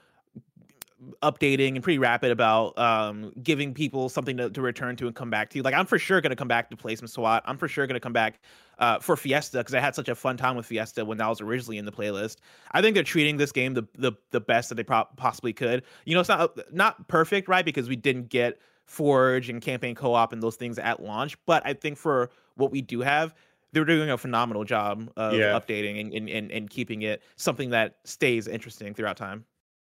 updating 1.21 1.75
and 1.75 1.83
pretty 1.83 1.99
rapid 1.99 2.31
about 2.31 2.75
um, 2.79 3.31
giving 3.43 3.71
people 3.71 4.09
something 4.09 4.35
to, 4.37 4.49
to 4.49 4.63
return 4.63 4.95
to 4.95 5.05
and 5.05 5.15
come 5.15 5.29
back 5.29 5.51
to. 5.51 5.61
Like 5.61 5.75
I'm 5.75 5.85
for 5.85 5.99
sure 5.99 6.21
gonna 6.21 6.35
come 6.35 6.47
back 6.47 6.71
to 6.71 6.75
play 6.75 6.95
some 6.95 7.05
SWAT. 7.05 7.43
I'm 7.45 7.59
for 7.59 7.67
sure 7.67 7.85
gonna 7.85 7.99
come 7.99 8.13
back 8.13 8.39
uh, 8.79 8.99
for 8.99 9.15
Fiesta 9.15 9.57
because 9.59 9.73
I 9.73 9.79
had 9.79 9.95
such 9.95 10.09
a 10.09 10.15
fun 10.15 10.37
time 10.37 10.55
with 10.55 10.65
Fiesta 10.65 11.05
when 11.05 11.17
that 11.17 11.27
was 11.27 11.41
originally 11.41 11.77
in 11.77 11.85
the 11.85 11.91
playlist. 11.91 12.37
I 12.71 12.81
think 12.81 12.93
they're 12.95 13.03
treating 13.03 13.37
this 13.37 13.51
game 13.51 13.73
the 13.73 13.87
the, 13.97 14.13
the 14.31 14.39
best 14.41 14.69
that 14.69 14.75
they 14.75 14.83
pro- 14.83 15.07
possibly 15.17 15.53
could. 15.53 15.83
You 16.05 16.13
know, 16.15 16.19
it's 16.19 16.29
not 16.29 16.57
not 16.73 17.07
perfect, 17.07 17.47
right? 17.47 17.65
Because 17.65 17.87
we 17.89 17.95
didn't 17.95 18.29
get 18.29 18.59
Forge 18.85 19.49
and 19.49 19.61
campaign 19.61 19.95
co-op 19.95 20.31
and 20.31 20.43
those 20.43 20.55
things 20.57 20.77
at 20.77 21.01
launch, 21.01 21.35
but 21.47 21.65
I 21.65 21.73
think 21.73 21.97
for 21.97 22.29
what 22.55 22.71
we 22.71 22.81
do 22.81 23.01
have. 23.01 23.33
They're 23.71 23.83
doing 23.83 24.09
a 24.09 24.17
phenomenal 24.17 24.63
job 24.63 25.11
of 25.17 25.33
Yeah. 25.33 25.59
updating 25.59 25.99
and, 25.99 26.13
and, 26.13 26.29
and, 26.29 26.49
and 26.49 26.69
keeping 26.69 27.01
it 27.01 27.21
something 27.35 27.71
that 27.71 27.97
stays 28.05 28.47
interesting 28.47 28.93
throughout 28.93 29.17
time. 29.17 29.43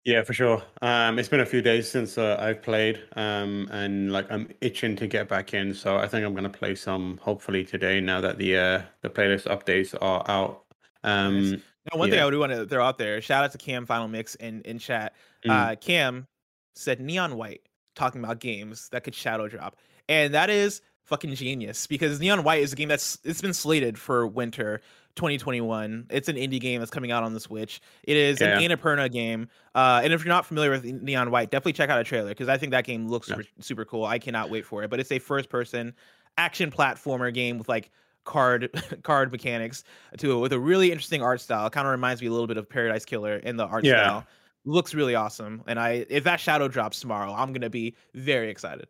Yeah, 0.07 0.23
for 0.23 0.35
sure. 0.35 0.63
Um, 0.83 1.19
it's 1.19 1.29
been 1.29 1.41
a 1.41 1.47
few 1.47 1.61
days 1.61 1.91
since 1.91 2.17
uh, 2.17 2.37
I've 2.39 2.63
played, 2.63 3.03
um, 3.17 3.69
and 3.73 4.13
like 4.13 4.31
I'm 4.31 4.49
itching 4.61 4.95
to 4.97 5.09
get 5.09 5.29
back 5.29 5.53
in. 5.53 5.75
So 5.75 5.97
I 5.97 6.07
think 6.07 6.25
I'm 6.25 6.33
gonna 6.33 6.49
play 6.49 6.77
some 6.77 7.19
hopefully 7.21 7.65
today. 7.65 8.01
Now 8.01 8.21
that 8.21 8.39
the 8.39 8.57
uh, 8.57 8.83
the 9.03 9.11
playlist 9.11 9.47
updates 9.47 10.01
are 10.01 10.25
out. 10.31 10.63
Um, 11.03 11.61
Now, 11.93 11.99
one 11.99 12.11
thing. 12.11 12.21
I 12.21 12.31
do 12.31 12.39
want 12.39 12.53
to 12.53 12.67
throw 12.67 12.85
out 12.85 12.99
there, 12.99 13.21
shout 13.21 13.45
out 13.45 13.51
to 13.53 13.59
Cam 13.59 13.85
Final 13.85 14.07
Mix 14.07 14.37
in, 14.37 14.63
in 14.63 14.79
chat. 14.79 15.13
Mm. 15.45 15.51
Uh, 15.51 15.75
Cam 15.77 16.29
said 16.77 17.01
neon 17.01 17.37
white, 17.37 17.63
talking 17.97 18.23
about 18.23 18.39
games 18.39 18.89
that 18.91 19.03
could 19.03 19.15
shadow 19.15 19.49
drop. 19.49 19.77
And 20.09 20.35
that 20.35 20.51
is 20.51 20.83
fucking 21.05 21.35
genius 21.35 21.87
because 21.87 22.21
Neon 22.21 22.45
White 22.45 22.63
is 22.63 22.73
a 22.73 22.77
game 22.77 22.89
that's 22.89 23.19
it's 23.25 23.41
been 23.41 23.55
slated 23.55 23.99
for 23.99 24.27
winter 24.27 24.81
2021. 25.17 26.07
It's 26.11 26.29
an 26.29 26.37
indie 26.37 26.61
game 26.61 26.79
that's 26.81 26.91
coming 26.91 27.11
out 27.11 27.25
on 27.25 27.35
the 27.35 27.41
Switch. 27.41 27.81
It 28.05 28.17
is 28.17 28.41
an 28.41 28.61
Yeah. 28.61 28.69
Annapurna 28.69 29.11
game. 29.11 29.49
Uh, 29.75 30.01
and 30.05 30.13
if 30.13 30.25
you're 30.25 30.33
not 30.33 30.47
familiar 30.47 30.71
with 30.71 30.85
Neon 30.85 31.31
White, 31.31 31.51
definitely 31.51 31.73
check 31.73 31.91
out 31.91 31.99
a 32.01 32.05
trailer 32.05 32.29
because 32.29 32.49
I 32.49 32.57
think 32.57 32.71
that 32.73 32.85
game 32.85 33.09
looks 33.09 33.29
Yeah. 33.29 33.37
super, 33.37 33.49
super 33.61 33.85
cool. 33.85 34.05
I 34.05 34.19
cannot 34.19 34.51
wait 34.51 34.65
for 34.65 34.83
it. 34.85 34.91
But 34.91 35.01
it's 35.01 35.11
a 35.11 35.19
first 35.19 35.49
person 35.49 35.95
action 36.39 36.71
platformer 36.71 37.33
game 37.33 37.59
with 37.59 37.69
like 37.69 37.91
card 38.25 38.71
card 39.03 39.33
mechanics 39.33 39.85
to 40.19 40.33
it 40.33 40.41
with 40.41 40.53
a 40.53 40.59
really 40.61 40.93
interesting 40.93 41.23
art 41.23 41.41
style. 41.41 41.69
Kind 41.71 41.87
of 41.87 41.91
reminds 41.93 42.21
me 42.21 42.29
a 42.29 42.31
little 42.31 42.47
bit 42.47 42.57
of 42.59 42.69
Paradise 42.69 43.05
Killer 43.05 43.37
in 43.37 43.57
the 43.57 43.65
art 43.67 43.85
Yeah. 43.85 44.03
style. 44.05 44.27
Looks 44.65 44.95
really 44.95 45.15
awesome. 45.15 45.63
And 45.67 45.79
I 45.81 46.05
if 46.11 46.25
that 46.25 46.41
shadow 46.41 46.69
drops 46.69 47.01
tomorrow, 47.01 47.33
I'm 47.33 47.53
gonna 47.53 47.71
be 47.71 47.97
very 48.15 48.51
excited. 48.51 48.87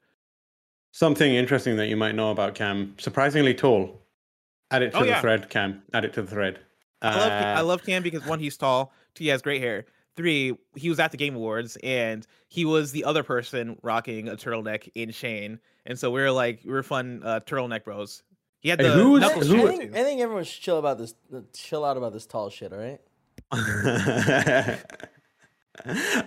Something 0.92 1.34
interesting 1.34 1.76
that 1.76 1.88
you 1.88 1.96
might 1.96 2.14
know 2.14 2.30
about 2.30 2.54
Cam. 2.54 2.94
Surprisingly 2.98 3.52
tall. 3.52 4.00
Add 4.70 4.82
it 4.82 4.90
to 4.92 4.98
Oh, 4.98 5.00
the 5.00 5.06
yeah. 5.08 5.20
thread, 5.20 5.48
Cam. 5.50 5.82
Add 5.94 6.04
it 6.04 6.12
to 6.14 6.22
the 6.22 6.28
thread. 6.30 6.58
I 7.02 7.16
love 7.16 7.32
I 7.32 7.54
Uh, 7.60 7.64
love 7.64 7.84
Cam 7.84 8.02
because 8.02 8.24
one, 8.26 8.40
he's 8.40 8.56
tall. 8.56 8.92
Two, 9.14 9.24
he 9.24 9.30
has 9.30 9.42
great 9.42 9.60
hair. 9.60 9.84
Three, 10.16 10.56
he 10.74 10.88
was 10.88 10.98
at 10.98 11.10
the 11.10 11.16
Game 11.18 11.36
Awards 11.36 11.76
and 11.82 12.26
he 12.48 12.64
was 12.64 12.90
the 12.90 13.04
other 13.04 13.22
person 13.22 13.78
rocking 13.82 14.28
a 14.28 14.32
turtleneck 14.36 14.88
in 14.94 15.10
Shane. 15.10 15.60
And 15.84 15.98
so 15.98 16.10
we 16.10 16.20
were 16.22 16.30
like 16.30 16.60
we 16.64 16.72
were 16.72 16.82
fun 16.82 17.20
uh, 17.24 17.40
turtleneck 17.40 17.84
bros. 17.84 18.22
He 18.60 18.70
had 18.70 18.80
Hey, 18.80 18.88
the 18.88 18.94
who 18.94 19.10
was- 19.12 19.20
knuckles 19.20 19.46
who- 19.46 19.62
I 19.68 19.76
think, 19.76 19.92
too. 19.92 19.98
I 19.98 20.02
think 20.02 20.20
everyone 20.22 20.44
should 20.44 20.62
chill 20.62 20.78
about 20.78 20.96
this. 20.98 21.14
uh, 21.34 21.40
Chill 21.52 21.84
out 21.84 21.96
about 21.98 22.12
this 22.14 22.26
tall 22.26 22.48
shit. 22.50 22.72
All 22.72 22.78
right. 22.78 23.00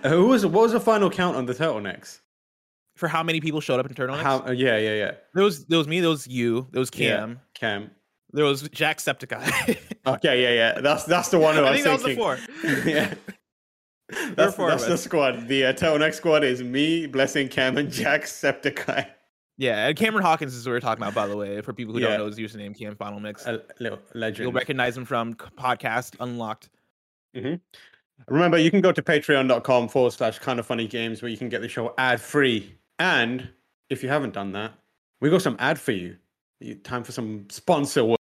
Who 0.04 0.26
was 0.28 0.46
what 0.46 0.62
was 0.62 0.72
the 0.72 0.80
final 0.80 1.10
count 1.10 1.36
on 1.36 1.46
the 1.46 1.54
turtlenecks? 1.54 2.20
for 2.96 3.08
how 3.08 3.22
many 3.22 3.40
people 3.40 3.60
showed 3.62 3.80
up 3.80 3.86
in 3.86 3.94
turtlenecks. 3.94 4.22
How? 4.22 4.46
uh, 4.46 4.50
Yeah, 4.50 4.76
yeah, 4.76 4.94
yeah. 4.94 5.12
There 5.34 5.42
was 5.42 5.64
there 5.66 5.78
was 5.78 5.88
me, 5.88 6.00
there 6.00 6.10
was 6.10 6.26
you, 6.26 6.68
there 6.70 6.80
was 6.80 6.90
Yeah, 6.94 7.16
Cam, 7.16 7.40
Cam. 7.54 7.90
There 8.32 8.44
was 8.44 8.68
Jack 8.70 8.98
Jacksepticeye. 8.98 9.78
Okay, 10.06 10.42
yeah, 10.42 10.50
yeah. 10.74 10.80
That's 10.80 11.04
that's 11.04 11.28
the 11.28 11.38
one 11.38 11.54
who 11.56 11.62
I 11.62 11.70
I, 11.70 11.72
think 11.74 11.84
that 11.84 11.92
was 11.92 12.02
the 12.04 12.16
four. 12.16 12.38
yeah. 12.86 13.12
That's, 14.34 14.56
four 14.56 14.70
that's 14.70 14.86
the 14.86 14.96
squad. 14.96 15.46
The 15.46 15.66
uh, 15.66 15.72
turtleneck 15.74 16.14
squad 16.14 16.42
is 16.42 16.62
me, 16.62 17.06
Blessing 17.06 17.48
Cam, 17.48 17.76
and 17.76 17.88
Jacksepticeye. 17.92 19.06
Yeah, 19.58 19.88
and 19.88 19.96
Cameron 19.96 20.24
Hawkins 20.24 20.54
is 20.54 20.66
what 20.66 20.72
we're 20.72 20.80
talking 20.80 21.02
about, 21.02 21.14
by 21.14 21.26
the 21.26 21.36
way. 21.36 21.60
For 21.60 21.74
people 21.74 21.92
who 21.92 22.00
Yeah. 22.00 22.16
don't 22.16 22.20
know 22.20 22.26
his 22.26 22.38
username, 22.38 22.76
Cam 22.76 22.96
Final 22.96 23.20
Mix. 23.20 23.44
A 23.46 23.62
little 23.78 23.98
legend. 24.14 24.44
You'll 24.44 24.52
recognize 24.52 24.96
him 24.96 25.04
from 25.04 25.34
podcast 25.34 26.16
Unlocked. 26.18 26.70
Remember, 28.26 28.56
you 28.58 28.70
can 28.70 28.80
go 28.80 28.90
to 28.90 29.02
patreon.com 29.02 29.88
forward 29.88 30.12
slash 30.14 30.38
kind 30.38 30.58
of 30.58 30.64
funny 30.66 30.86
games 30.86 31.20
where 31.20 31.30
you 31.30 31.36
can 31.36 31.50
get 31.50 31.60
the 31.60 31.68
show 31.68 31.94
ad 31.98 32.22
free. 32.22 32.74
And 32.98 33.50
if 33.90 34.02
you 34.02 34.08
haven't 34.08 34.32
done 34.32 34.52
that, 34.52 34.72
we 35.20 35.28
got 35.28 35.42
some 35.42 35.56
ad 35.58 35.78
for 35.78 35.92
you. 35.92 36.16
You- 36.60 36.76
Time 36.76 37.04
for 37.04 37.12
some 37.12 37.48
sponsor 37.50 38.04
work. 38.04 38.19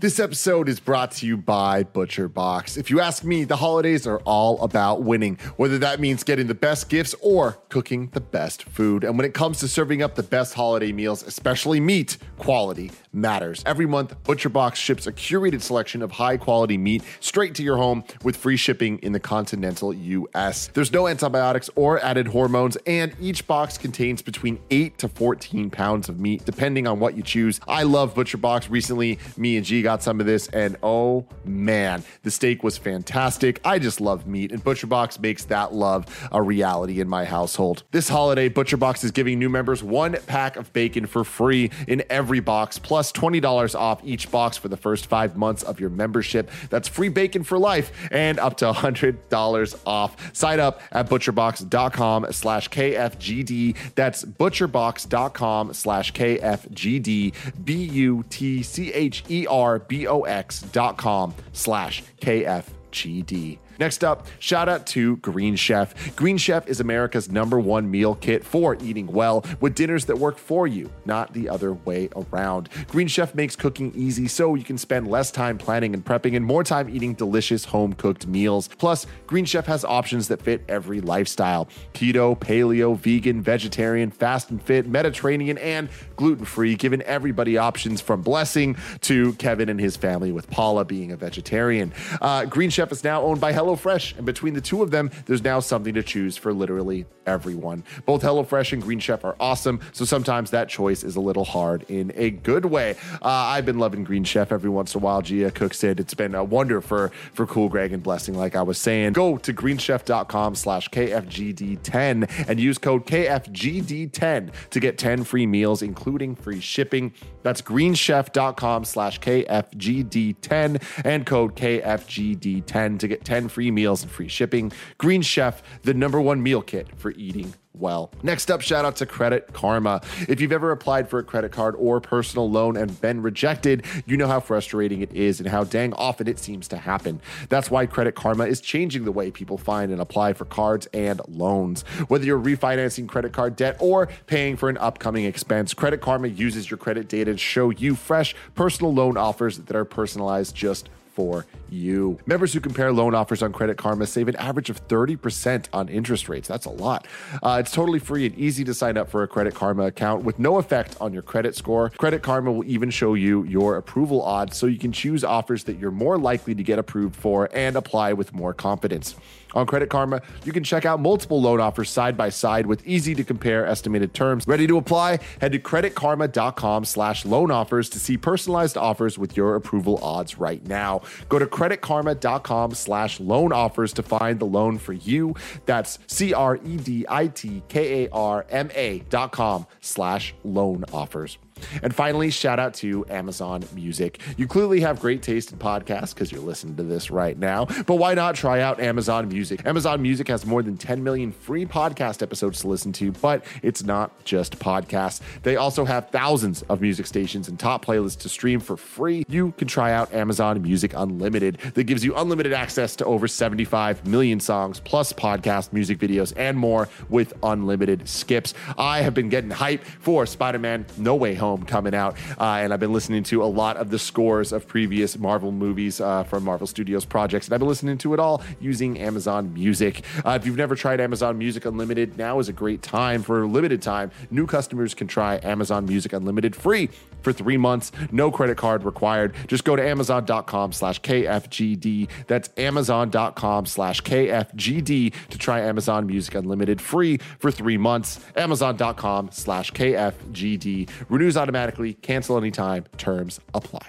This 0.00 0.18
episode 0.18 0.68
is 0.68 0.80
brought 0.80 1.12
to 1.12 1.26
you 1.26 1.36
by 1.36 1.84
Butcher 1.84 2.26
Box. 2.26 2.76
If 2.76 2.90
you 2.90 3.00
ask 3.00 3.22
me, 3.22 3.44
the 3.44 3.54
holidays 3.54 4.08
are 4.08 4.18
all 4.24 4.60
about 4.60 5.04
winning, 5.04 5.38
whether 5.56 5.78
that 5.78 6.00
means 6.00 6.24
getting 6.24 6.48
the 6.48 6.54
best 6.54 6.88
gifts 6.88 7.14
or 7.20 7.58
cooking 7.68 8.10
the 8.12 8.20
best 8.20 8.64
food. 8.64 9.04
And 9.04 9.16
when 9.16 9.24
it 9.24 9.34
comes 9.34 9.60
to 9.60 9.68
serving 9.68 10.02
up 10.02 10.16
the 10.16 10.24
best 10.24 10.54
holiday 10.54 10.90
meals, 10.90 11.22
especially 11.22 11.78
meat, 11.78 12.18
quality 12.38 12.90
matters. 13.12 13.62
Every 13.64 13.86
month, 13.86 14.20
Butcher 14.24 14.48
Box 14.48 14.80
ships 14.80 15.06
a 15.06 15.12
curated 15.12 15.62
selection 15.62 16.02
of 16.02 16.10
high 16.10 16.38
quality 16.38 16.76
meat 16.76 17.04
straight 17.20 17.54
to 17.54 17.62
your 17.62 17.76
home 17.76 18.02
with 18.24 18.36
free 18.36 18.56
shipping 18.56 18.98
in 18.98 19.12
the 19.12 19.20
continental 19.20 19.94
US. 19.94 20.66
There's 20.74 20.92
no 20.92 21.06
antibiotics 21.06 21.70
or 21.76 22.00
added 22.00 22.26
hormones, 22.26 22.76
and 22.84 23.14
each 23.20 23.46
box 23.46 23.78
contains 23.78 24.22
between 24.22 24.58
8 24.72 24.98
to 24.98 25.08
14 25.08 25.70
pounds 25.70 26.08
of 26.08 26.18
meat, 26.18 26.44
depending 26.44 26.88
on 26.88 26.98
what 26.98 27.16
you 27.16 27.22
choose. 27.22 27.60
I 27.68 27.84
love 27.84 28.12
Butcher 28.16 28.38
Box. 28.38 28.68
Recently, 28.68 29.20
me 29.36 29.56
and 29.56 29.64
G 29.64 29.82
got 29.84 29.93
some 30.02 30.20
of 30.20 30.26
this, 30.26 30.48
and 30.48 30.76
oh 30.82 31.26
man, 31.44 32.02
the 32.22 32.30
steak 32.30 32.62
was 32.62 32.78
fantastic. 32.78 33.60
I 33.64 33.78
just 33.78 34.00
love 34.00 34.26
meat, 34.26 34.52
and 34.52 34.62
Butcher 34.62 34.86
Box 34.86 35.18
makes 35.18 35.44
that 35.46 35.72
love 35.72 36.06
a 36.32 36.42
reality 36.42 37.00
in 37.00 37.08
my 37.08 37.24
household. 37.24 37.84
This 37.90 38.08
holiday, 38.08 38.48
Butcher 38.48 38.76
Box 38.76 39.04
is 39.04 39.10
giving 39.10 39.38
new 39.38 39.48
members 39.48 39.82
one 39.82 40.16
pack 40.26 40.56
of 40.56 40.72
bacon 40.72 41.06
for 41.06 41.24
free 41.24 41.70
in 41.86 42.02
every 42.10 42.40
box, 42.40 42.78
plus 42.78 43.12
$20 43.12 43.74
off 43.78 44.00
each 44.04 44.30
box 44.30 44.56
for 44.56 44.68
the 44.68 44.76
first 44.76 45.06
five 45.06 45.36
months 45.36 45.62
of 45.62 45.80
your 45.80 45.90
membership. 45.90 46.50
That's 46.70 46.88
free 46.88 47.08
bacon 47.08 47.44
for 47.44 47.58
life 47.58 47.92
and 48.10 48.38
up 48.38 48.56
to 48.58 48.72
$100 48.72 49.78
off. 49.86 50.34
Sign 50.34 50.60
up 50.60 50.80
at 50.92 51.08
butcherbox.com 51.08 52.32
slash 52.32 52.68
KFGD. 52.70 53.76
That's 53.94 54.24
butcherbox.com 54.24 55.72
slash 55.72 56.12
KFGD. 56.12 57.34
B 57.64 57.74
U 57.74 58.24
T 58.30 58.62
C 58.62 58.92
H 58.92 59.24
E 59.28 59.46
R 59.46 59.73
B 59.78 60.06
O 60.06 60.22
X 60.22 60.60
dot 60.60 60.96
com 60.96 61.34
slash 61.52 62.02
KFGD. 62.20 63.58
Next 63.78 64.04
up, 64.04 64.26
shout 64.38 64.68
out 64.68 64.86
to 64.88 65.16
Green 65.18 65.56
Chef. 65.56 66.14
Green 66.16 66.36
Chef 66.36 66.68
is 66.68 66.80
America's 66.80 67.30
number 67.30 67.58
one 67.58 67.90
meal 67.90 68.14
kit 68.14 68.44
for 68.44 68.76
eating 68.80 69.06
well 69.06 69.44
with 69.60 69.74
dinners 69.74 70.04
that 70.06 70.18
work 70.18 70.38
for 70.38 70.66
you, 70.66 70.90
not 71.04 71.32
the 71.32 71.48
other 71.48 71.72
way 71.72 72.08
around. 72.14 72.68
Green 72.88 73.08
Chef 73.08 73.34
makes 73.34 73.56
cooking 73.56 73.92
easy 73.94 74.28
so 74.28 74.54
you 74.54 74.64
can 74.64 74.78
spend 74.78 75.08
less 75.08 75.30
time 75.30 75.58
planning 75.58 75.94
and 75.94 76.04
prepping 76.04 76.36
and 76.36 76.44
more 76.44 76.62
time 76.62 76.88
eating 76.88 77.14
delicious 77.14 77.64
home 77.64 77.92
cooked 77.92 78.26
meals. 78.26 78.68
Plus, 78.78 79.06
Green 79.26 79.44
Chef 79.44 79.66
has 79.66 79.84
options 79.84 80.28
that 80.28 80.40
fit 80.40 80.62
every 80.68 81.00
lifestyle 81.00 81.68
keto, 81.92 82.38
paleo, 82.38 82.96
vegan, 82.96 83.42
vegetarian, 83.42 84.10
fast 84.10 84.50
and 84.50 84.62
fit, 84.62 84.86
Mediterranean, 84.86 85.58
and 85.58 85.88
gluten 86.16 86.44
free, 86.44 86.74
giving 86.74 87.02
everybody 87.02 87.58
options 87.58 88.00
from 88.00 88.22
Blessing 88.22 88.76
to 89.00 89.32
Kevin 89.34 89.68
and 89.68 89.80
his 89.80 89.96
family, 89.96 90.32
with 90.32 90.48
Paula 90.50 90.84
being 90.84 91.12
a 91.12 91.16
vegetarian. 91.16 91.92
Uh, 92.20 92.44
Green 92.44 92.70
Chef 92.70 92.92
is 92.92 93.04
now 93.04 93.22
owned 93.22 93.40
by 93.40 93.52
HelloFresh, 93.64 94.16
and 94.16 94.26
between 94.26 94.54
the 94.54 94.60
two 94.60 94.82
of 94.82 94.90
them, 94.90 95.10
there's 95.26 95.42
now 95.42 95.60
something 95.60 95.94
to 95.94 96.02
choose 96.02 96.36
for 96.36 96.52
literally 96.52 97.06
everyone. 97.26 97.82
Both 98.04 98.22
HelloFresh 98.22 98.72
and 98.72 98.82
Green 98.82 98.98
Chef 98.98 99.24
are 99.24 99.36
awesome, 99.40 99.80
so 99.92 100.04
sometimes 100.04 100.50
that 100.50 100.68
choice 100.68 101.02
is 101.02 101.16
a 101.16 101.20
little 101.20 101.44
hard 101.44 101.84
in 101.88 102.12
a 102.14 102.30
good 102.30 102.66
way. 102.66 102.96
Uh, 103.22 103.28
I've 103.28 103.64
been 103.64 103.78
loving 103.78 104.04
Green 104.04 104.24
Chef 104.24 104.52
every 104.52 104.68
once 104.70 104.94
in 104.94 105.00
a 105.00 105.04
while. 105.04 105.22
Gia 105.22 105.50
cooks 105.50 105.82
it. 105.82 105.98
It's 105.98 106.14
been 106.14 106.34
a 106.34 106.44
wonder 106.44 106.80
for 106.80 107.10
for 107.32 107.46
Cool 107.46 107.68
Greg 107.68 107.92
and 107.92 108.02
Blessing, 108.02 108.34
like 108.34 108.54
I 108.54 108.62
was 108.62 108.78
saying. 108.78 109.14
Go 109.14 109.38
to 109.38 109.54
greenchef.com 109.54 110.54
slash 110.54 110.90
KFGD10 110.90 112.48
and 112.48 112.60
use 112.60 112.78
code 112.78 113.06
KFGD10 113.06 114.52
to 114.70 114.80
get 114.80 114.98
10 114.98 115.24
free 115.24 115.46
meals, 115.46 115.82
including 115.82 116.34
free 116.34 116.60
shipping. 116.60 117.12
That's 117.42 117.62
greenchef.com 117.62 118.84
slash 118.84 119.20
KFGD10 119.20 120.82
and 121.04 121.26
code 121.26 121.56
KFGD10 121.56 122.98
to 122.98 123.08
get 123.08 123.24
10 123.24 123.48
free 123.54 123.70
meals 123.70 124.02
and 124.02 124.10
free 124.10 124.26
shipping. 124.26 124.72
Green 124.98 125.22
Chef, 125.22 125.62
the 125.82 125.94
number 125.94 126.20
one 126.20 126.42
meal 126.42 126.60
kit 126.60 126.88
for 126.96 127.12
eating 127.12 127.54
well. 127.72 128.10
Next 128.22 128.50
up, 128.50 128.60
shout 128.60 128.84
out 128.84 128.96
to 128.96 129.06
Credit 129.06 129.52
Karma. 129.52 130.00
If 130.28 130.40
you've 130.40 130.52
ever 130.52 130.72
applied 130.72 131.08
for 131.08 131.20
a 131.20 131.24
credit 131.24 131.52
card 131.52 131.76
or 131.78 132.00
personal 132.00 132.50
loan 132.50 132.76
and 132.76 133.00
been 133.00 133.22
rejected, 133.22 133.84
you 134.06 134.16
know 134.16 134.26
how 134.26 134.40
frustrating 134.40 135.02
it 135.02 135.12
is 135.12 135.38
and 135.38 135.48
how 135.48 135.62
dang 135.64 135.92
often 135.94 136.26
it 136.26 136.40
seems 136.40 136.66
to 136.68 136.76
happen. 136.76 137.20
That's 137.48 137.70
why 137.70 137.86
Credit 137.86 138.14
Karma 138.14 138.46
is 138.46 138.60
changing 138.60 139.04
the 139.04 139.12
way 139.12 139.30
people 139.30 139.58
find 139.58 139.92
and 139.92 140.00
apply 140.00 140.32
for 140.32 140.44
cards 140.44 140.86
and 140.92 141.20
loans. 141.28 141.82
Whether 142.08 142.24
you're 142.24 142.40
refinancing 142.40 143.08
credit 143.08 143.32
card 143.32 143.54
debt 143.54 143.76
or 143.78 144.08
paying 144.26 144.56
for 144.56 144.68
an 144.68 144.78
upcoming 144.78 145.24
expense, 145.24 145.74
Credit 145.74 146.00
Karma 146.00 146.28
uses 146.28 146.70
your 146.70 146.78
credit 146.78 147.08
data 147.08 147.32
to 147.32 147.38
show 147.38 147.70
you 147.70 147.94
fresh 147.94 148.34
personal 148.54 148.92
loan 148.92 149.16
offers 149.16 149.58
that 149.58 149.76
are 149.76 149.84
personalized 149.84 150.54
just 150.56 150.88
for 151.14 151.46
you. 151.74 152.18
Members 152.26 152.52
who 152.52 152.60
compare 152.60 152.92
loan 152.92 153.14
offers 153.14 153.42
on 153.42 153.52
Credit 153.52 153.76
Karma 153.76 154.06
save 154.06 154.28
an 154.28 154.36
average 154.36 154.70
of 154.70 154.86
30% 154.88 155.66
on 155.72 155.88
interest 155.88 156.28
rates. 156.28 156.48
That's 156.48 156.66
a 156.66 156.70
lot. 156.70 157.06
Uh, 157.42 157.58
it's 157.60 157.72
totally 157.72 157.98
free 157.98 158.26
and 158.26 158.34
easy 158.38 158.64
to 158.64 158.74
sign 158.74 158.96
up 158.96 159.10
for 159.10 159.22
a 159.22 159.28
Credit 159.28 159.54
Karma 159.54 159.86
account 159.86 160.24
with 160.24 160.38
no 160.38 160.58
effect 160.58 160.96
on 161.00 161.12
your 161.12 161.22
credit 161.22 161.54
score. 161.56 161.90
Credit 161.90 162.22
Karma 162.22 162.52
will 162.52 162.64
even 162.64 162.90
show 162.90 163.14
you 163.14 163.44
your 163.44 163.76
approval 163.76 164.22
odds 164.22 164.56
so 164.56 164.66
you 164.66 164.78
can 164.78 164.92
choose 164.92 165.24
offers 165.24 165.64
that 165.64 165.78
you're 165.78 165.90
more 165.90 166.16
likely 166.18 166.54
to 166.54 166.62
get 166.62 166.78
approved 166.78 167.16
for 167.16 167.48
and 167.52 167.76
apply 167.76 168.12
with 168.12 168.32
more 168.32 168.54
confidence. 168.54 169.14
On 169.54 169.66
Credit 169.66 169.88
Karma, 169.88 170.20
you 170.44 170.52
can 170.52 170.64
check 170.64 170.84
out 170.84 171.00
multiple 171.00 171.40
loan 171.40 171.60
offers 171.60 171.88
side 171.88 172.16
by 172.16 172.28
side 172.28 172.66
with 172.66 172.84
easy 172.86 173.14
to 173.14 173.24
compare 173.24 173.64
estimated 173.66 174.12
terms. 174.12 174.46
Ready 174.46 174.66
to 174.66 174.76
apply? 174.76 175.20
Head 175.40 175.52
to 175.52 175.58
creditkarma.com 175.58 176.84
slash 176.84 177.24
loan 177.24 177.50
offers 177.50 177.88
to 177.90 178.00
see 178.00 178.16
personalized 178.16 178.76
offers 178.76 179.16
with 179.16 179.36
your 179.36 179.54
approval 179.54 180.02
odds 180.02 180.38
right 180.38 180.66
now. 180.66 181.02
Go 181.28 181.38
to 181.38 181.46
creditkarma.com 181.64 182.74
slash 182.74 183.20
loan 183.20 183.52
offers 183.52 183.92
to 183.94 184.02
find 184.02 184.38
the 184.38 184.46
loan 184.46 184.78
for 184.78 184.92
you. 184.92 185.34
That's 185.66 185.98
C-R-E-D-I-T-K-A-R-M-A 186.06 188.98
dot 189.08 189.32
com 189.32 189.66
slash 189.80 190.34
loan 190.44 190.84
offers. 190.92 191.38
And 191.82 191.94
finally, 191.94 192.30
shout 192.30 192.58
out 192.58 192.74
to 192.74 193.04
Amazon 193.08 193.64
Music. 193.74 194.20
You 194.36 194.46
clearly 194.46 194.80
have 194.80 195.00
great 195.00 195.22
taste 195.22 195.52
in 195.52 195.58
podcasts 195.58 196.14
because 196.14 196.32
you're 196.32 196.40
listening 196.40 196.76
to 196.76 196.82
this 196.82 197.10
right 197.10 197.38
now, 197.38 197.66
but 197.86 197.96
why 197.96 198.14
not 198.14 198.34
try 198.34 198.60
out 198.60 198.80
Amazon 198.80 199.28
Music? 199.28 199.64
Amazon 199.66 200.02
Music 200.02 200.28
has 200.28 200.46
more 200.46 200.62
than 200.62 200.76
10 200.76 201.02
million 201.02 201.32
free 201.32 201.66
podcast 201.66 202.22
episodes 202.22 202.60
to 202.60 202.68
listen 202.68 202.92
to, 202.94 203.12
but 203.12 203.44
it's 203.62 203.82
not 203.82 204.24
just 204.24 204.58
podcasts. 204.58 205.20
They 205.42 205.56
also 205.56 205.84
have 205.84 206.10
thousands 206.10 206.62
of 206.62 206.80
music 206.80 207.06
stations 207.06 207.48
and 207.48 207.58
top 207.58 207.84
playlists 207.84 208.18
to 208.20 208.28
stream 208.28 208.60
for 208.60 208.76
free. 208.76 209.24
You 209.28 209.52
can 209.52 209.68
try 209.68 209.92
out 209.92 210.12
Amazon 210.12 210.60
Music 210.62 210.92
Unlimited 210.94 211.58
that 211.74 211.84
gives 211.84 212.04
you 212.04 212.14
unlimited 212.16 212.52
access 212.52 212.96
to 212.96 213.04
over 213.04 213.28
75 213.28 214.06
million 214.06 214.40
songs, 214.40 214.80
plus 214.80 215.12
podcast, 215.12 215.72
music 215.72 215.98
videos, 215.98 216.32
and 216.36 216.56
more 216.56 216.88
with 217.08 217.32
unlimited 217.42 218.08
skips. 218.08 218.54
I 218.78 219.02
have 219.02 219.14
been 219.14 219.28
getting 219.28 219.50
hype 219.50 219.84
for 219.84 220.26
Spider 220.26 220.58
Man 220.58 220.86
No 220.96 221.14
Way 221.14 221.34
Home 221.34 221.53
coming 221.62 221.94
out, 221.94 222.16
uh, 222.40 222.60
and 222.62 222.72
I've 222.72 222.80
been 222.80 222.92
listening 222.92 223.22
to 223.24 223.42
a 223.42 223.46
lot 223.46 223.76
of 223.76 223.90
the 223.90 223.98
scores 223.98 224.52
of 224.52 224.66
previous 224.66 225.16
Marvel 225.18 225.52
movies 225.52 226.00
uh, 226.00 226.24
from 226.24 226.44
Marvel 226.44 226.66
Studios 226.66 227.04
projects, 227.04 227.46
and 227.46 227.54
I've 227.54 227.60
been 227.60 227.68
listening 227.68 227.98
to 227.98 228.14
it 228.14 228.20
all 228.20 228.42
using 228.60 228.98
Amazon 228.98 229.54
Music. 229.54 230.02
Uh, 230.24 230.38
if 230.40 230.46
you've 230.46 230.56
never 230.56 230.74
tried 230.74 231.00
Amazon 231.00 231.38
Music 231.38 231.64
Unlimited, 231.64 232.18
now 232.18 232.38
is 232.38 232.48
a 232.48 232.52
great 232.52 232.82
time 232.82 233.22
for 233.22 233.42
a 233.42 233.46
limited 233.46 233.82
time. 233.82 234.10
New 234.30 234.46
customers 234.46 234.94
can 234.94 235.06
try 235.06 235.38
Amazon 235.42 235.86
Music 235.86 236.12
Unlimited 236.12 236.56
free 236.56 236.88
for 237.22 237.32
three 237.32 237.56
months, 237.56 237.90
no 238.12 238.30
credit 238.30 238.56
card 238.56 238.84
required. 238.84 239.34
Just 239.48 239.64
go 239.64 239.74
to 239.74 239.82
amazon.com 239.82 240.72
slash 240.72 241.00
KFGD. 241.00 242.08
That's 242.26 242.50
amazon.com 242.56 243.66
slash 243.66 244.02
KFGD 244.02 245.12
to 245.30 245.38
try 245.38 245.60
Amazon 245.60 246.06
Music 246.06 246.34
Unlimited 246.34 246.80
free 246.80 247.18
for 247.38 247.50
three 247.50 247.78
months. 247.78 248.20
Amazon.com 248.36 249.30
slash 249.32 249.72
KFGD. 249.72 250.88
Renews 251.08 251.36
automatically, 251.44 251.92
cancel 251.92 252.38
anytime, 252.38 252.84
terms 252.96 253.38
apply. 253.52 253.86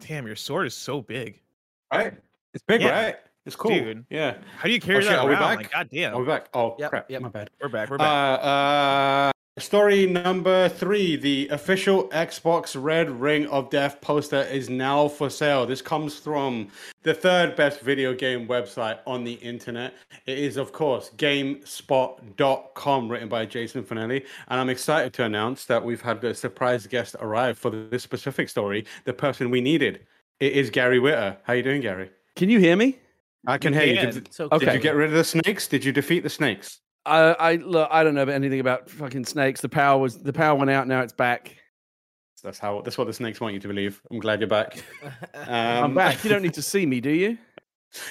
Damn, 0.00 0.26
your 0.26 0.34
sword 0.36 0.66
is 0.66 0.74
so 0.74 1.00
big. 1.00 1.40
Right? 1.92 2.14
It's 2.52 2.64
big, 2.66 2.82
Yeah. 2.82 2.90
right? 3.04 3.16
It's 3.44 3.54
cool. 3.54 3.70
Dude. 3.70 4.04
Yeah. 4.10 4.38
How 4.56 4.64
do 4.64 4.72
you 4.72 4.80
carry 4.80 4.98
Oh, 4.98 5.00
shit, 5.02 5.10
that 5.10 5.20
are 5.20 5.26
we 5.26 5.34
around? 5.34 5.40
back? 5.42 5.56
Like, 5.58 5.70
God 5.72 5.88
damn. 5.92 6.14
Are 6.14 6.20
we 6.20 6.26
back? 6.26 6.48
Oh, 6.52 6.74
Yep, 6.80 6.90
crap. 6.90 7.10
yep. 7.10 7.22
My 7.22 7.28
bad. 7.28 7.50
We're 7.62 7.68
back. 7.68 7.88
We're 7.90 7.94
Uh, 7.96 7.98
back. 7.98 8.40
uh, 8.42 9.32
story 9.58 10.06
number 10.06 10.68
three 10.68 11.16
the 11.16 11.48
official 11.48 12.08
Xbox 12.10 12.76
Red 12.78 13.08
Ring 13.10 13.46
of 13.46 13.70
Death 13.70 14.02
poster 14.02 14.42
is 14.42 14.68
now 14.68 15.08
for 15.08 15.30
sale. 15.30 15.64
This 15.64 15.80
comes 15.80 16.18
from 16.18 16.68
the 17.04 17.14
third 17.14 17.56
best 17.56 17.80
video 17.80 18.12
game 18.12 18.46
website 18.46 18.98
on 19.06 19.24
the 19.24 19.32
internet. 19.34 19.94
It 20.26 20.38
is, 20.38 20.58
of 20.58 20.72
course, 20.72 21.10
GameSpot.com, 21.16 23.08
written 23.08 23.30
by 23.30 23.46
Jason 23.46 23.82
Fanelli. 23.82 24.26
And 24.48 24.60
I'm 24.60 24.68
excited 24.68 25.14
to 25.14 25.24
announce 25.24 25.64
that 25.64 25.82
we've 25.82 26.02
had 26.02 26.22
a 26.22 26.34
surprise 26.34 26.86
guest 26.86 27.16
arrive 27.20 27.58
for 27.58 27.70
this 27.70 28.02
specific 28.02 28.50
story, 28.50 28.84
the 29.04 29.14
person 29.14 29.50
we 29.50 29.62
needed. 29.62 30.00
It 30.38 30.52
is 30.52 30.68
Gary 30.68 30.98
Whitta. 30.98 31.38
How 31.44 31.54
you 31.54 31.62
doing, 31.62 31.80
Gary? 31.80 32.10
Can 32.34 32.50
you 32.50 32.58
hear 32.58 32.76
me? 32.76 32.98
I 33.46 33.56
can 33.56 33.72
You 33.72 33.80
hear 33.80 34.04
you. 34.04 34.12
Did, 34.12 34.34
So 34.34 34.50
did 34.50 34.74
you 34.74 34.80
get 34.80 34.96
rid 34.96 35.08
of 35.08 35.16
the 35.16 35.24
snakes? 35.24 35.66
Did 35.66 35.82
you 35.82 35.92
defeat 35.92 36.24
the 36.24 36.28
snakes? 36.28 36.80
I 37.06 37.52
I 37.52 37.54
look, 37.56 37.88
I 37.90 38.02
don't 38.04 38.14
know 38.14 38.22
anything 38.24 38.60
about 38.60 38.90
fucking 38.90 39.24
snakes. 39.24 39.60
The 39.60 39.68
power 39.68 39.98
was 40.00 40.18
the 40.22 40.32
power 40.32 40.56
went 40.58 40.70
out. 40.70 40.86
Now 40.88 41.00
it's 41.02 41.12
back. 41.12 41.56
That's 42.42 42.58
how. 42.58 42.80
That's 42.82 42.96
what 42.98 43.06
the 43.06 43.12
snakes 43.12 43.40
want 43.40 43.54
you 43.54 43.60
to 43.60 43.68
believe. 43.68 44.00
I'm 44.10 44.18
glad 44.20 44.40
you're 44.40 44.48
back. 44.48 44.82
I'm 45.34 45.84
Um, 45.84 45.94
back. 45.94 46.22
You 46.22 46.30
don't 46.30 46.42
need 46.42 46.54
to 46.54 46.62
see 46.72 46.86
me, 46.86 47.00
do 47.00 47.10
you? 47.10 47.38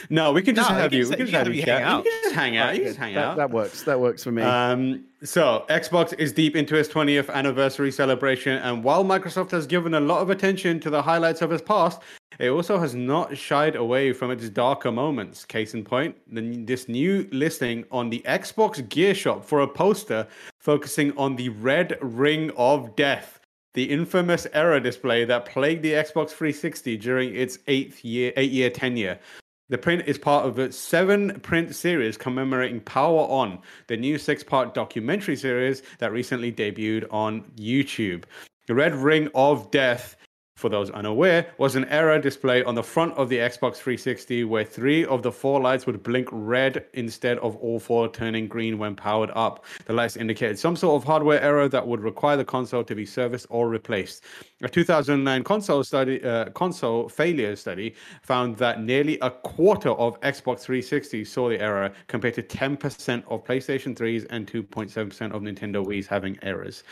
No, 0.09 0.31
we 0.33 0.41
can 0.41 0.55
just 0.55 0.69
No, 0.69 0.75
have 0.77 0.93
you 0.93 1.03
you. 1.03 1.09
We 1.09 1.15
can 1.15 1.25
just 1.27 1.37
have 1.37 1.53
you 1.53 1.61
hang 1.61 1.83
out. 1.83 2.03
You 2.05 2.11
can 2.11 2.21
just 2.23 2.35
hang 2.35 2.57
out. 2.57 2.73
You 2.73 2.79
can 2.79 2.87
just 2.87 2.97
hang 2.99 3.13
that, 3.13 3.23
out. 3.23 3.37
that 3.37 3.51
works. 3.51 3.83
That 3.83 3.99
works 3.99 4.23
for 4.23 4.31
me. 4.31 4.41
Um, 4.41 5.05
so 5.23 5.65
Xbox 5.69 6.17
is 6.17 6.33
deep 6.33 6.55
into 6.55 6.75
its 6.75 6.89
20th 6.89 7.29
anniversary 7.29 7.91
celebration, 7.91 8.57
and 8.57 8.83
while 8.83 9.05
Microsoft 9.05 9.51
has 9.51 9.67
given 9.67 9.93
a 9.93 9.99
lot 9.99 10.21
of 10.21 10.29
attention 10.31 10.79
to 10.81 10.89
the 10.89 11.01
highlights 11.01 11.41
of 11.41 11.51
its 11.51 11.61
past, 11.61 12.01
it 12.39 12.49
also 12.49 12.79
has 12.79 12.93
not 12.95 13.37
shied 13.37 13.75
away 13.75 14.13
from 14.13 14.31
its 14.31 14.49
darker 14.49 14.91
moments. 14.91 15.45
Case 15.45 15.73
in 15.73 15.83
point, 15.83 16.15
this 16.27 16.89
new 16.89 17.27
listing 17.31 17.85
on 17.91 18.09
the 18.09 18.21
Xbox 18.25 18.87
Gear 18.89 19.13
Shop 19.13 19.45
for 19.45 19.61
a 19.61 19.67
poster 19.67 20.27
focusing 20.59 21.15
on 21.17 21.35
the 21.35 21.49
Red 21.49 21.97
Ring 22.01 22.51
of 22.57 22.95
Death, 22.95 23.39
the 23.73 23.83
infamous 23.83 24.47
error 24.53 24.79
display 24.79 25.25
that 25.25 25.45
plagued 25.45 25.83
the 25.83 25.93
Xbox 25.93 26.29
360 26.29 26.97
during 26.97 27.35
its 27.35 27.59
eighth 27.67 28.03
year, 28.03 28.33
eight-year 28.35 28.69
tenure. 28.69 29.19
The 29.67 29.77
print 29.79 30.03
is 30.05 30.19
part 30.19 30.45
of 30.45 30.59
a 30.59 30.71
seven 30.71 31.39
print 31.39 31.75
series 31.75 32.17
commemorating 32.17 32.81
Power 32.81 33.21
On, 33.21 33.57
the 33.87 33.97
new 33.97 34.19
six 34.19 34.43
part 34.43 34.75
documentary 34.75 35.35
series 35.35 35.81
that 35.97 36.11
recently 36.11 36.51
debuted 36.51 37.07
on 37.11 37.41
YouTube. 37.57 38.25
The 38.67 38.75
Red 38.75 38.93
Ring 38.93 39.27
of 39.33 39.71
Death, 39.71 40.17
for 40.65 40.69
those 40.69 40.89
unaware, 40.91 41.45
was 41.57 41.75
an 41.75 41.83
error 41.89 42.17
display 42.17 42.63
on 42.63 42.75
the 42.75 42.81
front 42.81 43.13
of 43.17 43.27
the 43.27 43.37
Xbox 43.37 43.75
360 43.75 44.45
where 44.45 44.63
three 44.63 45.05
of 45.05 45.21
the 45.21 45.31
four 45.31 45.59
lights 45.59 45.85
would 45.85 46.01
blink 46.01 46.29
red 46.31 46.85
instead 46.93 47.37
of 47.39 47.57
all 47.57 47.77
four 47.77 48.07
turning 48.09 48.47
green 48.47 48.77
when 48.77 48.95
powered 48.95 49.31
up. 49.35 49.65
The 49.85 49.91
lights 49.91 50.15
indicated 50.15 50.57
some 50.57 50.77
sort 50.77 51.01
of 51.01 51.05
hardware 51.05 51.41
error 51.41 51.67
that 51.67 51.85
would 51.85 51.99
require 51.99 52.37
the 52.37 52.45
console 52.45 52.85
to 52.85 52.95
be 52.95 53.05
serviced 53.05 53.47
or 53.49 53.67
replaced. 53.67 54.23
A 54.63 54.69
2009 54.69 55.43
console 55.43 55.83
study, 55.83 56.23
uh, 56.23 56.45
console 56.51 57.09
failure 57.09 57.55
study 57.57 57.93
found 58.23 58.55
that 58.55 58.81
nearly 58.81 59.19
a 59.21 59.29
quarter 59.29 59.91
of 59.91 60.19
Xbox 60.21 60.61
360 60.61 61.25
saw 61.25 61.49
the 61.49 61.59
error, 61.59 61.91
compared 62.07 62.33
to 62.35 62.41
10% 62.41 63.23
of 63.27 63.43
PlayStation 63.43 63.93
3s 63.93 64.25
and 64.29 64.47
2.7% 64.47 65.33
of 65.33 65.41
Nintendo 65.41 65.85
Wii's 65.85 66.07
having 66.07 66.39
errors. 66.41 66.83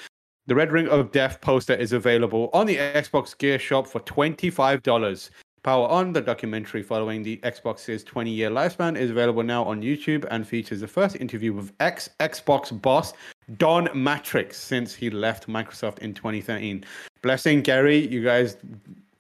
The 0.46 0.56
Red 0.56 0.74
Ring 0.74 0.90
of 0.90 1.14
Death 1.14 1.40
poster 1.40 1.74
is 1.74 1.94
available 1.94 2.50
on 2.52 2.66
the 2.66 2.76
Xbox 2.76 3.38
Gear 3.38 3.58
Shop 3.58 3.88
for 3.88 4.02
$25. 4.02 5.30
Power 5.64 5.88
On, 5.88 6.12
the 6.12 6.20
documentary 6.20 6.84
following 6.84 7.24
the 7.24 7.38
Xbox's 7.38 8.04
20 8.04 8.30
year 8.30 8.50
lifespan, 8.50 8.98
is 8.98 9.10
available 9.10 9.44
now 9.44 9.64
on 9.64 9.82
YouTube 9.82 10.26
and 10.30 10.46
features 10.46 10.82
the 10.82 10.88
first 10.88 11.16
interview 11.16 11.54
with 11.54 11.72
ex 11.80 12.10
Xbox 12.20 12.82
boss 12.82 13.14
Don 13.56 13.88
Mattrick 13.88 14.54
since 14.54 14.94
he 14.94 15.10
left 15.10 15.48
Microsoft 15.48 16.00
in 16.00 16.14
2013. 16.14 16.84
Blessing, 17.22 17.62
Gary, 17.62 18.06
you 18.06 18.22
guys 18.22 18.58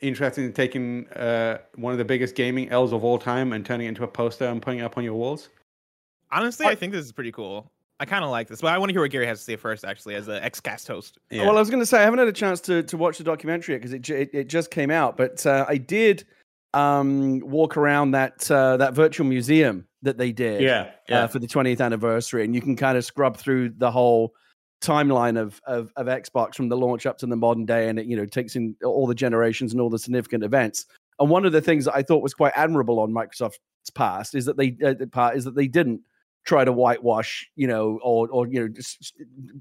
interested 0.02 0.44
in 0.44 0.52
taking 0.52 1.08
uh, 1.12 1.60
one 1.76 1.94
of 1.94 2.00
the 2.00 2.04
biggest 2.04 2.36
gaming 2.36 2.68
L's 2.68 2.92
of 2.92 3.06
all 3.06 3.18
time 3.18 3.54
and 3.54 3.66
turning 3.66 3.86
it 3.86 3.90
into 3.90 4.04
a 4.04 4.10
poster 4.10 4.44
and 4.44 4.62
putting 4.62 4.80
it 4.80 4.84
up 4.84 4.98
on 4.98 5.06
your 5.06 5.14
walls? 5.14 5.48
Honestly, 6.34 6.66
I 6.66 6.76
think 6.76 6.92
this 6.92 7.06
is 7.06 7.14
pretty 7.14 7.32
cool. 7.32 7.72
I 8.04 8.06
kind 8.06 8.26
of 8.26 8.32
like 8.32 8.50
this, 8.50 8.60
but 8.60 8.68
I 8.68 8.78
want 8.78 8.90
to 8.90 8.94
hear 8.94 9.00
what 9.00 9.12
Gary 9.12 9.26
has 9.28 9.40
to 9.40 9.46
say 9.46 9.56
first, 9.56 9.86
actually, 9.86 10.16
as 10.16 10.28
an 10.28 10.44
XCast 10.44 10.90
host. 10.90 11.20
Yeah. 11.32 11.46
Well, 11.46 11.56
I 11.56 11.60
was 11.62 11.70
going 11.70 11.80
to 11.80 11.86
say 11.86 12.00
I 12.00 12.02
haven't 12.02 12.20
had 12.20 12.28
a 12.28 12.34
chance 12.34 12.60
to 12.62 12.84
to 12.84 12.98
watch 12.98 13.18
the 13.18 13.24
documentary 13.24 13.78
because 13.78 13.94
it, 13.94 14.10
it 14.10 14.30
it 14.34 14.50
just 14.50 14.72
came 14.72 14.92
out, 14.92 15.16
but 15.16 15.46
uh, 15.46 15.66
I 15.70 15.78
did 15.78 16.26
um, 16.74 17.40
walk 17.40 17.78
around 17.78 18.12
that 18.12 18.52
uh, 18.52 18.76
that 18.76 18.94
virtual 18.94 19.26
museum 19.26 19.88
that 20.02 20.18
they 20.18 20.34
did. 20.34 20.62
yeah, 20.62 20.92
yeah. 21.08 21.24
uh, 21.24 21.28
for 21.28 21.40
the 21.40 21.48
20th 21.48 21.80
anniversary, 21.80 22.44
and 22.44 22.54
you 22.54 22.60
can 22.60 22.76
kind 22.76 22.98
of 22.98 23.06
scrub 23.06 23.38
through 23.38 23.70
the 23.70 23.90
whole 23.90 24.34
timeline 24.82 25.40
of, 25.40 25.62
of 25.66 25.94
of 25.96 26.08
Xbox 26.08 26.56
from 26.56 26.68
the 26.68 26.76
launch 26.76 27.06
up 27.06 27.18
to 27.20 27.26
the 27.26 27.38
modern 27.38 27.66
day, 27.66 27.88
and 27.88 27.98
it 27.98 28.06
you 28.06 28.18
know 28.18 28.26
takes 28.26 28.58
in 28.58 28.76
all 28.84 29.08
the 29.08 29.16
generations 29.16 29.72
and 29.72 29.80
all 29.80 29.90
the 29.90 29.98
significant 29.98 30.44
events. 30.44 30.88
And 31.22 31.30
one 31.30 31.46
of 31.46 31.54
the 31.54 31.62
things 31.62 31.86
that 31.86 31.96
I 31.96 32.04
thought 32.04 32.22
was 32.22 32.34
quite 32.34 32.52
admirable 32.58 33.00
on 33.00 33.14
Microsoft's 33.14 33.60
past 33.96 34.36
is 34.36 34.44
that 34.44 34.58
they 34.58 34.76
uh, 34.84 34.94
the 34.94 35.08
part 35.08 35.38
is 35.38 35.46
that 35.46 35.56
they 35.56 35.70
didn't 35.70 36.02
try 36.46 36.66
to 36.66 36.72
whitewash, 36.72 37.50
you 37.56 37.68
know, 37.68 38.00
or 38.04 38.28
or 38.30 38.48
you 38.48 38.60
know, 38.60 38.68
just 38.68 39.14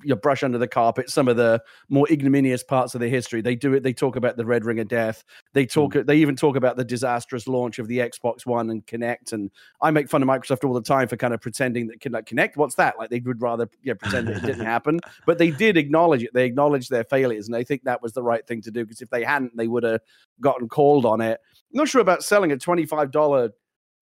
you 0.02 0.08
know, 0.10 0.16
brush 0.16 0.42
under 0.42 0.58
the 0.58 0.68
carpet 0.68 1.10
some 1.10 1.28
of 1.28 1.36
the 1.36 1.62
more 1.88 2.06
ignominious 2.10 2.62
parts 2.62 2.94
of 2.94 3.00
their 3.00 3.08
history. 3.08 3.40
They 3.40 3.54
do 3.54 3.72
it. 3.74 3.82
They 3.82 3.92
talk 3.92 4.16
about 4.16 4.36
the 4.36 4.44
Red 4.44 4.64
Ring 4.64 4.80
of 4.80 4.88
Death. 4.88 5.24
They 5.52 5.66
talk. 5.66 5.94
Mm. 5.94 6.06
They 6.06 6.16
even 6.16 6.36
talk 6.36 6.56
about 6.56 6.76
the 6.76 6.84
disastrous 6.84 7.46
launch 7.46 7.78
of 7.78 7.88
the 7.88 7.98
Xbox 7.98 8.46
One 8.46 8.70
and 8.70 8.84
Kinect. 8.86 9.32
And 9.32 9.50
I 9.80 9.90
make 9.90 10.08
fun 10.08 10.22
of 10.22 10.28
Microsoft 10.28 10.64
all 10.64 10.74
the 10.74 10.82
time 10.82 11.08
for 11.08 11.16
kind 11.16 11.34
of 11.34 11.40
pretending 11.40 11.86
that 11.88 12.00
Kinect. 12.00 12.56
What's 12.56 12.74
that? 12.76 12.98
Like 12.98 13.10
they 13.10 13.20
would 13.20 13.40
rather 13.40 13.66
pretend 13.66 14.28
that 14.28 14.38
it 14.38 14.46
didn't 14.46 14.66
happen. 14.66 15.00
But 15.26 15.38
they 15.38 15.50
did 15.50 15.76
acknowledge 15.76 16.22
it. 16.22 16.34
They 16.34 16.46
acknowledged 16.46 16.90
their 16.90 17.04
failures, 17.04 17.46
and 17.46 17.56
I 17.56 17.64
think 17.64 17.84
that 17.84 18.02
was 18.02 18.12
the 18.12 18.22
right 18.22 18.46
thing 18.46 18.62
to 18.62 18.70
do 18.70 18.84
because 18.84 19.00
if 19.00 19.10
they 19.10 19.24
hadn't, 19.24 19.56
they 19.56 19.68
would 19.68 19.84
have 19.84 20.00
gotten 20.40 20.68
called 20.68 21.06
on 21.06 21.20
it. 21.20 21.38
I'm 21.72 21.78
not 21.78 21.88
sure 21.88 22.00
about 22.00 22.22
selling 22.22 22.52
a 22.52 22.58
twenty-five 22.58 23.10
dollar 23.10 23.50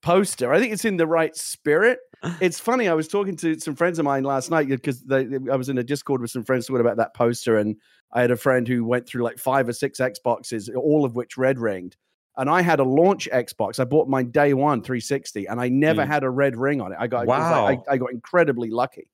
poster. 0.02 0.52
I 0.52 0.58
think 0.60 0.72
it's 0.72 0.84
in 0.84 0.96
the 0.96 1.06
right 1.06 1.34
spirit. 1.36 1.98
It's 2.40 2.60
funny. 2.60 2.86
I 2.86 2.92
was 2.94 3.08
talking 3.08 3.34
to 3.36 3.58
some 3.60 3.74
friends 3.74 3.98
of 3.98 4.04
mine 4.04 4.24
last 4.24 4.50
night 4.50 4.68
because 4.68 5.02
I 5.10 5.56
was 5.56 5.70
in 5.70 5.78
a 5.78 5.82
Discord 5.82 6.20
with 6.20 6.30
some 6.30 6.44
friends 6.44 6.66
talking 6.66 6.82
about 6.82 6.98
that 6.98 7.14
poster, 7.14 7.56
and 7.56 7.76
I 8.12 8.20
had 8.20 8.30
a 8.30 8.36
friend 8.36 8.68
who 8.68 8.84
went 8.84 9.06
through 9.06 9.22
like 9.22 9.38
five 9.38 9.66
or 9.68 9.72
six 9.72 9.98
Xboxes, 10.00 10.68
all 10.76 11.06
of 11.06 11.14
which 11.14 11.38
red 11.38 11.58
ringed. 11.58 11.96
And 12.36 12.50
I 12.50 12.60
had 12.60 12.78
a 12.78 12.84
launch 12.84 13.26
Xbox. 13.32 13.80
I 13.80 13.84
bought 13.84 14.06
my 14.06 14.22
day 14.22 14.52
one 14.52 14.82
360, 14.82 15.46
and 15.46 15.58
I 15.60 15.68
never 15.70 16.02
Mm. 16.02 16.06
had 16.08 16.22
a 16.22 16.28
red 16.30 16.56
ring 16.56 16.80
on 16.82 16.92
it. 16.92 16.98
I 17.00 17.06
got 17.06 17.22
it 17.24 17.28
like- 17.28 17.38
Wow. 17.40 17.66
I, 17.66 17.78
I 17.88 17.96
got 17.96 18.12
incredibly 18.12 18.68
lucky. 18.70 19.08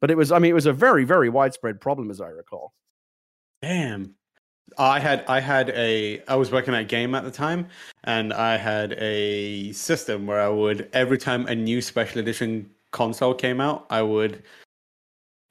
But 0.00 0.10
it 0.10 0.16
was, 0.16 0.32
I 0.32 0.38
mean, 0.40 0.50
it 0.50 0.54
was 0.54 0.66
a 0.66 0.72
very, 0.72 1.04
very 1.04 1.28
widespread 1.28 1.80
problem, 1.80 2.10
as 2.10 2.20
I 2.20 2.28
recall. 2.28 2.72
Damn. 3.62 4.16
I 4.78 4.98
had 4.98 5.24
I 5.28 5.40
had 5.40 5.70
a 5.70 6.22
I 6.26 6.36
was 6.36 6.50
working 6.50 6.74
at 6.74 6.88
game 6.88 7.14
at 7.14 7.24
the 7.24 7.30
time, 7.30 7.68
and 8.04 8.32
I 8.32 8.56
had 8.56 8.92
a 8.94 9.72
system 9.72 10.26
where 10.26 10.40
I 10.40 10.48
would 10.48 10.88
every 10.92 11.18
time 11.18 11.46
a 11.46 11.54
new 11.54 11.80
special 11.80 12.20
edition 12.20 12.70
console 12.90 13.34
came 13.34 13.60
out, 13.60 13.86
I 13.90 14.02
would 14.02 14.42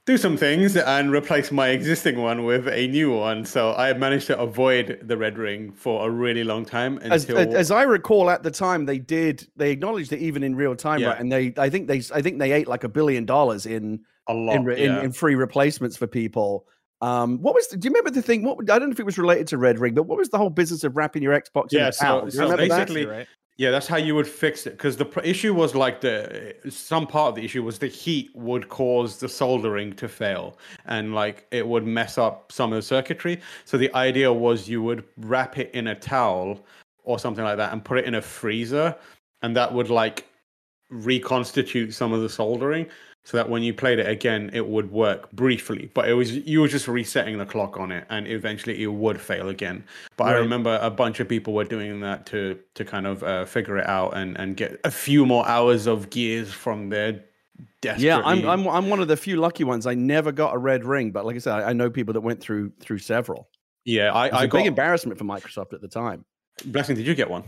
do 0.05 0.18
some 0.18 0.36
things 0.36 0.76
and 0.76 1.14
replace 1.14 1.49
my 1.49 1.70
existing 1.70 2.22
one 2.22 2.43
with 2.43 2.68
a 2.68 2.88
new 2.88 3.14
one. 3.18 3.45
So 3.45 3.74
I 3.74 3.93
managed 3.93 4.28
to 4.28 4.38
avoid 4.38 4.99
the 5.03 5.16
red 5.16 5.38
ring 5.38 5.72
for 5.72 6.05
a 6.05 6.11
really 6.11 6.43
long 6.43 6.66
time 6.66 6.97
As, 7.03 7.24
until 7.30 7.55
as 7.55 7.72
I 7.72 7.84
recall, 7.84 8.30
at 8.30 8.43
the 8.43 8.51
time 8.51 8.86
they 8.86 8.99
did 8.99 9.47
they 9.55 9.72
acknowledged 9.72 10.11
it 10.11 10.20
even 10.20 10.43
in 10.43 10.55
real 10.55 10.76
time, 10.76 10.99
Yeah. 10.99 11.09
right? 11.09 11.20
And 11.20 11.32
they 11.32 11.53
I 11.57 11.70
think 11.70 11.88
they 11.88 12.01
I 12.14 12.22
think 12.22 12.39
they 12.39 12.51
ate 12.51 12.68
like 12.68 12.84
a 12.84 12.89
billion 12.89 13.26
dollars 13.26 13.66
in 13.66 14.01
a 14.28 14.34
lot. 14.34 14.55
in, 14.57 14.66
re- 14.66 14.84
in, 14.84 14.97
in 14.97 15.11
free 15.14 15.36
replacements 15.36 15.95
for 15.95 16.07
people. 16.07 16.68
Um, 17.04 17.41
what 17.41 17.54
was? 17.54 17.68
The, 17.68 17.76
do 17.78 17.88
you 17.88 17.91
remember 17.91 18.12
the 18.12 18.22
thing? 18.22 18.43
What 18.43 18.58
I 18.62 18.80
don't 18.80 18.88
know 18.89 18.93
if 18.93 18.99
it 18.99 19.06
was 19.06 19.18
related 19.18 19.45
to 19.47 19.58
Red 19.58 19.78
Ring, 19.78 19.93
but 19.93 20.04
what 20.04 20.18
was 20.18 20.30
the 20.30 20.38
whole 20.38 20.49
business 20.49 20.84
of 20.86 20.95
wrapping 20.95 21.22
your 21.22 21.39
Xbox? 21.39 21.68
Yeah, 21.72 21.89
a 21.89 21.91
so- 21.93 22.06
towel? 22.06 22.26
You 22.26 22.32
so 22.32 22.43
remember 22.43 22.68
that? 22.68 22.88
basically- 22.88 23.06
right? 23.06 23.28
Yeah, 23.56 23.70
that's 23.70 23.86
how 23.86 23.97
you 23.97 24.16
would 24.16 24.28
fix 24.28 24.66
it. 24.66 24.72
Because 24.72 24.97
the 24.97 25.06
pr- 25.06 25.20
issue 25.20 25.54
was 25.54 25.76
like 25.76 26.01
the 26.01 26.56
some 26.70 27.06
part 27.06 27.30
of 27.30 27.36
the 27.36 27.45
issue 27.45 27.62
was 27.62 27.78
the 27.78 27.88
heat 27.88 28.32
would 28.34 28.68
cause 28.70 29.20
the 29.20 29.30
soldering 29.30 29.93
to 29.93 30.08
fail, 30.08 30.58
and 30.86 31.14
like 31.14 31.45
it 31.51 31.68
would 31.68 31.86
mess 31.86 32.18
up 32.18 32.51
some 32.51 32.72
of 32.74 32.78
the 32.78 32.82
circuitry. 32.82 33.39
So 33.66 33.78
the 33.78 33.93
idea 33.93 34.34
was 34.34 34.68
you 34.68 34.82
would 34.82 35.04
wrap 35.18 35.60
it 35.60 35.70
in 35.76 35.88
a 35.88 35.95
towel 35.95 36.66
or 37.04 37.20
something 37.20 37.43
like 37.43 37.58
that, 37.58 37.74
and 37.74 37.84
put 37.86 37.99
it 37.99 38.06
in 38.06 38.16
a 38.16 38.22
freezer, 38.24 38.95
and 39.43 39.56
that 39.56 39.72
would 39.72 39.89
like 39.91 40.26
reconstitute 40.89 41.93
some 41.93 42.12
of 42.12 42.22
the 42.22 42.30
soldering, 42.30 42.88
so 43.26 43.38
that 43.38 43.49
when 43.49 43.63
you 43.63 43.74
played 43.74 43.99
it 43.99 44.07
again, 44.07 44.49
it 44.53 44.67
would 44.67 44.91
work 44.91 45.32
briefly. 45.32 45.89
But 45.93 46.09
it 46.09 46.13
was 46.13 46.36
you 46.36 46.59
were 46.61 46.67
just 46.67 46.88
resetting 46.88 47.38
the 47.38 47.45
clock 47.45 47.78
on 47.78 47.91
it, 47.91 48.05
and 48.09 48.28
eventually 48.28 48.82
it 48.84 48.88
would 48.88 49.19
fail 49.21 49.49
again. 49.49 49.84
But 50.17 50.26
I 50.26 50.34
remember 50.34 50.78
a 50.82 50.89
bunch 50.89 51.19
of 51.19 51.30
people 51.30 51.53
were 51.53 51.63
doing 51.63 52.01
that 52.01 52.26
to 52.28 52.59
to 52.76 52.84
kind 52.86 53.07
of 53.07 53.24
uh, 53.24 53.45
figure 53.45 53.78
it 53.78 53.88
out 53.88 54.15
and 54.17 54.38
and 54.38 54.57
get 54.57 54.80
a 54.84 54.91
few 54.91 55.26
more 55.26 55.47
hours 55.47 55.88
of 55.88 56.09
gears 56.09 56.51
from 56.51 56.89
their. 56.89 57.24
Yeah, 57.97 58.21
I'm, 58.24 58.47
I'm 58.47 58.67
I'm 58.67 58.89
one 58.89 58.99
of 59.01 59.07
the 59.07 59.17
few 59.17 59.36
lucky 59.38 59.63
ones. 59.63 59.86
I 59.86 59.93
never 59.93 60.32
got 60.32 60.53
a 60.55 60.57
red 60.57 60.86
ring, 60.86 61.11
but 61.11 61.26
like 61.26 61.36
I 61.36 61.39
said, 61.39 61.53
I, 61.53 61.69
I 61.69 61.74
know 61.74 61.89
people 61.89 62.13
that 62.13 62.21
went 62.21 62.39
through 62.41 62.71
through 62.80 62.99
several. 62.99 63.49
yeah. 63.86 64.11
I, 64.13 64.28
It 64.28 64.32
was 64.34 64.41
I 64.41 64.43
a 64.45 64.47
got 64.47 64.57
big 64.59 64.67
embarrassment 64.67 65.17
for 65.17 65.26
Microsoft 65.26 65.74
at 65.74 65.82
the 65.82 65.88
time. 65.88 66.26
blessing. 66.65 66.95
Did 66.95 67.05
you 67.07 67.13
get 67.15 67.30
one? 67.30 67.43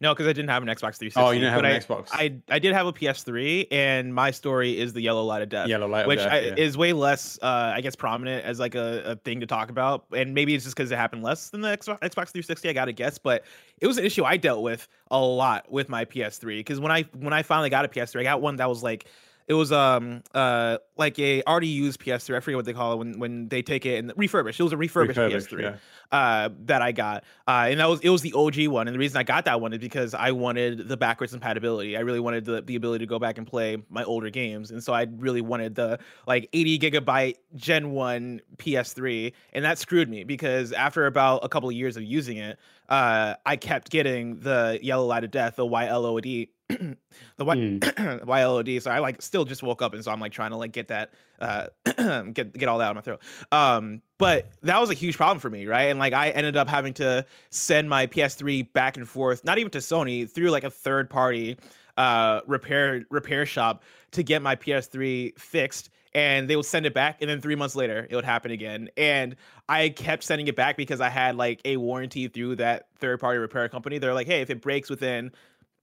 No, 0.00 0.14
because 0.14 0.26
I 0.26 0.32
didn't 0.32 0.48
have 0.50 0.62
an 0.62 0.68
Xbox 0.68 0.96
360. 0.96 1.20
Oh, 1.20 1.30
you 1.30 1.40
didn't 1.40 1.52
have 1.52 1.62
but 1.62 1.70
an 1.70 1.76
I, 1.76 1.78
Xbox. 1.78 2.08
I 2.12 2.54
I 2.54 2.58
did 2.58 2.72
have 2.72 2.86
a 2.86 2.92
PS3, 2.92 3.68
and 3.70 4.14
my 4.14 4.30
story 4.30 4.78
is 4.78 4.92
the 4.92 5.00
Yellow 5.00 5.24
Light 5.24 5.42
of 5.42 5.48
Death. 5.48 5.68
Yellow 5.68 5.88
light, 5.88 6.02
of 6.02 6.06
which 6.08 6.18
death, 6.18 6.32
I, 6.32 6.40
yeah. 6.40 6.54
is 6.56 6.76
way 6.76 6.92
less, 6.92 7.38
uh, 7.42 7.72
I 7.74 7.80
guess, 7.80 7.96
prominent 7.96 8.44
as 8.44 8.58
like 8.58 8.74
a, 8.74 9.02
a 9.04 9.16
thing 9.16 9.40
to 9.40 9.46
talk 9.46 9.70
about, 9.70 10.06
and 10.12 10.34
maybe 10.34 10.54
it's 10.54 10.64
just 10.64 10.76
because 10.76 10.90
it 10.90 10.96
happened 10.96 11.22
less 11.22 11.50
than 11.50 11.60
the 11.60 11.68
Xbox, 11.68 12.00
Xbox 12.00 12.30
360. 12.30 12.68
I 12.68 12.72
gotta 12.72 12.92
guess, 12.92 13.18
but 13.18 13.44
it 13.80 13.86
was 13.86 13.98
an 13.98 14.04
issue 14.04 14.24
I 14.24 14.36
dealt 14.36 14.62
with 14.62 14.88
a 15.10 15.20
lot 15.20 15.70
with 15.70 15.88
my 15.88 16.04
PS3 16.04 16.58
because 16.58 16.80
when 16.80 16.92
I 16.92 17.02
when 17.18 17.32
I 17.32 17.42
finally 17.42 17.70
got 17.70 17.84
a 17.84 17.88
PS3, 17.88 18.20
I 18.20 18.22
got 18.22 18.40
one 18.40 18.56
that 18.56 18.68
was 18.68 18.82
like 18.82 19.06
it 19.48 19.54
was 19.54 19.72
um 19.72 20.22
uh 20.34 20.78
like 20.96 21.18
a 21.18 21.42
already 21.42 21.68
used 21.68 22.00
PS3. 22.00 22.36
I 22.36 22.40
forget 22.40 22.56
what 22.56 22.64
they 22.64 22.72
call 22.72 22.94
it 22.94 22.96
when 22.96 23.18
when 23.18 23.48
they 23.48 23.62
take 23.62 23.86
it 23.86 23.98
and 23.98 24.14
refurbish. 24.16 24.58
It 24.58 24.62
was 24.62 24.72
a 24.72 24.76
refurbished, 24.76 25.18
Refurbished, 25.18 25.50
PS3 25.50 25.60
yeah. 25.62 25.76
uh, 26.18 26.48
that 26.64 26.82
I 26.82 26.92
got, 26.92 27.24
uh, 27.46 27.66
and 27.68 27.80
that 27.80 27.88
was 27.88 28.00
it 28.00 28.08
was 28.08 28.22
the 28.22 28.32
OG 28.32 28.68
one. 28.68 28.88
And 28.88 28.94
the 28.94 28.98
reason 28.98 29.18
I 29.18 29.22
got 29.22 29.44
that 29.44 29.60
one 29.60 29.72
is 29.72 29.78
because 29.78 30.14
I 30.14 30.32
wanted 30.32 30.88
the 30.88 30.96
backwards 30.96 31.32
compatibility. 31.32 31.96
I 31.96 32.00
really 32.00 32.20
wanted 32.20 32.44
the, 32.44 32.62
the 32.62 32.76
ability 32.76 33.04
to 33.04 33.08
go 33.08 33.18
back 33.18 33.38
and 33.38 33.46
play 33.46 33.76
my 33.90 34.04
older 34.04 34.30
games, 34.30 34.70
and 34.70 34.82
so 34.82 34.92
I 34.92 35.06
really 35.16 35.40
wanted 35.40 35.74
the 35.74 35.98
like 36.26 36.48
80 36.52 36.78
gigabyte 36.78 37.36
Gen 37.54 37.90
One 37.90 38.40
PS3, 38.58 39.32
and 39.52 39.64
that 39.64 39.78
screwed 39.78 40.08
me 40.08 40.24
because 40.24 40.72
after 40.72 41.06
about 41.06 41.44
a 41.44 41.48
couple 41.48 41.68
of 41.68 41.74
years 41.74 41.96
of 41.96 42.02
using 42.04 42.38
it, 42.38 42.58
uh, 42.88 43.34
I 43.44 43.56
kept 43.56 43.90
getting 43.90 44.40
the 44.40 44.78
yellow 44.82 45.06
light 45.06 45.24
of 45.24 45.30
death, 45.30 45.56
the 45.56 45.66
YLOD. 45.66 46.48
the 46.68 47.44
y- 47.44 47.54
Hmm. 47.54 47.78
YLOD. 48.28 48.82
So 48.82 48.90
I 48.90 48.98
like 48.98 49.22
still 49.22 49.44
just 49.44 49.62
woke 49.62 49.82
up 49.82 49.94
and 49.94 50.02
so 50.02 50.10
I'm 50.10 50.20
like 50.20 50.32
trying 50.32 50.50
to 50.50 50.56
like 50.56 50.72
get 50.72 50.85
that 50.88 51.12
uh 51.40 51.66
get 52.32 52.52
get 52.52 52.68
all 52.68 52.78
that 52.78 52.86
out 52.86 52.90
of 52.90 52.96
my 52.96 53.02
throat. 53.02 53.22
Um 53.52 54.02
but 54.18 54.48
that 54.62 54.80
was 54.80 54.90
a 54.90 54.94
huge 54.94 55.16
problem 55.16 55.38
for 55.38 55.50
me, 55.50 55.66
right? 55.66 55.84
And 55.84 55.98
like 55.98 56.12
I 56.12 56.30
ended 56.30 56.56
up 56.56 56.68
having 56.68 56.94
to 56.94 57.24
send 57.50 57.88
my 57.88 58.06
PS3 58.06 58.72
back 58.72 58.96
and 58.96 59.08
forth, 59.08 59.44
not 59.44 59.58
even 59.58 59.70
to 59.72 59.78
Sony, 59.78 60.30
through 60.30 60.50
like 60.50 60.64
a 60.64 60.70
third 60.70 61.10
party 61.10 61.56
uh 61.96 62.40
repair 62.46 63.04
repair 63.10 63.46
shop 63.46 63.82
to 64.12 64.22
get 64.22 64.42
my 64.42 64.56
PS3 64.56 65.38
fixed 65.38 65.90
and 66.14 66.48
they 66.48 66.56
would 66.56 66.66
send 66.66 66.86
it 66.86 66.94
back 66.94 67.20
and 67.20 67.28
then 67.28 67.40
3 67.40 67.54
months 67.56 67.74
later 67.74 68.06
it 68.08 68.14
would 68.14 68.24
happen 68.24 68.50
again. 68.50 68.88
And 68.96 69.36
I 69.68 69.88
kept 69.90 70.22
sending 70.22 70.46
it 70.46 70.56
back 70.56 70.76
because 70.76 71.00
I 71.00 71.08
had 71.08 71.36
like 71.36 71.60
a 71.64 71.76
warranty 71.76 72.28
through 72.28 72.56
that 72.56 72.88
third 72.98 73.20
party 73.20 73.38
repair 73.38 73.68
company. 73.68 73.98
They're 73.98 74.14
like, 74.14 74.26
"Hey, 74.26 74.40
if 74.40 74.50
it 74.50 74.60
breaks 74.62 74.88
within 74.88 75.32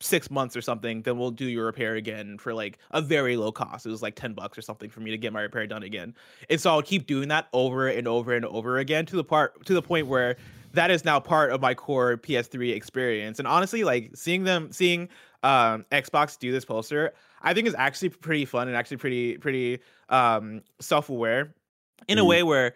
six 0.03 0.29
months 0.29 0.55
or 0.55 0.61
something, 0.61 1.01
then 1.01 1.17
we'll 1.17 1.31
do 1.31 1.45
your 1.45 1.65
repair 1.65 1.95
again 1.95 2.37
for 2.37 2.53
like 2.53 2.77
a 2.91 3.01
very 3.01 3.37
low 3.37 3.51
cost. 3.51 3.85
It 3.85 3.89
was 3.89 4.01
like 4.01 4.15
10 4.15 4.33
bucks 4.33 4.57
or 4.57 4.61
something 4.61 4.89
for 4.89 4.99
me 4.99 5.11
to 5.11 5.17
get 5.17 5.31
my 5.33 5.41
repair 5.41 5.65
done 5.65 5.83
again. 5.83 6.13
And 6.49 6.59
so 6.59 6.71
I'll 6.71 6.81
keep 6.81 7.07
doing 7.07 7.29
that 7.29 7.47
over 7.53 7.87
and 7.87 8.07
over 8.07 8.33
and 8.33 8.45
over 8.45 8.77
again 8.77 9.05
to 9.07 9.15
the 9.15 9.23
part 9.23 9.65
to 9.65 9.73
the 9.73 9.81
point 9.81 10.07
where 10.07 10.35
that 10.73 10.91
is 10.91 11.05
now 11.05 11.19
part 11.19 11.51
of 11.51 11.61
my 11.61 11.73
core 11.73 12.17
PS3 12.17 12.73
experience. 12.75 13.39
And 13.39 13.47
honestly, 13.47 13.83
like 13.83 14.11
seeing 14.15 14.43
them 14.43 14.71
seeing 14.71 15.07
um 15.43 15.85
Xbox 15.91 16.37
do 16.37 16.51
this 16.51 16.65
poster, 16.65 17.13
I 17.41 17.53
think 17.53 17.67
is 17.67 17.75
actually 17.77 18.09
pretty 18.09 18.45
fun 18.45 18.67
and 18.67 18.75
actually 18.75 18.97
pretty 18.97 19.37
pretty 19.37 19.79
um 20.09 20.61
self-aware 20.79 21.53
in 22.07 22.17
a 22.17 22.23
Mhm. 22.23 22.27
way 22.27 22.43
where 22.43 22.75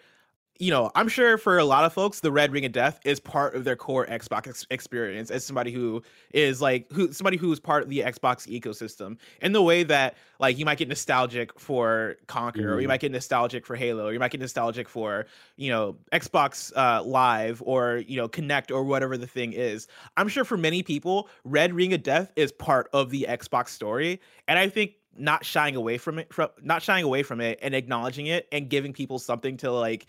you 0.59 0.71
know, 0.71 0.91
I'm 0.95 1.07
sure 1.07 1.37
for 1.37 1.57
a 1.57 1.65
lot 1.65 1.83
of 1.85 1.93
folks, 1.93 2.19
the 2.21 2.31
Red 2.31 2.51
Ring 2.51 2.65
of 2.65 2.71
Death 2.71 2.99
is 3.05 3.19
part 3.19 3.55
of 3.55 3.63
their 3.63 3.75
core 3.75 4.05
Xbox 4.07 4.47
ex- 4.47 4.67
experience 4.69 5.29
as 5.31 5.45
somebody 5.45 5.71
who 5.71 6.01
is 6.33 6.61
like 6.61 6.91
who 6.91 7.11
somebody 7.11 7.37
who's 7.37 7.59
part 7.59 7.83
of 7.83 7.89
the 7.89 7.99
Xbox 7.99 8.47
ecosystem 8.47 9.17
in 9.41 9.51
the 9.51 9.61
way 9.61 9.83
that 9.83 10.15
like 10.39 10.57
you 10.57 10.65
might 10.65 10.77
get 10.77 10.87
nostalgic 10.87 11.59
for 11.59 12.15
Conker, 12.27 12.65
or 12.65 12.79
you 12.81 12.87
Mhm. 12.87 12.89
might 12.89 12.99
get 13.01 13.11
nostalgic 13.11 13.65
for 13.65 13.75
Halo, 13.75 14.07
or 14.07 14.13
you 14.13 14.19
might 14.19 14.31
get 14.31 14.41
nostalgic 14.41 14.87
for 14.89 15.25
you 15.55 15.69
know 15.69 15.97
Xbox 16.11 16.71
uh, 16.75 17.03
Live 17.03 17.61
or 17.65 17.97
you 18.07 18.17
know 18.17 18.27
Kinect 18.27 18.71
or 18.71 18.83
whatever 18.83 19.17
the 19.17 19.27
thing 19.27 19.53
is. 19.53 19.87
I'm 20.17 20.27
sure 20.27 20.45
for 20.45 20.57
many 20.57 20.83
people, 20.83 21.29
Red 21.43 21.73
Ring 21.73 21.93
of 21.93 22.03
Death 22.03 22.31
is 22.35 22.51
part 22.51 22.89
of 22.93 23.09
the 23.09 23.25
Xbox 23.29 23.69
story, 23.69 24.19
and 24.47 24.57
I 24.59 24.69
think 24.69 24.93
not 25.19 25.43
shying 25.43 25.75
away 25.75 25.97
from 25.97 26.19
it 26.19 26.31
from 26.31 26.49
not 26.61 26.83
shying 26.83 27.03
away 27.03 27.23
from 27.23 27.41
it 27.41 27.57
and 27.61 27.73
acknowledging 27.73 28.27
it 28.27 28.47
and 28.51 28.69
giving 28.69 28.93
people 28.93 29.17
something 29.17 29.57
to 29.57 29.71
like 29.71 30.05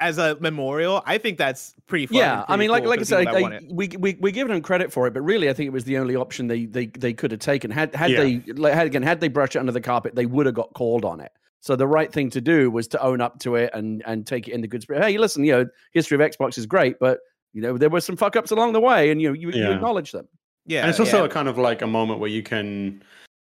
as 0.00 0.18
a 0.18 0.36
memorial 0.40 1.02
i 1.06 1.18
think 1.18 1.38
that's 1.38 1.74
pretty 1.86 2.06
fun 2.06 2.16
yeah, 2.18 2.36
and 2.40 2.44
I 2.48 2.56
mean, 2.56 2.70
like 2.70 2.82
cool 2.84 2.90
like 2.90 3.00
I 3.00 3.02
said, 3.04 3.26
people 3.26 3.34
that 3.34 3.38
I, 3.38 3.42
want 3.42 3.72
we 3.72 3.88
we 3.98 4.16
we 4.20 4.32
giving 4.32 4.52
them 4.52 4.62
credit 4.62 4.92
for 4.92 5.06
it, 5.06 5.14
but 5.14 5.22
really, 5.22 5.48
I 5.48 5.52
think 5.54 5.66
it 5.66 5.72
was 5.72 5.84
the 5.84 5.96
only 5.98 6.14
option 6.16 6.46
they 6.46 6.66
they 6.66 6.86
they 6.86 7.12
could 7.12 7.30
have 7.30 7.40
taken. 7.40 7.70
Had 7.70 7.94
had 7.94 8.10
Yeah. 8.10 8.20
they 8.20 8.42
like, 8.52 8.74
had 8.74 8.86
again 8.86 9.02
had 9.02 9.20
they 9.20 9.28
brushed 9.28 9.56
it 9.56 9.58
under 9.58 9.72
the 9.72 9.80
carpet, 9.80 10.14
they 10.14 10.26
would 10.26 10.46
have 10.46 10.54
got 10.54 10.72
called 10.74 11.04
on 11.04 11.20
it. 11.20 11.32
So 11.60 11.74
the 11.76 11.86
right 11.86 12.12
thing 12.12 12.28
to 12.30 12.40
do 12.40 12.70
was 12.70 12.86
to 12.88 13.02
own 13.02 13.20
up 13.20 13.38
to 13.40 13.56
it 13.56 13.70
and 13.74 14.02
and 14.06 14.26
take 14.26 14.46
it 14.48 14.52
in 14.52 14.60
the 14.60 14.68
good 14.68 14.82
spirit. 14.82 15.02
Hey, 15.02 15.16
listen, 15.18 15.42
you 15.44 15.52
know, 15.52 15.66
history 15.92 16.14
of 16.14 16.20
Xbox 16.30 16.58
is 16.58 16.66
great, 16.66 16.98
but 17.00 17.20
you 17.54 17.62
know 17.62 17.76
there 17.78 17.88
were 17.90 18.00
some 18.02 18.16
fuck 18.16 18.36
ups 18.36 18.50
along 18.50 18.74
the 18.74 18.80
way, 18.80 19.10
and 19.10 19.20
you 19.22 19.32
you, 19.32 19.50
you 19.50 19.62
Yeah. 19.62 19.74
acknowledge 19.74 20.12
them. 20.12 20.28
yeah 20.66 20.82
and 20.82 20.90
it's 20.90 21.00
also 21.00 21.20
yeah. 21.20 21.24
a 21.24 21.28
kind 21.28 21.48
of 21.48 21.56
like 21.56 21.80
a 21.82 21.86
moment 21.86 22.20
where 22.20 22.30
you 22.30 22.42
can 22.42 23.02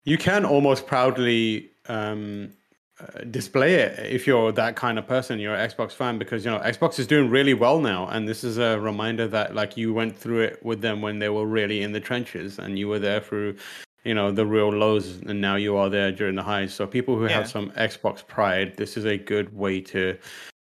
you 0.05 0.17
can 0.17 0.45
almost 0.47 0.87
proudly 0.87 1.71
um 1.89 2.51
uh, 3.01 3.25
display 3.31 3.75
it 3.75 3.99
if 4.01 4.27
you're 4.27 4.53
that 4.53 4.77
kind 4.77 4.99
of 4.99 5.07
person 5.07 5.39
you're 5.39 5.55
an 5.55 5.71
xbox 5.71 5.93
fan 5.93 6.19
because 6.19 6.45
you 6.45 6.51
know 6.51 6.59
xbox 6.61 6.99
is 6.99 7.07
doing 7.07 7.31
really 7.31 7.55
well 7.55 7.81
now 7.81 8.07
and 8.09 8.29
this 8.29 8.45
is 8.45 8.59
a 8.59 8.79
reminder 8.81 9.27
that 9.27 9.55
like 9.55 9.77
you 9.77 9.93
went 9.93 10.17
through 10.17 10.41
it 10.41 10.65
with 10.65 10.81
them 10.81 11.01
when 11.01 11.19
they 11.19 11.29
were 11.29 11.47
really 11.47 11.83
in 11.83 11.93
the 11.93 12.01
trenches 12.01 12.59
and 12.59 12.79
you 12.79 12.89
were 12.89 12.99
there 12.99 13.21
through 13.21 13.57
you 14.05 14.15
know 14.15 14.31
the 14.31 14.45
real 14.47 14.69
lows 14.71 15.21
and 15.27 15.41
now 15.41 15.57
you 15.57 15.77
are 15.77 15.89
there 15.89 16.11
during 16.13 16.35
the 16.35 16.43
highs 16.43 16.73
so 16.75 16.87
people 16.87 17.17
who 17.17 17.25
Yeah. 17.25 17.31
have 17.39 17.49
some 17.49 17.71
xbox 17.73 18.27
pride 18.27 18.77
this 18.77 18.97
is 18.97 19.05
a 19.05 19.17
good 19.17 19.55
way 19.57 19.81
to 19.83 20.17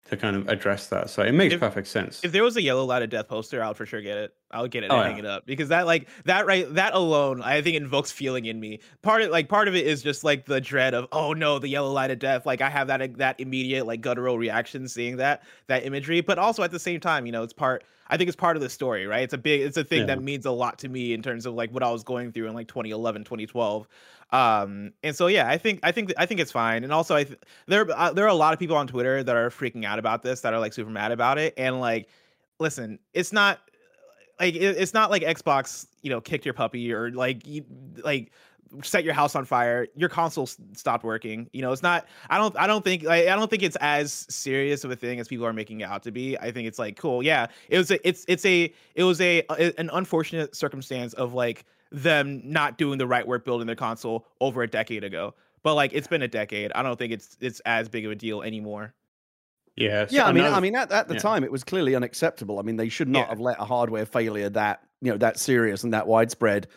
to 0.09 0.17
kind 0.17 0.35
of 0.35 0.47
address 0.49 0.87
that. 0.87 1.09
So 1.09 1.21
it 1.23 1.31
makes 1.33 1.53
If- 1.53 1.59
perfect 1.59 1.87
sense. 1.87 2.23
if 2.23 2.31
there 2.31 2.43
was 2.43 2.55
a 2.57 2.61
yellow 2.61 2.85
light 2.85 3.01
of 3.01 3.09
death 3.09 3.27
poster 3.27 3.61
i 3.63 3.67
would 3.67 3.77
for 3.77 3.85
sure 3.85 4.01
get 4.01 4.17
it. 4.17 4.33
I 4.49 4.61
would 4.61 4.71
get 4.71 4.83
it 4.83 4.91
Oh, 4.91 4.95
and 4.95 5.03
yeah. 5.03 5.09
hang 5.09 5.19
it 5.19 5.25
up 5.25 5.45
because 5.45 5.69
that 5.69 5.85
like 5.85 6.07
that 6.23 6.45
right 6.45 6.73
that 6.75 6.93
alone 6.93 7.41
i 7.41 7.61
think 7.61 7.75
invokes 7.75 8.11
feeling 8.11 8.45
in 8.45 8.59
me. 8.59 8.79
Part 9.01 9.21
of 9.21 9.29
like 9.31 9.49
part 9.49 9.67
of 9.67 9.75
it 9.75 9.85
is 9.85 10.01
just 10.01 10.23
like 10.23 10.45
the 10.45 10.61
dread 10.61 10.93
of 10.93 11.07
oh 11.11 11.33
no 11.33 11.59
the 11.59 11.67
yellow 11.67 11.91
light 11.91 12.11
of 12.11 12.19
death 12.19 12.45
like 12.45 12.61
i 12.61 12.69
have 12.69 12.87
that 12.87 13.17
that 13.17 13.39
immediate 13.39 13.85
like 13.85 14.01
guttural 14.01 14.37
reaction 14.37 14.87
seeing 14.87 15.17
that 15.17 15.43
that 15.67 15.85
imagery. 15.85 16.21
But 16.21 16.39
also 16.39 16.63
at 16.63 16.71
the 16.71 16.79
same 16.79 16.99
time 16.99 17.25
you 17.25 17.31
know 17.33 17.43
it's 17.43 17.51
part 17.53 17.83
i 18.09 18.15
think 18.15 18.29
it's 18.29 18.37
part 18.37 18.55
of 18.55 18.61
the 18.63 18.69
story 18.69 19.05
right? 19.05 19.23
It's 19.23 19.33
a 19.33 19.37
big 19.37 19.61
it's 19.61 19.75
a 19.77 19.83
thing 19.83 20.01
Yeah. 20.01 20.05
that 20.15 20.21
means 20.23 20.45
a 20.45 20.51
lot 20.51 20.79
to 20.79 20.87
me 20.89 21.13
in 21.13 21.21
terms 21.21 21.45
of 21.45 21.53
like 21.53 21.71
what 21.71 21.83
i 21.83 21.91
was 21.91 22.03
going 22.03 22.31
through 22.31 22.47
in 22.47 22.53
like 22.53 22.67
2011 22.69 23.25
2012 23.25 23.85
um 24.31 24.91
and 25.03 25.15
so 25.15 25.27
yeah 25.27 25.47
i 25.47 25.57
think 25.57 25.79
i 25.83 25.91
think 25.91 26.11
i 26.17 26.25
think 26.25 26.39
it's 26.39 26.51
fine. 26.51 26.83
And 26.83 26.91
also 26.91 27.15
i 27.15 27.23
th- 27.23 27.39
there 27.67 27.89
uh, 27.89 28.11
there 28.11 28.25
are 28.25 28.29
a 28.29 28.33
lot 28.33 28.53
of 28.53 28.59
people 28.59 28.75
on 28.75 28.87
twitter 28.87 29.23
that 29.23 29.35
are 29.35 29.49
freaking 29.49 29.85
out 29.85 29.99
about 29.99 30.23
this 30.23 30.41
that 30.41 30.53
are 30.53 30.59
like 30.59 30.73
super 30.73 30.89
mad 30.89 31.11
about 31.11 31.37
it. 31.37 31.53
And 31.57 31.79
like 31.79 32.09
listen 32.59 32.99
it's 33.13 33.31
not 33.31 33.59
like 34.39 34.55
it, 34.55 34.77
it's 34.77 34.93
not 34.93 35.11
like 35.11 35.21
xbox 35.21 35.87
you 36.01 36.09
know 36.09 36.19
kicked 36.19 36.45
your 36.45 36.53
puppy 36.53 36.91
or 36.91 37.11
like 37.11 37.45
you, 37.47 37.63
like 38.03 38.31
set 38.83 39.03
your 39.03 39.13
house 39.13 39.35
on 39.35 39.45
fire, 39.45 39.87
your 39.95 40.09
console 40.09 40.45
stopped 40.45 41.03
working. 41.03 41.49
You 41.53 41.61
know, 41.61 41.71
it's 41.71 41.83
not. 41.83 42.05
I 42.29 42.37
don't. 42.37 42.57
I 42.57 42.67
don't 42.67 42.83
think. 42.83 43.03
Like, 43.03 43.27
I 43.27 43.35
don't 43.35 43.49
think 43.49 43.63
it's 43.63 43.75
as 43.77 44.25
serious 44.29 44.83
of 44.83 44.91
a 44.91 44.95
thing 44.95 45.19
as 45.19 45.27
people 45.27 45.45
are 45.45 45.53
making 45.53 45.81
it 45.81 45.85
out 45.85 46.03
to 46.03 46.11
be. 46.11 46.37
I 46.37 46.51
think 46.51 46.67
it's 46.67 46.79
like 46.79 46.97
cool. 46.97 47.23
Yeah, 47.23 47.47
it 47.69 47.77
was. 47.77 47.91
A, 47.91 48.07
it's. 48.07 48.25
It's 48.27 48.45
a. 48.45 48.73
It 48.95 49.03
was 49.03 49.19
a, 49.21 49.43
a 49.49 49.79
an 49.79 49.89
unfortunate 49.93 50.55
circumstance 50.55 51.13
of 51.13 51.33
like 51.33 51.65
them 51.91 52.41
not 52.43 52.77
doing 52.77 52.97
the 52.97 53.07
right 53.07 53.25
work 53.25 53.45
building 53.45 53.67
their 53.67 53.75
console 53.75 54.25
over 54.41 54.61
a 54.63 54.67
decade 54.67 55.03
ago. 55.03 55.33
But 55.63 55.75
like 55.75 55.91
it's 55.93 56.07
been 56.07 56.21
a 56.21 56.27
decade. 56.27 56.71
I 56.75 56.83
don't 56.83 56.97
think 56.97 57.13
it's 57.13 57.37
it's 57.41 57.59
as 57.61 57.89
big 57.89 58.05
of 58.05 58.11
a 58.11 58.15
deal 58.15 58.41
anymore. 58.43 58.93
Yeah. 59.75 60.07
so 60.07 60.15
Yeah, 60.15 60.25
I 60.25 60.31
mean, 60.31 60.39
another- 60.43 60.55
I 60.55 60.59
mean, 60.59 60.75
at, 60.75 60.91
at 60.91 61.07
the 61.07 61.13
yeah. 61.13 61.19
time, 61.19 61.43
it 61.43 61.51
was 61.51 61.63
clearly 61.63 61.93
unacceptable. 61.95 62.57
I 62.57 62.63
mean, 62.63 62.77
they 62.77 62.89
should 62.89 63.07
not 63.07 63.19
Yeah. 63.19 63.29
have 63.29 63.39
let 63.39 63.59
a 63.59 63.65
hardware 63.65 64.05
failure 64.07 64.49
that 64.49 64.81
you 65.01 65.11
know 65.11 65.17
that 65.19 65.39
serious 65.39 65.83
and 65.83 65.93
that 65.93 66.07
widespread. 66.07 66.67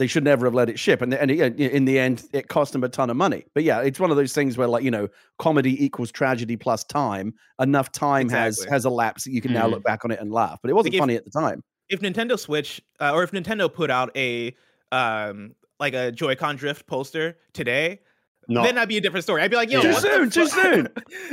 They 0.00 0.06
should 0.06 0.24
never 0.24 0.46
have 0.46 0.54
let 0.54 0.70
it 0.70 0.78
ship, 0.78 1.02
and 1.02 1.12
and 1.12 1.30
it- 1.30 1.60
in 1.60 1.84
the 1.84 1.98
end, 1.98 2.24
it 2.32 2.48
cost 2.48 2.72
them 2.72 2.82
a 2.82 2.88
ton 2.88 3.10
of 3.10 3.16
money. 3.18 3.44
But 3.54 3.64
yeah, 3.64 3.80
it's 3.82 4.00
one 4.00 4.10
of 4.10 4.16
those 4.16 4.32
things 4.32 4.56
where, 4.56 4.66
like 4.66 4.82
you 4.82 4.90
know, 4.90 5.08
comedy 5.38 5.84
equals 5.84 6.10
tragedy 6.10 6.56
plus 6.56 6.84
time. 6.84 7.34
Enough 7.60 7.92
time 7.92 8.30
has 8.30 8.56
Exactly. 8.56 8.74
has 8.74 8.86
elapsed 8.86 9.24
that 9.26 9.32
you 9.32 9.42
can 9.42 9.52
now 9.52 9.66
Mhm. 9.66 9.72
look 9.72 9.84
back 9.84 10.04
on 10.06 10.10
it 10.10 10.18
and 10.18 10.32
laugh. 10.32 10.58
But 10.62 10.70
it 10.70 10.74
wasn't 10.74 10.94
if- 10.94 10.98
funny 11.00 11.16
at 11.16 11.24
the 11.26 11.30
time. 11.30 11.62
if 11.90 12.00
Nintendo 12.00 12.38
Switch 12.38 12.80
uh, 12.98 13.12
or 13.12 13.22
if 13.24 13.30
Nintendo 13.32 13.70
put 13.72 13.90
out 13.90 14.10
a 14.16 14.54
um 14.90 15.54
like 15.78 15.92
a 15.94 16.10
Joy-Con 16.12 16.56
drift 16.56 16.86
poster 16.86 17.36
today, 17.52 18.00
No. 18.48 18.62
then 18.62 18.74
that'd 18.76 18.88
be 18.88 18.96
a 18.96 19.00
different 19.00 19.24
story. 19.24 19.42
I'd 19.42 19.50
be 19.50 19.56
like, 19.56 19.70
yo, 19.70 19.80
Too 19.82 19.88
what 19.92 20.02
the 20.02 20.08
soon, 20.08 20.30
too 20.30 20.46
fuck? 20.46 20.62
soon. 20.62 20.88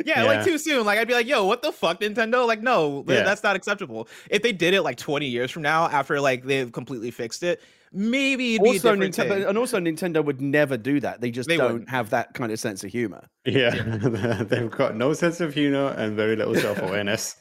yeah, 0.05 0.21
Yeah. 0.21 0.23
like 0.23 0.43
too 0.45 0.57
soon. 0.57 0.85
Like 0.85 0.99
I'd 0.99 1.07
be 1.07 1.13
like, 1.13 1.27
yo, 1.27 1.45
what 1.45 1.61
the 1.61 1.71
fuck, 1.71 1.99
Nintendo? 2.01 2.45
Like, 2.45 2.61
no, 2.61 3.03
Yeah. 3.07 3.23
that's 3.23 3.43
not 3.43 3.55
acceptable. 3.55 4.07
If 4.29 4.41
they 4.43 4.51
did 4.53 4.73
it 4.73 4.81
like 4.83 4.97
20 4.97 5.25
years 5.25 5.51
from 5.51 5.63
now, 5.63 5.87
after 5.87 6.19
like 6.21 6.43
they've 6.45 6.71
completely 6.71 7.11
fixed 7.11 7.43
it, 7.43 7.61
maybe 7.91 8.55
it'd 8.55 8.63
be 8.63 8.69
Also, 8.71 8.93
a 8.93 8.97
Nintendo, 8.97 9.29
thing. 9.29 9.43
and 9.45 9.57
also 9.57 9.79
Nintendo 9.79 10.23
would 10.23 10.41
never 10.41 10.77
do 10.77 10.99
that. 10.99 11.21
They 11.21 11.31
just 11.31 11.47
They 11.49 11.57
don't 11.57 11.71
wouldn't. 11.73 11.89
have 11.89 12.09
that 12.11 12.33
kind 12.33 12.51
of 12.51 12.59
sense 12.59 12.83
of 12.83 12.91
humor. 12.91 13.27
Yeah, 13.45 13.69
they've 14.49 14.69
got 14.71 14.95
no 14.95 15.13
sense 15.13 15.39
of 15.41 15.53
humor 15.53 15.93
and 15.97 16.15
very 16.15 16.35
little 16.35 16.55
self 16.67 16.79
awareness. 16.81 17.35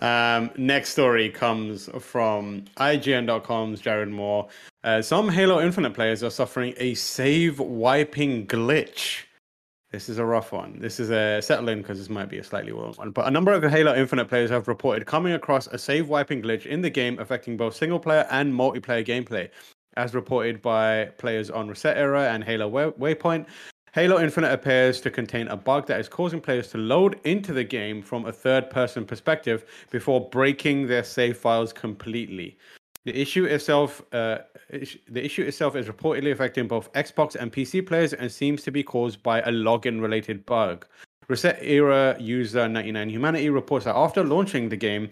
um, 0.00 0.50
next 0.56 0.90
story 0.90 1.30
comes 1.30 1.88
from 2.00 2.64
IGN.com's 2.76 3.80
Jared 3.80 4.08
Moore. 4.08 4.48
Uh, 4.82 5.00
some 5.02 5.28
Halo 5.28 5.60
Infinite 5.60 5.94
players 5.94 6.22
are 6.22 6.30
suffering 6.30 6.74
a 6.78 6.94
save 6.94 7.58
wiping 7.58 8.46
glitch. 8.46 9.24
This 9.94 10.08
is 10.08 10.18
a 10.18 10.24
rough 10.24 10.50
one. 10.50 10.76
This 10.80 10.98
is 10.98 11.10
a 11.10 11.40
settle 11.40 11.68
in 11.68 11.78
because 11.78 11.98
this 11.98 12.10
might 12.10 12.28
be 12.28 12.38
a 12.38 12.42
slightly 12.42 12.72
long 12.72 12.94
one. 12.94 13.12
But 13.12 13.28
a 13.28 13.30
number 13.30 13.52
of 13.52 13.62
Halo 13.62 13.94
Infinite 13.94 14.24
players 14.24 14.50
have 14.50 14.66
reported 14.66 15.06
coming 15.06 15.34
across 15.34 15.68
a 15.68 15.78
save 15.78 16.08
wiping 16.08 16.42
glitch 16.42 16.66
in 16.66 16.80
the 16.80 16.90
game 16.90 17.16
affecting 17.20 17.56
both 17.56 17.76
single 17.76 18.00
player 18.00 18.26
and 18.32 18.52
multiplayer 18.52 19.06
gameplay. 19.06 19.48
As 19.96 20.12
reported 20.12 20.60
by 20.60 21.12
players 21.18 21.48
on 21.48 21.68
ResetEra 21.68 22.34
and 22.34 22.42
Halo 22.42 22.66
Way- 22.66 23.14
Waypoint, 23.14 23.46
Halo 23.92 24.20
Infinite 24.20 24.52
appears 24.52 25.00
to 25.02 25.12
contain 25.12 25.46
a 25.46 25.56
bug 25.56 25.86
that 25.86 26.00
is 26.00 26.08
causing 26.08 26.40
players 26.40 26.66
to 26.70 26.78
load 26.78 27.20
into 27.22 27.52
the 27.52 27.62
game 27.62 28.02
from 28.02 28.26
a 28.26 28.32
third 28.32 28.70
person 28.70 29.04
perspective 29.04 29.64
before 29.92 30.28
breaking 30.28 30.88
their 30.88 31.04
save 31.04 31.36
files 31.36 31.72
completely. 31.72 32.58
The 33.04 33.16
issue 33.16 33.44
itself, 33.44 34.02
uh, 34.12 34.38
the 35.08 35.24
issue 35.24 35.42
itself 35.42 35.76
is 35.76 35.86
reportedly 35.86 36.32
affecting 36.32 36.68
both 36.68 36.92
Xbox 36.92 37.34
and 37.34 37.52
PC 37.52 37.86
players 37.86 38.12
and 38.12 38.30
seems 38.30 38.62
to 38.62 38.70
be 38.70 38.82
caused 38.82 39.22
by 39.22 39.40
a 39.40 39.50
login-related 39.50 40.44
bug. 40.46 40.86
ResetEra 41.28 42.20
user 42.20 42.68
99 42.68 43.08
Humanity 43.08 43.50
reports 43.50 43.86
that 43.86 43.96
after 43.96 44.22
launching 44.22 44.68
the 44.68 44.76
game, 44.76 45.08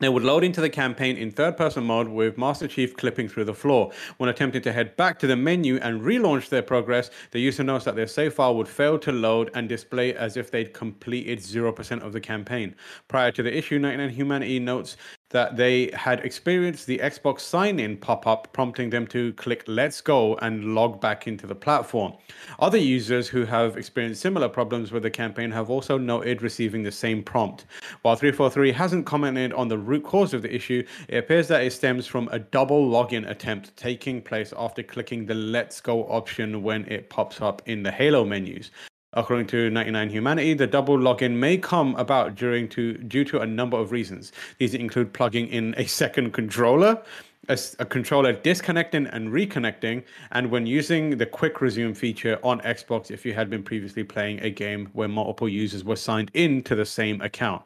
they 0.00 0.08
would 0.08 0.24
load 0.24 0.42
into 0.42 0.60
the 0.60 0.68
campaign 0.68 1.16
in 1.16 1.30
third 1.30 1.56
person 1.56 1.84
mode 1.84 2.08
with 2.08 2.36
Master 2.36 2.66
Chief 2.66 2.96
clipping 2.96 3.28
through 3.28 3.44
the 3.44 3.54
floor. 3.54 3.92
When 4.18 4.28
attempting 4.28 4.62
to 4.62 4.72
head 4.72 4.96
back 4.96 5.20
to 5.20 5.28
the 5.28 5.36
menu 5.36 5.76
and 5.76 6.02
relaunch 6.02 6.48
their 6.48 6.62
progress, 6.62 7.10
the 7.30 7.38
user 7.38 7.62
notes 7.62 7.84
that 7.84 7.94
their 7.94 8.08
save 8.08 8.34
file 8.34 8.56
would 8.56 8.68
fail 8.68 8.98
to 8.98 9.12
load 9.12 9.52
and 9.54 9.68
display 9.68 10.12
as 10.14 10.36
if 10.36 10.50
they'd 10.50 10.74
completed 10.74 11.38
0% 11.38 12.02
of 12.02 12.12
the 12.12 12.20
campaign. 12.20 12.74
Prior 13.06 13.30
to 13.30 13.42
the 13.42 13.56
issue, 13.56 13.78
99 13.78 14.10
Humanity 14.10 14.58
notes 14.58 14.96
that 15.34 15.56
they 15.56 15.90
had 15.94 16.20
experienced 16.20 16.86
the 16.86 16.98
Xbox 16.98 17.40
sign 17.40 17.80
in 17.80 17.96
pop 17.96 18.24
up, 18.24 18.52
prompting 18.52 18.88
them 18.88 19.04
to 19.08 19.32
click 19.32 19.64
Let's 19.66 20.00
Go 20.00 20.36
and 20.36 20.76
log 20.76 21.00
back 21.00 21.26
into 21.26 21.44
the 21.44 21.56
platform. 21.56 22.12
Other 22.60 22.78
users 22.78 23.26
who 23.26 23.44
have 23.44 23.76
experienced 23.76 24.20
similar 24.22 24.48
problems 24.48 24.92
with 24.92 25.02
the 25.02 25.10
campaign 25.10 25.50
have 25.50 25.70
also 25.70 25.98
noted 25.98 26.40
receiving 26.40 26.84
the 26.84 26.92
same 26.92 27.20
prompt. 27.20 27.66
While 28.02 28.14
343 28.14 28.70
hasn't 28.70 29.06
commented 29.06 29.52
on 29.54 29.66
the 29.66 29.76
root 29.76 30.04
cause 30.04 30.34
of 30.34 30.42
the 30.42 30.54
issue, 30.54 30.86
it 31.08 31.16
appears 31.16 31.48
that 31.48 31.64
it 31.64 31.72
stems 31.72 32.06
from 32.06 32.28
a 32.30 32.38
double 32.38 32.88
login 32.88 33.28
attempt 33.28 33.76
taking 33.76 34.22
place 34.22 34.54
after 34.56 34.84
clicking 34.84 35.26
the 35.26 35.34
Let's 35.34 35.80
Go 35.80 36.04
option 36.04 36.62
when 36.62 36.84
it 36.84 37.10
pops 37.10 37.40
up 37.40 37.60
in 37.66 37.82
the 37.82 37.90
Halo 37.90 38.24
menus. 38.24 38.70
According 39.16 39.46
to 39.48 39.70
99 39.70 40.10
Humanity, 40.10 40.54
the 40.54 40.66
double 40.66 40.98
login 40.98 41.36
may 41.36 41.56
come 41.56 41.94
about 41.96 42.34
during 42.34 42.68
to, 42.70 42.94
due 42.94 43.24
to 43.24 43.40
a 43.40 43.46
number 43.46 43.76
of 43.76 43.92
reasons. 43.92 44.32
These 44.58 44.74
include 44.74 45.12
plugging 45.12 45.48
in 45.48 45.74
a 45.76 45.86
second 45.86 46.32
controller, 46.32 47.00
a, 47.48 47.58
a 47.78 47.84
controller 47.84 48.32
disconnecting 48.32 49.06
and 49.06 49.28
reconnecting, 49.28 50.02
and 50.32 50.50
when 50.50 50.66
using 50.66 51.16
the 51.18 51.26
quick 51.26 51.60
resume 51.60 51.94
feature 51.94 52.38
on 52.42 52.60
Xbox 52.60 53.10
if 53.10 53.24
you 53.24 53.34
had 53.34 53.50
been 53.50 53.62
previously 53.62 54.04
playing 54.04 54.40
a 54.40 54.50
game 54.50 54.88
where 54.92 55.08
multiple 55.08 55.48
users 55.48 55.84
were 55.84 55.96
signed 55.96 56.30
in 56.34 56.62
to 56.62 56.74
the 56.74 56.84
same 56.84 57.20
account. 57.20 57.62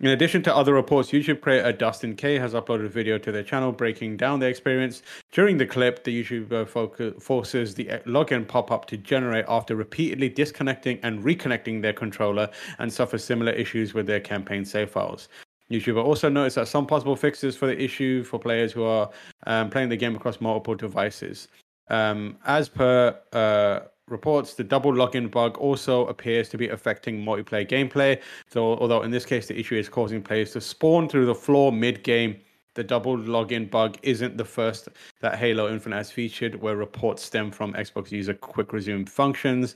In 0.00 0.08
addition 0.08 0.42
to 0.42 0.54
other 0.54 0.74
reports, 0.74 1.10
YouTube 1.10 1.40
creator 1.40 1.72
Dustin 1.72 2.16
K 2.16 2.38
has 2.38 2.54
uploaded 2.54 2.86
a 2.86 2.88
video 2.88 3.18
to 3.18 3.32
their 3.32 3.42
channel 3.42 3.72
breaking 3.72 4.16
down 4.16 4.40
their 4.40 4.50
experience. 4.50 5.02
During 5.30 5.56
the 5.56 5.66
clip, 5.66 6.04
the 6.04 6.22
YouTuber 6.22 7.20
forces 7.20 7.74
the 7.74 7.90
uh, 7.90 7.98
login 8.00 8.46
pop 8.46 8.70
up 8.70 8.86
to 8.86 8.96
generate 8.96 9.44
after 9.48 9.76
repeatedly 9.76 10.28
disconnecting 10.28 10.98
and 11.02 11.22
reconnecting 11.22 11.82
their 11.82 11.92
controller 11.92 12.48
and 12.78 12.92
suffers 12.92 13.24
similar 13.24 13.52
issues 13.52 13.94
with 13.94 14.06
their 14.06 14.20
campaign 14.20 14.64
save 14.64 14.90
files. 14.90 15.28
YouTuber 15.72 16.04
also 16.04 16.28
noticed 16.28 16.56
that 16.56 16.68
some 16.68 16.86
possible 16.86 17.16
fixes 17.16 17.56
for 17.56 17.66
the 17.66 17.80
issue 17.80 18.24
for 18.24 18.38
players 18.38 18.72
who 18.72 18.84
are 18.84 19.10
um, 19.46 19.70
playing 19.70 19.88
the 19.88 19.96
game 19.96 20.14
across 20.14 20.40
multiple 20.40 20.74
devices. 20.74 21.48
Um, 21.88 22.36
as 22.46 22.68
per 22.68 23.18
uh, 23.32 23.80
reports, 24.08 24.54
the 24.54 24.64
double 24.64 24.92
login 24.92 25.30
bug 25.30 25.58
also 25.58 26.06
appears 26.06 26.48
to 26.50 26.58
be 26.58 26.68
affecting 26.68 27.24
multiplayer 27.24 27.68
gameplay. 27.68 28.20
So, 28.48 28.76
although 28.76 29.02
in 29.02 29.10
this 29.10 29.24
case 29.24 29.46
the 29.46 29.58
issue 29.58 29.76
is 29.76 29.88
causing 29.88 30.22
players 30.22 30.52
to 30.52 30.60
spawn 30.60 31.08
through 31.08 31.26
the 31.26 31.34
floor 31.34 31.72
mid-game, 31.72 32.36
the 32.74 32.84
double 32.84 33.16
login 33.16 33.70
bug 33.70 33.98
isn't 34.02 34.36
the 34.36 34.44
first 34.44 34.88
that 35.20 35.36
Halo 35.38 35.68
Infinite 35.68 35.96
has 35.96 36.10
featured, 36.10 36.60
where 36.60 36.76
reports 36.76 37.22
stem 37.22 37.50
from 37.50 37.74
Xbox 37.74 38.10
user 38.10 38.34
quick 38.34 38.72
resume 38.72 39.04
functions. 39.04 39.74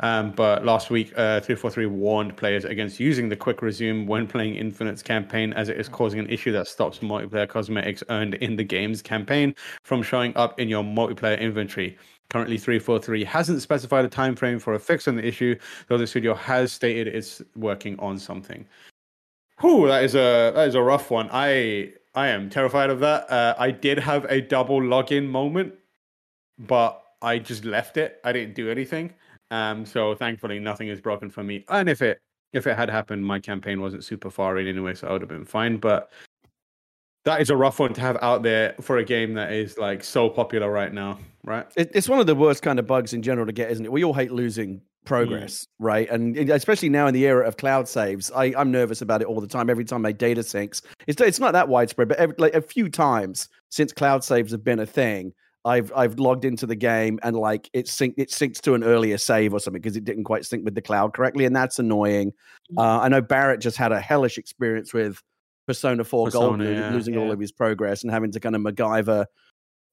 Um, 0.00 0.32
but 0.32 0.64
last 0.64 0.90
week, 0.90 1.08
uh, 1.12 1.40
343 1.40 1.86
warned 1.86 2.36
players 2.36 2.64
against 2.64 2.98
using 3.00 3.28
the 3.28 3.36
quick 3.36 3.60
resume 3.62 4.06
when 4.06 4.26
playing 4.26 4.54
Infinite's 4.54 5.02
campaign, 5.02 5.52
as 5.52 5.68
it 5.68 5.78
is 5.78 5.88
causing 5.88 6.20
an 6.20 6.28
issue 6.28 6.52
that 6.52 6.66
stops 6.66 6.98
multiplayer 7.00 7.48
cosmetics 7.48 8.02
earned 8.08 8.34
in 8.34 8.56
the 8.56 8.64
game's 8.64 9.02
campaign 9.02 9.54
from 9.82 10.02
showing 10.02 10.36
up 10.36 10.58
in 10.58 10.68
your 10.68 10.82
multiplayer 10.82 11.38
inventory. 11.38 11.98
Currently, 12.30 12.58
343 12.58 13.24
hasn't 13.24 13.62
specified 13.62 14.04
a 14.04 14.08
time 14.08 14.36
frame 14.36 14.58
for 14.58 14.74
a 14.74 14.78
fix 14.78 15.08
on 15.08 15.16
the 15.16 15.26
issue, 15.26 15.58
though 15.88 15.96
the 15.96 16.06
studio 16.06 16.34
has 16.34 16.72
stated 16.72 17.08
it's 17.08 17.42
working 17.56 17.98
on 17.98 18.18
something. 18.18 18.66
Whew, 19.60 19.88
that 19.88 20.04
is 20.04 20.14
a 20.14 20.52
that 20.54 20.68
is 20.68 20.74
a 20.76 20.82
rough 20.82 21.10
one. 21.10 21.28
I 21.32 21.94
I 22.18 22.26
am 22.30 22.50
terrified 22.50 22.90
of 22.90 22.98
that. 22.98 23.30
Uh, 23.30 23.54
I 23.60 23.70
did 23.70 23.96
have 23.96 24.24
a 24.24 24.40
double 24.40 24.80
login 24.80 25.28
moment, 25.28 25.72
but 26.58 27.00
I 27.22 27.38
just 27.38 27.64
left 27.64 27.96
it. 27.96 28.20
I 28.24 28.32
didn't 28.32 28.56
do 28.56 28.68
anything. 28.68 29.14
Um, 29.52 29.86
so 29.86 30.16
thankfully 30.16 30.58
nothing 30.58 30.88
is 30.88 31.00
broken 31.00 31.30
for 31.30 31.44
me. 31.44 31.64
And 31.68 31.88
if 31.88 32.02
it 32.02 32.20
if 32.52 32.66
it 32.66 32.76
had 32.76 32.90
happened, 32.90 33.24
my 33.24 33.38
campaign 33.38 33.80
wasn't 33.80 34.02
super 34.02 34.30
far 34.30 34.58
in 34.58 34.66
anyway, 34.66 34.94
so 34.94 35.06
I 35.06 35.12
would 35.12 35.20
have 35.20 35.28
been 35.28 35.44
fine. 35.44 35.76
But 35.76 36.10
that 37.24 37.40
is 37.40 37.50
a 37.50 37.56
rough 37.56 37.78
one 37.78 37.94
to 37.94 38.00
have 38.00 38.18
out 38.20 38.42
there 38.42 38.74
for 38.80 38.96
a 38.98 39.04
game 39.04 39.34
that 39.34 39.52
is 39.52 39.78
like 39.78 40.02
so 40.02 40.28
popular 40.28 40.72
right 40.72 40.92
now, 40.92 41.20
right? 41.44 41.66
It, 41.76 41.92
it's 41.94 42.08
one 42.08 42.18
of 42.18 42.26
the 42.26 42.34
worst 42.34 42.64
kind 42.64 42.80
of 42.80 42.86
bugs 42.88 43.12
in 43.12 43.22
general 43.22 43.46
to 43.46 43.52
get, 43.52 43.70
isn't 43.70 43.84
it? 43.84 43.92
We 43.92 44.02
all 44.02 44.14
hate 44.14 44.32
losing 44.32 44.80
progress, 45.04 45.66
right? 45.78 46.08
And 46.10 46.36
especially 46.50 46.88
now 46.88 47.06
in 47.06 47.14
the 47.14 47.26
era 47.26 47.46
of 47.46 47.56
cloud 47.56 47.88
saves, 47.88 48.30
I, 48.30 48.52
I'm 48.56 48.70
nervous 48.70 49.02
about 49.02 49.22
it 49.22 49.26
all 49.26 49.40
the 49.40 49.48
time. 49.48 49.70
Every 49.70 49.84
time 49.84 50.02
my 50.02 50.12
data 50.12 50.42
syncs, 50.42 50.82
it's 51.06 51.20
it's 51.20 51.40
not 51.40 51.52
that 51.52 51.68
widespread, 51.68 52.08
but 52.08 52.18
every, 52.18 52.34
like 52.38 52.54
a 52.54 52.62
few 52.62 52.88
times 52.88 53.48
since 53.70 53.92
cloud 53.92 54.24
saves 54.24 54.52
have 54.52 54.64
been 54.64 54.80
a 54.80 54.86
thing, 54.86 55.32
I've 55.64 55.92
I've 55.94 56.18
logged 56.18 56.44
into 56.44 56.66
the 56.66 56.76
game 56.76 57.18
and 57.22 57.36
like 57.36 57.68
it 57.72 57.88
sync 57.88 58.14
it 58.16 58.30
syncs 58.30 58.60
to 58.62 58.74
an 58.74 58.84
earlier 58.84 59.18
save 59.18 59.52
or 59.52 59.60
something 59.60 59.80
because 59.80 59.96
it 59.96 60.04
didn't 60.04 60.24
quite 60.24 60.44
sync 60.44 60.64
with 60.64 60.74
the 60.74 60.82
cloud 60.82 61.14
correctly, 61.14 61.44
and 61.44 61.54
that's 61.54 61.78
annoying. 61.78 62.32
Uh, 62.76 63.00
I 63.00 63.08
know 63.08 63.20
Barrett 63.20 63.60
just 63.60 63.76
had 63.76 63.92
a 63.92 64.00
hellish 64.00 64.38
experience 64.38 64.92
with 64.92 65.22
Persona 65.66 66.04
4 66.04 66.30
Gold, 66.30 66.58
Persona, 66.58 66.64
lo- 66.64 66.70
yeah. 66.70 66.90
losing 66.90 67.16
all 67.18 67.30
of 67.30 67.38
his 67.38 67.52
progress 67.52 68.02
and 68.02 68.10
having 68.10 68.32
to 68.32 68.40
kind 68.40 68.56
of 68.56 68.62
MacGyver 68.62 69.26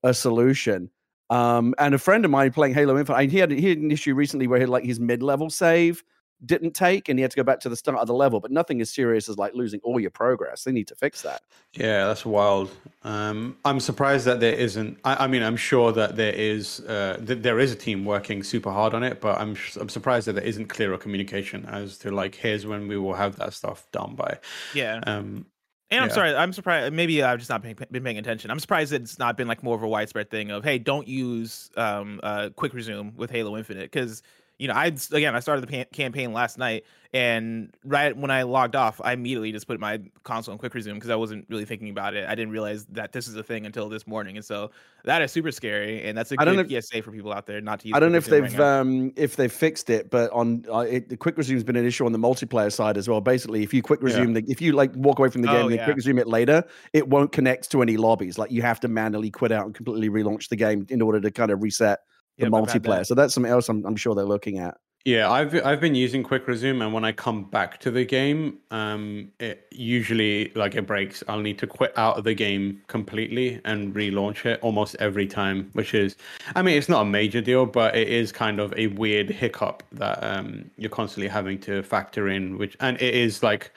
a 0.04 0.14
solution. 0.14 0.90
Um, 1.30 1.74
and 1.78 1.96
a 1.96 1.98
friend 1.98 2.24
of 2.26 2.32
mine 2.32 2.52
playing 2.52 2.74
Halo 2.74 2.98
Infinite, 2.98 3.18
I- 3.18 3.26
he 3.26 3.38
had 3.38 3.52
he 3.52 3.70
had 3.70 3.80
an 3.80 3.92
issue 3.92 4.14
recently 4.14 4.48
where 4.48 4.60
he 4.60 4.62
had 4.62 4.70
like 4.70 4.84
his 4.86 5.00
mid 5.00 5.24
level 5.24 5.50
save 5.50 6.04
didn't 6.46 6.74
take, 6.74 7.08
and 7.08 7.18
he 7.18 7.22
had 7.22 7.32
to 7.32 7.38
go 7.38 7.44
back 7.44 7.62
to 7.62 7.70
the 7.70 7.78
start 7.78 7.98
of 7.98 8.08
the 8.08 8.14
level. 8.14 8.40
But 8.42 8.52
nothing 8.52 8.82
as 8.82 8.90
serious 8.94 9.30
as 9.30 9.38
like 9.38 9.54
losing 9.56 9.80
all 9.84 10.00
your 10.00 10.12
progress. 10.12 10.66
They 10.66 10.72
need 10.74 10.88
to 10.90 10.96
fix 10.96 11.22
that. 11.22 11.42
Yeah, 11.74 12.06
that's 12.06 12.26
wild. 12.26 12.72
Um, 13.04 13.58
I'm 13.64 13.80
surprised 13.80 14.26
that 14.26 14.42
there 14.42 14.54
isn't. 14.54 15.00
I, 15.06 15.24
I 15.24 15.28
mean, 15.28 15.42
I'm 15.42 15.56
sure 15.56 15.92
that 15.94 16.18
there 16.18 16.34
is. 16.34 16.82
Uh, 16.82 17.20
th- 17.26 17.42
there 17.42 17.60
is 17.60 17.72
a 17.72 17.76
team 17.76 18.04
working 18.06 18.44
super 18.44 18.70
hard 18.70 18.94
on 18.94 19.02
it, 19.02 19.22
but 19.22 19.40
I'm 19.40 19.56
I'm 19.80 19.90
surprised 19.90 20.28
that 20.28 20.34
there 20.34 20.44
isn't 20.44 20.68
clearer 20.68 20.98
communication 20.98 21.66
as 21.66 21.98
to 22.00 22.12
like, 22.12 22.36
here's 22.36 22.66
when 22.68 22.88
we 22.88 22.98
will 22.98 23.14
have 23.16 23.38
that 23.38 23.54
stuff 23.54 23.88
done 23.92 24.14
by. 24.16 24.38
Yeah. 24.74 25.00
Um, 25.08 25.46
And 25.92 26.02
I'm 26.04 26.10
Yeah. 26.10 26.14
sorry, 26.14 26.36
I'm 26.36 26.52
surprised. 26.52 26.94
Maybe 26.94 27.22
I've 27.22 27.38
just 27.38 27.50
not 27.50 27.62
been, 27.62 27.76
been 27.92 28.04
paying 28.04 28.18
attention. 28.18 28.50
I'm 28.50 28.60
surprised 28.60 28.92
that 28.92 29.02
it's 29.02 29.20
not 29.20 29.38
been 29.38 29.48
like 29.48 29.62
more 29.64 29.76
of 29.76 29.84
a 29.84 29.88
widespread 29.88 30.30
thing 30.32 30.50
of, 30.52 30.64
hey, 30.64 30.80
don't 30.80 31.08
use 31.08 31.70
um, 31.78 32.20
uh, 32.24 32.50
quick 32.56 32.74
resume 32.74 33.14
with 33.16 33.30
Halo 33.30 33.56
Infinite 33.56 33.92
because 33.92 34.24
you 34.58 34.68
know 34.68 34.74
I 34.74 34.88
again 35.12 35.36
I 35.36 35.40
started 35.40 35.62
the 35.62 35.68
pan- 35.68 35.88
campaign 35.92 36.34
last 36.34 36.58
night 36.58 36.86
and 37.16 37.74
right 37.86 38.16
when 38.16 38.30
I 38.30 38.44
logged 38.44 38.76
off, 38.76 39.00
I 39.02 39.14
immediately 39.14 39.54
just 39.54 39.68
put 39.68 39.80
my 39.80 40.02
console 40.26 40.52
in 40.52 40.58
quick 40.60 40.74
resume 40.74 40.96
because 40.96 41.10
I 41.10 41.16
wasn't 41.16 41.46
really 41.48 41.64
thinking 41.64 41.90
about 41.90 42.14
it. 42.14 42.28
I 42.28 42.36
didn't 42.36 42.52
realize 42.52 42.84
that 42.88 43.14
this 43.14 43.30
is 43.30 43.38
a 43.38 43.44
thing 43.44 43.66
until 43.66 43.88
this 43.88 44.06
morning, 44.06 44.36
and 44.36 44.44
so 44.44 44.72
that 45.06 45.22
is 45.22 45.32
super 45.32 45.50
scary. 45.54 46.04
And 46.04 46.18
that's 46.18 46.34
a 46.34 46.36
I 46.38 46.44
don't 46.44 46.58
good 46.58 46.70
know 46.70 46.82
PSA 46.82 47.02
for 47.04 47.12
people 47.12 47.32
out 47.32 47.46
there 47.46 47.62
not 47.62 47.80
to 47.80 47.88
use. 47.88 47.96
I 47.96 48.02
don't 48.02 48.12
know 48.12 48.18
if 48.18 48.26
they've 48.26 48.58
now. 48.58 48.82
um, 48.82 49.14
if 49.16 49.38
they've 49.38 49.50
fixed 49.50 49.90
it, 49.90 50.10
but 50.12 50.30
on 50.34 50.66
uh, 50.70 50.80
it, 50.80 51.08
the 51.08 51.16
quick 51.16 51.38
resume's 51.38 51.64
been 51.64 51.78
an 51.78 51.86
issue 51.86 52.06
on 52.06 52.12
the 52.12 52.20
multiplayer 52.20 52.70
side 52.70 52.98
as 52.98 53.08
well. 53.08 53.22
Basically, 53.22 53.64
if 53.64 53.74
you 53.74 53.82
quick 53.82 54.04
resume, 54.04 54.34
the, 54.34 54.44
if 54.50 54.60
you 54.60 54.74
like 54.74 54.94
walk 54.96 55.18
away 55.18 55.30
from 55.30 55.42
the 55.42 55.48
game 55.48 55.56
Oh, 55.56 55.62
and 55.62 55.72
then 55.72 55.78
yeah. 55.78 55.86
quick 55.86 55.96
resume 55.96 56.20
it 56.20 56.28
later, 56.28 56.66
it 56.92 57.08
won't 57.08 57.32
connect 57.32 57.72
to 57.72 57.82
any 57.82 57.96
lobbies. 57.96 58.38
Like 58.38 58.52
you 58.52 58.62
have 58.62 58.82
to 58.82 58.90
manually 58.90 59.32
quit 59.32 59.54
out 59.54 59.66
and 59.66 59.74
completely 59.74 60.10
relaunch 60.10 60.50
the 60.50 60.58
game 60.58 60.86
in 60.90 61.02
order 61.02 61.22
to 61.22 61.32
kind 61.32 61.50
of 61.50 61.64
reset 61.64 62.00
the 62.38 62.44
Yep, 62.46 62.52
multiplayer. 62.52 62.84
that. 63.00 63.08
So 63.08 63.16
that's 63.16 63.34
something 63.34 63.52
else 63.52 63.70
I'm, 63.70 63.86
I'm 63.86 63.96
sure 63.96 64.16
they're 64.16 64.26
looking 64.26 64.60
at. 64.60 64.78
Yeah, 65.08 65.30
I've 65.30 65.54
I've 65.64 65.80
been 65.80 65.94
using 65.94 66.24
Quick 66.24 66.48
Resume, 66.48 66.82
and 66.82 66.92
when 66.92 67.06
I 67.06 67.12
come 67.12 67.44
back 67.44 67.80
to 67.82 67.92
the 67.92 68.04
game, 68.04 68.58
um, 68.72 69.32
it 69.40 69.68
usually 69.72 70.52
like 70.56 70.74
it 70.74 70.88
breaks. 70.88 71.24
I'll 71.28 71.42
need 71.42 71.60
to 71.60 71.68
quit 71.68 71.96
out 71.96 72.18
of 72.18 72.24
the 72.24 72.34
game 72.34 72.82
completely 72.88 73.62
and 73.66 73.94
relaunch 73.94 74.46
it 74.48 74.60
almost 74.64 74.96
every 74.98 75.28
time. 75.28 75.70
Which 75.74 75.94
is, 75.94 76.16
I 76.56 76.64
mean, 76.64 76.76
it's 76.76 76.90
not 76.90 77.04
a 77.04 77.06
major 77.06 77.40
deal, 77.40 77.68
but 77.68 77.96
it 77.96 78.08
is 78.10 78.32
kind 78.32 78.60
of 78.60 78.74
a 78.78 78.88
weird 78.88 79.30
hiccup 79.30 79.84
that 79.92 80.24
um 80.24 80.72
you're 80.76 80.90
constantly 80.90 81.28
having 81.28 81.60
to 81.60 81.84
factor 81.84 82.28
in. 82.28 82.58
Which 82.58 82.76
and 82.80 83.00
it 83.00 83.14
is 83.14 83.44
like 83.44 83.72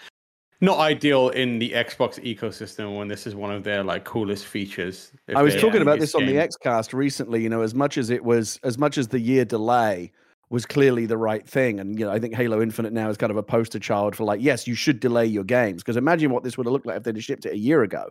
not 0.60 0.78
ideal 0.78 1.28
in 1.30 1.58
the 1.58 1.70
Xbox 1.70 2.18
ecosystem 2.22 2.96
when 2.96 3.08
this 3.08 3.26
is 3.26 3.34
one 3.34 3.52
of 3.52 3.62
their 3.62 3.84
like 3.84 4.04
coolest 4.04 4.46
features. 4.46 5.12
I 5.34 5.42
was 5.42 5.54
talking 5.56 5.82
about 5.82 6.00
this 6.00 6.12
this 6.12 6.14
on 6.14 6.26
the. 6.26 6.34
XCast 6.34 6.92
recently. 6.92 7.42
You 7.42 7.48
know, 7.48 7.62
as 7.62 7.74
much 7.74 7.96
as 7.98 8.10
it 8.10 8.24
was, 8.24 8.58
as 8.64 8.78
much 8.78 8.98
as 8.98 9.08
the 9.08 9.20
year 9.20 9.44
delay 9.44 10.10
was 10.50 10.64
clearly 10.66 11.06
the 11.06 11.18
right 11.18 11.46
thing, 11.46 11.78
and 11.78 11.98
you 11.98 12.06
know, 12.06 12.10
I 12.10 12.18
think 12.18 12.34
Halo 12.34 12.60
Infinite 12.60 12.92
now 12.92 13.08
is 13.08 13.16
kind 13.16 13.30
of 13.30 13.36
a 13.36 13.42
poster 13.42 13.78
child 13.78 14.16
for 14.16 14.24
like, 14.24 14.40
yes, 14.40 14.66
you 14.66 14.74
should 14.74 14.98
delay 14.98 15.26
your 15.26 15.44
games 15.44 15.82
because 15.82 15.96
imagine 15.96 16.30
what 16.30 16.42
this 16.42 16.56
would 16.56 16.66
have 16.66 16.72
looked 16.72 16.86
like 16.86 16.96
if 16.96 17.02
they'd 17.04 17.16
have 17.16 17.24
shipped 17.24 17.46
it 17.46 17.52
a 17.52 17.58
year 17.58 17.82
ago. 17.82 18.08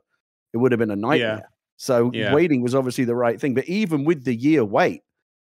It 0.53 0.57
would 0.57 0.71
have 0.71 0.79
been 0.79 0.91
a 0.91 0.95
nightmare. 0.95 1.49
So 1.77 2.11
Yeah. 2.13 2.33
waiting 2.33 2.61
was 2.61 2.73
obviously 2.73 3.05
the 3.05 3.15
right 3.15 3.39
thing. 3.39 3.53
But 3.53 3.65
even 3.65 4.03
with 4.03 4.23
the 4.23 4.35
year 4.35 4.63
wait, 4.63 5.01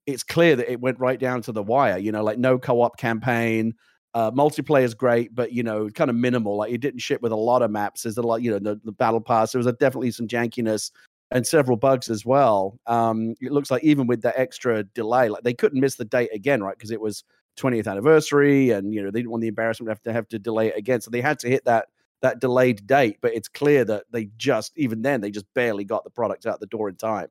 it's 0.07 0.23
clear 0.23 0.57
that 0.57 0.71
it 0.71 0.81
went 0.81 0.99
right 0.99 1.19
down 1.21 1.43
to 1.43 1.53
the 1.53 1.63
wire. 1.63 1.99
You 1.99 2.11
know, 2.13 2.25
like 2.25 2.39
no 2.39 2.59
co-op 2.59 2.99
campaign. 2.99 3.75
Uh, 4.15 4.31
multiplayer 4.31 4.85
is 4.85 4.95
great, 4.95 5.35
but 5.35 5.53
you 5.53 5.63
know, 5.63 5.89
kind 5.91 6.11
of 6.11 6.17
minimal. 6.17 6.57
Like 6.57 6.73
it 6.73 6.79
didn't 6.79 7.01
ship 7.01 7.23
with 7.23 7.33
a 7.33 7.37
lot 7.37 7.63
of 7.63 7.71
maps. 7.71 8.03
There's 8.03 8.17
a 8.19 8.23
lot, 8.23 8.43
you 8.43 8.51
know, 8.51 8.59
the, 8.59 8.81
the 8.85 8.93
battle 8.93 9.21
pass. 9.21 9.53
There 9.53 9.59
was 9.59 9.67
a, 9.67 9.73
definitely 9.73 10.11
some 10.11 10.27
jankiness 10.27 10.91
and 11.31 11.47
several 11.47 11.77
bugs 11.77 12.09
as 12.09 12.25
well. 12.25 12.79
Um, 12.87 13.35
it 13.41 13.53
looks 13.53 13.71
like 13.71 13.85
even 13.85 14.07
with 14.07 14.23
the 14.23 14.39
extra 14.39 14.83
delay, 14.83 15.29
like 15.29 15.43
they 15.43 15.55
couldn't 15.55 15.81
miss 15.81 15.97
the 15.97 16.05
date 16.05 16.31
again, 16.33 16.63
right? 16.63 16.77
Because 16.77 16.91
it 16.91 17.01
was 17.01 17.25
20th 17.59 17.87
anniversary, 17.87 18.71
and 18.71 18.95
you 18.95 19.03
know 19.03 19.11
they 19.11 19.19
didn't 19.21 19.31
want 19.31 19.43
the 19.43 19.49
embarrassment 19.49 19.89
to 19.89 19.91
have 19.91 20.03
to 20.03 20.13
have 20.13 20.29
to 20.29 20.39
delay 20.39 20.69
it 20.69 20.77
again, 20.77 21.01
so 21.01 21.11
they 21.11 21.21
had 21.21 21.39
to 21.41 21.49
hit 21.49 21.65
that 21.67 21.89
that 22.23 22.41
delayed 22.41 22.87
date. 22.87 23.19
But 23.21 23.35
it's 23.35 23.49
clear 23.49 23.85
that 23.85 24.05
they 24.11 24.31
just 24.37 24.73
even 24.77 25.03
then 25.03 25.21
they 25.21 25.31
just 25.31 25.47
barely 25.55 25.85
got 25.85 26.05
the 26.05 26.11
product 26.11 26.47
out 26.47 26.61
the 26.61 26.67
door 26.67 26.89
in 26.89 26.97
time. 26.97 27.29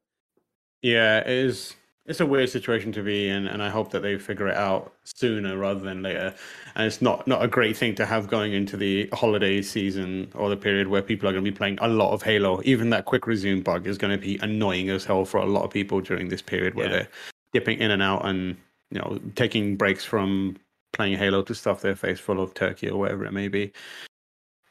Yeah, 0.82 1.20
it 1.20 1.28
is. 1.28 1.76
It's 2.08 2.22
a 2.22 2.26
weird 2.26 2.50
situation 2.50 2.94
to 2.94 3.04
be 3.04 3.28
in, 3.28 3.48
and 3.48 3.62
I 3.62 3.70
hope 3.70 3.92
that 3.92 4.00
they 4.02 4.18
figure 4.18 4.48
it 4.48 4.56
out 4.56 4.94
sooner 5.04 5.58
rather 5.58 5.82
than 5.82 6.02
later. 6.02 6.34
And 6.76 6.88
it's 6.88 7.02
not 7.02 7.28
not 7.28 7.44
a 7.44 7.50
great 7.50 7.76
thing 7.76 7.96
to 7.96 8.06
have 8.06 8.28
going 8.30 8.54
into 8.54 8.78
the 8.78 9.10
holiday 9.12 9.62
season 9.62 10.32
or 10.34 10.50
the 10.50 10.56
period 10.56 10.88
where 10.88 11.02
people 11.02 11.28
are 11.28 11.34
going 11.34 11.44
to 11.44 11.52
be 11.52 11.56
playing 11.56 11.78
a 11.82 11.88
lot 11.90 12.14
of 12.14 12.22
Halo. 12.24 12.62
Even 12.64 12.90
that 12.92 13.04
quick 13.04 13.28
resume 13.28 13.62
bug 13.62 13.88
is 13.88 13.98
going 13.98 14.18
to 14.18 14.22
be 14.26 14.38
annoying 14.42 14.90
as 14.90 15.04
hell 15.04 15.26
for 15.26 15.40
a 15.40 15.46
lot 15.46 15.64
of 15.66 15.70
people 15.70 16.00
during 16.00 16.30
this 16.30 16.42
period 16.42 16.76
where 16.76 16.86
Yeah. 16.86 16.92
they're 16.94 17.08
dipping 17.52 17.80
in 17.80 17.92
and 17.92 18.02
out 18.02 18.26
and 18.26 18.56
you 18.90 19.00
know 19.00 19.20
taking 19.36 19.76
breaks 19.76 20.06
from 20.06 20.56
playing 20.94 21.18
Halo 21.18 21.42
to 21.44 21.54
stuff 21.54 21.82
their 21.82 21.96
face 21.96 22.22
full 22.22 22.40
of 22.42 22.54
turkey 22.54 22.90
or 22.90 22.98
whatever 22.98 23.26
it 23.26 23.34
may 23.34 23.50
be. 23.50 23.74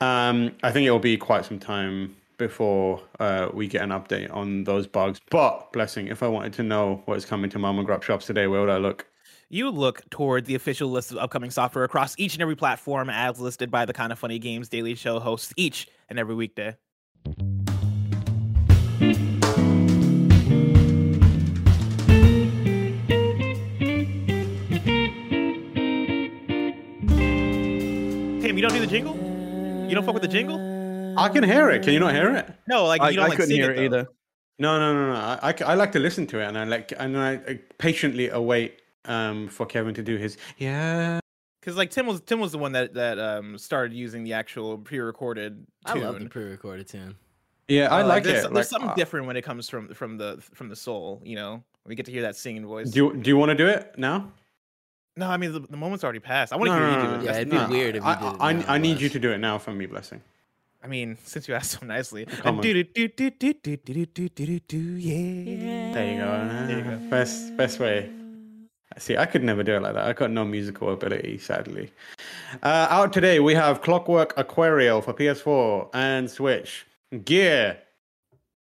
Um, 0.01 0.53
I 0.63 0.73
think 0.73 0.87
it'll 0.87 0.99
be 0.99 1.19
quite 1.19 1.45
some 1.45 1.59
time 1.59 2.17
before 2.39 3.03
uh, 3.21 3.49
we 3.53 3.69
get 3.69 3.83
an 3.83 3.91
update 3.91 4.33
on 4.35 4.65
those 4.65 4.87
bugs. 4.87 5.21
But 5.31 5.73
blessing, 5.73 6.09
if 6.09 6.23
I 6.23 6.29
wanted 6.29 6.53
to 6.55 6.63
know 6.63 7.03
what 7.07 7.17
is 7.17 7.25
coming 7.25 7.51
to 7.51 7.59
mom 7.59 7.79
and 7.79 7.87
Grub 7.87 8.03
shops 8.03 8.27
today, 8.27 8.47
where 8.47 8.61
would 8.61 8.71
I 8.71 8.79
look? 8.79 9.07
You 9.49 9.71
look 9.71 10.09
toward 10.11 10.47
the 10.47 10.57
official 10.57 10.91
list 10.91 11.13
of 11.13 11.19
upcoming 11.19 11.51
software 11.51 11.85
across 11.85 12.19
each 12.19 12.35
and 12.35 12.43
every 12.43 12.57
platform 12.57 13.09
as 13.09 13.39
listed 13.41 13.71
by 13.71 13.85
the 13.85 13.93
Kind 13.93 14.11
of 14.13 14.19
Funny 14.19 14.39
Games 14.41 14.69
Daily 14.69 14.97
Show 14.97 15.21
hosts 15.21 15.53
each 15.57 15.89
and 16.09 16.19
every 16.19 16.35
weekday. 16.35 16.77
Cam, 28.43 28.57
you 28.57 28.63
don't 28.63 28.73
do 28.73 28.81
the 28.81 28.87
jingle? 28.89 29.17
You 29.89 29.95
don't 29.95 30.05
fuck 30.05 30.15
with 30.15 30.23
the 30.23 30.29
jingle? 30.29 30.76
I 31.17 31.29
can 31.29 31.43
hear 31.45 31.71
it. 31.71 31.83
Can 31.83 31.93
you 31.93 32.01
not 32.01 32.15
hear 32.15 32.35
it? 32.35 32.49
No, 32.67 32.85
like 32.87 33.01
I, 33.01 33.11
you 33.11 33.17
don't 33.17 33.27
I 33.27 33.29
like 33.29 33.39
couldn't 33.39 33.55
hear 33.55 33.71
it, 33.71 33.79
it 33.79 33.85
either. 33.85 34.07
No, 34.59 34.79
no, 34.79 34.95
no, 34.95 35.13
no. 35.13 35.19
I, 35.19 35.39
I, 35.51 35.55
I 35.73 35.75
like 35.75 35.93
to 35.93 35.99
listen 35.99 36.27
to 36.29 36.41
it, 36.41 36.45
and 36.47 36.57
I 36.57 36.65
like, 36.65 36.93
and 36.99 37.19
I, 37.19 37.33
I 37.33 37.61
patiently 37.79 38.29
await 38.29 38.81
um 39.05 39.47
for 39.49 39.67
Kevin 39.67 39.95
to 39.95 40.03
do 40.03 40.17
his 40.17 40.37
yeah. 40.59 41.21
Because 41.61 41.77
like 41.77 41.91
Tim 41.91 42.07
was 42.07 42.21
Tim 42.21 42.41
was 42.41 42.53
the 42.53 42.59
one 42.59 42.73
that 42.73 42.95
that 42.95 43.19
um 43.19 43.59
started 43.59 43.93
using 43.93 44.25
the 44.25 44.33
actual 44.33 44.79
pre-recorded 44.79 45.67
Tune. 45.87 46.03
I 46.03 46.07
love 46.07 46.19
the 46.21 46.29
pre-recorded 46.29 46.89
tune. 46.89 47.17
Yeah, 47.69 47.93
I 47.93 48.03
Uh, 48.03 48.07
like 48.07 48.23
there's, 48.23 48.45
it. 48.45 48.53
There's 48.53 48.55
Like, 48.55 48.65
something 48.67 48.91
uh, 48.91 48.95
different 48.95 49.27
when 49.27 49.37
it 49.37 49.43
comes 49.43 49.69
from 49.69 49.93
from 49.95 50.17
the 50.19 50.39
from 50.55 50.69
the 50.69 50.77
soul. 50.77 51.21
You 51.25 51.37
know, 51.37 51.65
we 51.85 51.95
get 51.95 52.07
to 52.07 52.13
hear 52.13 52.23
that 52.23 52.37
singing 52.37 52.65
voice. 52.67 52.91
Do 52.91 52.99
you, 52.99 53.17
do 53.17 53.29
you 53.29 53.37
want 53.37 53.51
to 53.51 53.57
do 53.57 53.67
it 53.67 53.95
now? 53.99 54.33
no, 55.17 55.29
I 55.29 55.37
mean 55.37 55.53
the, 55.53 55.61
the 55.61 55.77
moment's 55.77 56.05
already 56.05 56.21
passed. 56.21 56.53
I 56.53 56.57
want 56.57 56.69
to 56.69 56.75
No, 56.75 56.79
hear 56.79 56.87
no, 56.87 56.93
you 56.93 56.97
no, 56.97 57.09
do 57.09 57.15
it. 57.15 57.19
no, 57.19 57.25
Yeah, 57.25 57.37
it'd 57.39 57.51
be 57.51 57.57
no, 57.57 57.69
weird 57.69 57.97
if 57.97 58.03
you 58.03 58.09
I, 58.09 58.15
did 58.15 58.27
it 58.27 58.37
I, 58.41 58.53
now, 58.53 58.65
I 58.69 58.79
need 58.79 59.01
you 59.01 59.09
to 59.09 59.19
do 59.19 59.33
it 59.33 59.39
now 59.39 59.59
for 59.59 59.73
me, 59.73 59.87
blessing. 59.87 60.21
I 60.87 60.89
mean, 60.89 61.19
since 61.25 61.49
you 61.49 61.55
asked 61.55 61.81
so 61.81 61.85
nicely. 61.85 62.27
Come. 62.27 62.61
Do 62.61 62.73
do 62.73 62.85
do 62.85 63.09
do 63.09 63.31
do 63.31 63.53
do 63.53 63.77
do 63.77 64.07
do 64.07 64.29
do 64.29 64.61
do 64.61 64.79
yeah. 64.79 65.93
There 65.93 66.13
you 66.13 66.21
go. 66.21 66.67
There 66.69 66.79
you 66.79 66.85
go. 66.85 67.11
Best 67.11 67.57
best 67.57 67.81
way. 67.81 68.09
See, 68.99 69.17
I 69.17 69.27
could 69.27 69.43
never 69.43 69.65
do 69.65 69.75
it 69.75 69.83
like 69.83 69.95
that. 69.95 70.07
I 70.07 70.13
got 70.13 70.31
no 70.31 70.45
musical 70.45 70.93
ability, 70.93 71.39
sadly. 71.39 71.91
Uh, 72.63 72.87
out 72.89 73.13
today, 73.13 73.41
we 73.41 73.53
have 73.53 73.83
Clockwork 73.83 74.37
Aquario 74.37 75.03
for 75.03 75.13
PS4 75.13 75.91
and 75.93 76.31
Switch. 76.31 76.87
Gear 77.25 77.79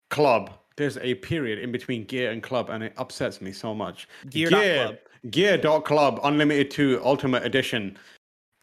Club. 0.09 0.51
There's 0.77 0.97
a 0.97 1.15
period 1.17 1.59
in 1.59 1.71
between 1.71 2.05
Gear 2.05 2.31
and 2.31 2.43
Club, 2.43 2.71
and 2.71 2.83
it 2.83 2.95
upsets 2.97 3.43
me 3.43 3.53
so 3.53 3.75
much. 3.75 4.09
Gear.club. 4.31 4.97
Gear.club 5.31 6.21
Unlimited 6.25 6.71
2 6.71 7.01
Ultimate 7.05 7.45
Edition. 7.45 7.99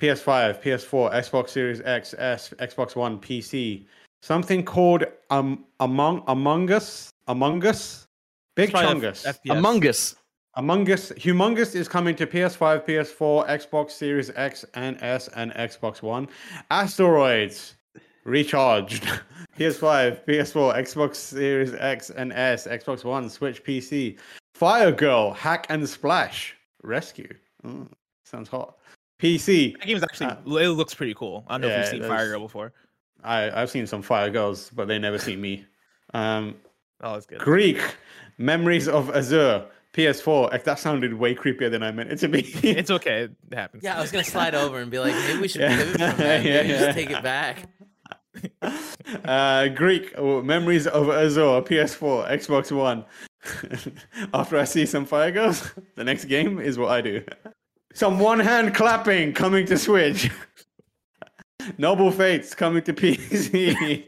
PS5, 0.01 0.63
PS4, 0.63 1.13
Xbox 1.13 1.49
Series 1.49 1.79
X, 1.81 2.15
S, 2.17 2.53
Xbox 2.59 2.95
One, 2.95 3.19
PC. 3.19 3.85
Something 4.23 4.65
called 4.65 5.05
um, 5.29 5.65
Among 5.79 6.23
Among 6.27 6.71
Us. 6.71 7.13
Among 7.27 7.63
Us. 7.67 8.07
Big 8.55 8.71
Probably 8.71 9.01
Chungus. 9.01 9.27
F- 9.27 9.39
FPS. 9.43 9.57
Among 9.57 9.87
Us. 9.87 10.15
Among 10.55 10.91
Us, 10.91 11.11
Humongous 11.13 11.75
is 11.75 11.87
coming 11.87 12.13
to 12.15 12.27
PS5, 12.27 12.85
PS4, 12.85 13.47
Xbox 13.47 13.91
Series 13.91 14.31
X 14.35 14.65
and 14.73 14.97
S, 15.01 15.29
and 15.29 15.53
Xbox 15.53 16.01
One. 16.01 16.27
Asteroids, 16.71 17.75
recharged. 18.25 19.03
PS5, 19.57 20.25
PS4, 20.25 20.75
Xbox 20.75 21.15
Series 21.15 21.73
X 21.75 22.09
and 22.09 22.33
S, 22.33 22.67
Xbox 22.67 23.05
One, 23.05 23.29
Switch, 23.29 23.63
PC. 23.63 24.17
Fire 24.55 24.91
Girl, 24.91 25.31
Hack 25.31 25.67
and 25.69 25.87
Splash, 25.87 26.57
Rescue. 26.83 27.33
Mm, 27.63 27.87
sounds 28.25 28.49
hot. 28.49 28.75
PC. 29.21 29.77
That 29.77 29.85
game's 29.87 30.03
actually 30.03 30.27
Uh, 30.27 30.55
it 30.57 30.69
looks 30.69 30.93
pretty 30.93 31.13
cool. 31.13 31.45
I 31.47 31.57
don't 31.57 31.61
know 31.61 31.67
if 31.69 31.77
you've 31.93 32.01
seen 32.01 32.09
Fire. 32.09 32.27
Girl 32.29 32.39
before. 32.41 32.73
I, 33.23 33.51
I've 33.61 33.69
seen 33.69 33.85
some 33.85 34.01
Fire 34.01 34.29
Girls, 34.31 34.71
but 34.71 34.87
they 34.87 34.97
never 34.99 35.17
seen 35.19 35.39
me. 35.41 35.65
Um, 36.13 36.55
Oh, 37.03 37.15
it's 37.15 37.25
good. 37.25 37.39
Greak, 37.39 37.79
Memories 38.37 38.87
of 38.89 39.07
Azur, 39.09 39.65
PS4. 39.93 40.51
Like, 40.51 40.65
That 40.65 40.77
sounded 40.77 41.13
way 41.13 41.33
creepier 41.33 41.71
than 41.71 41.81
I 41.83 41.91
meant 41.91 42.11
it 42.11 42.19
to 42.19 42.27
be. 42.27 42.41
it's 42.63 42.91
okay. 42.91 43.29
It 43.49 43.55
happens. 43.55 43.83
Yeah, 43.83 43.97
I 43.97 44.01
was 44.01 44.11
gonna 44.11 44.23
slide 44.25 44.53
over 44.53 44.79
and 44.79 44.91
be 44.91 44.99
like, 44.99 45.13
maybe 45.15 45.39
we 45.39 45.47
should 45.47 45.61
Yeah. 45.61 45.77
pivot 45.77 45.91
from 45.93 45.99
that. 46.17 46.43
Yeah, 46.43 46.53
Maybe 46.63 46.69
yeah. 46.69 46.79
just 46.79 46.97
take 46.97 47.09
it 47.11 47.23
back. 47.23 47.69
uh, 49.25 49.67
Greak 49.69 50.13
oh, 50.17 50.41
Memories 50.41 50.85
of 50.87 51.07
Azur, 51.07 51.65
PS4, 51.65 52.29
Xbox 52.29 52.71
One. 52.71 53.05
After 54.33 54.57
I 54.57 54.65
see 54.65 54.85
some 54.85 55.05
fire 55.05 55.31
girls, 55.31 55.71
the 55.95 56.03
next 56.03 56.25
game 56.25 56.59
is 56.59 56.77
what 56.77 56.91
I 56.91 57.01
do. 57.01 57.23
Some 57.93 58.19
one 58.19 58.39
hand 58.39 58.73
clapping 58.73 59.33
coming 59.33 59.65
to 59.67 59.77
Switch. 59.77 60.29
Noble 61.77 62.11
Fates 62.11 62.55
coming 62.55 62.83
to 62.83 62.93
PC. 62.93 64.05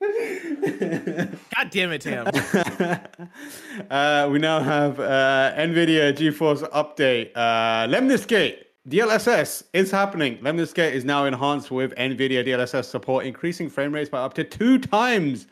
God 1.56 1.70
damn 1.70 1.92
it, 1.92 2.02
Tim. 2.02 2.26
uh, 3.90 4.28
we 4.30 4.38
now 4.38 4.60
have 4.60 5.00
uh, 5.00 5.52
NVIDIA 5.56 6.12
GeForce 6.14 6.68
update. 6.70 7.30
Uh, 7.34 7.86
Lemnis 7.88 8.26
Gate 8.26 8.66
DLSS 8.88 9.64
is 9.72 9.90
happening. 9.90 10.38
Lemnis 10.42 10.72
Gate 10.72 10.94
is 10.94 11.04
now 11.04 11.24
enhanced 11.24 11.70
with 11.70 11.94
NVIDIA 11.94 12.46
DLSS 12.46 12.84
support, 12.84 13.26
increasing 13.26 13.68
frame 13.68 13.92
rates 13.92 14.10
by 14.10 14.18
up 14.18 14.34
to 14.34 14.44
two 14.44 14.78
times. 14.78 15.46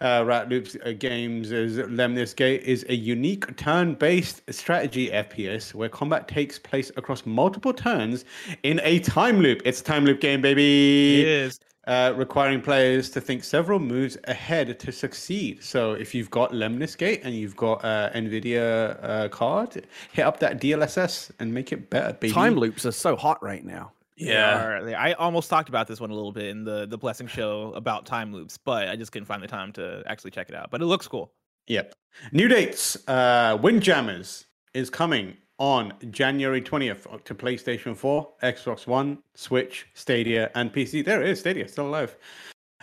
Uh, 0.00 0.24
Rat 0.26 0.48
Loops 0.48 0.76
uh, 0.84 0.92
Games' 0.98 1.50
Lemnis 1.52 2.32
Gate 2.34 2.62
is 2.62 2.86
a 2.88 2.94
unique 2.94 3.54
turn-based 3.56 4.40
strategy 4.50 5.10
FPS 5.10 5.74
where 5.74 5.90
combat 5.90 6.26
takes 6.26 6.58
place 6.58 6.90
across 6.96 7.26
multiple 7.26 7.74
turns 7.74 8.24
in 8.62 8.80
a 8.82 8.98
time 9.00 9.40
loop. 9.40 9.60
It's 9.64 9.82
a 9.82 9.84
time 9.84 10.06
loop 10.06 10.20
game, 10.20 10.40
baby 10.40 11.20
It 11.20 11.28
is. 11.28 11.60
uh, 11.86 12.14
requiring 12.16 12.62
players 12.62 13.10
to 13.10 13.20
think 13.20 13.44
several 13.44 13.78
moves 13.78 14.16
ahead 14.24 14.78
to 14.80 14.90
succeed. 14.90 15.62
So 15.62 15.92
if 15.92 16.14
you've 16.14 16.30
got 16.30 16.54
Lemnis 16.54 16.96
Gate 16.96 17.20
and 17.22 17.34
you've 17.34 17.56
got 17.56 17.84
uh, 17.84 18.08
NVIDIA 18.14 18.98
uh, 19.04 19.28
card, 19.28 19.86
hit 20.12 20.22
up 20.22 20.40
that 20.40 20.62
DLSS 20.62 21.30
and 21.40 21.52
make 21.52 21.72
it 21.72 21.90
better, 21.90 22.14
baby. 22.14 22.32
Time 22.32 22.54
loops 22.56 22.86
are 22.86 22.92
so 22.92 23.16
hot 23.16 23.42
right 23.42 23.66
now. 23.66 23.92
Yeah. 24.26 24.80
They 24.80 24.94
are- 24.94 25.00
I 25.00 25.12
almost 25.14 25.48
talked 25.50 25.68
about 25.68 25.86
this 25.88 26.00
one 26.00 26.10
a 26.10 26.14
little 26.14 26.32
bit 26.32 26.46
in 26.46 26.64
the 26.64 26.86
the 26.86 26.98
blessing 26.98 27.26
show 27.26 27.72
about 27.74 28.06
time 28.06 28.32
loops, 28.32 28.58
but 28.58 28.88
I 28.88 28.96
just 28.96 29.12
couldn't 29.12 29.26
find 29.26 29.42
the 29.42 29.48
time 29.48 29.72
to 29.72 30.02
actually 30.06 30.30
check 30.32 30.48
it 30.48 30.54
out. 30.54 30.70
But 30.70 30.82
it 30.82 30.86
looks 30.86 31.06
cool. 31.08 31.32
Yep. 31.66 31.94
New 32.32 32.48
dates. 32.48 32.96
Uh, 33.08 33.56
Windjammers 33.60 34.46
is 34.74 34.90
coming 34.90 35.36
on 35.58 35.92
January 36.10 36.60
20th 36.62 37.22
to 37.24 37.34
PlayStation 37.34 37.94
4, 37.96 38.28
Xbox 38.42 38.86
One, 38.86 39.18
Switch, 39.34 39.86
Stadia, 39.94 40.50
and 40.54 40.72
PC. 40.72 41.04
There 41.04 41.22
it 41.22 41.28
is, 41.28 41.40
Stadia, 41.40 41.68
still 41.68 41.86
alive. 41.86 42.16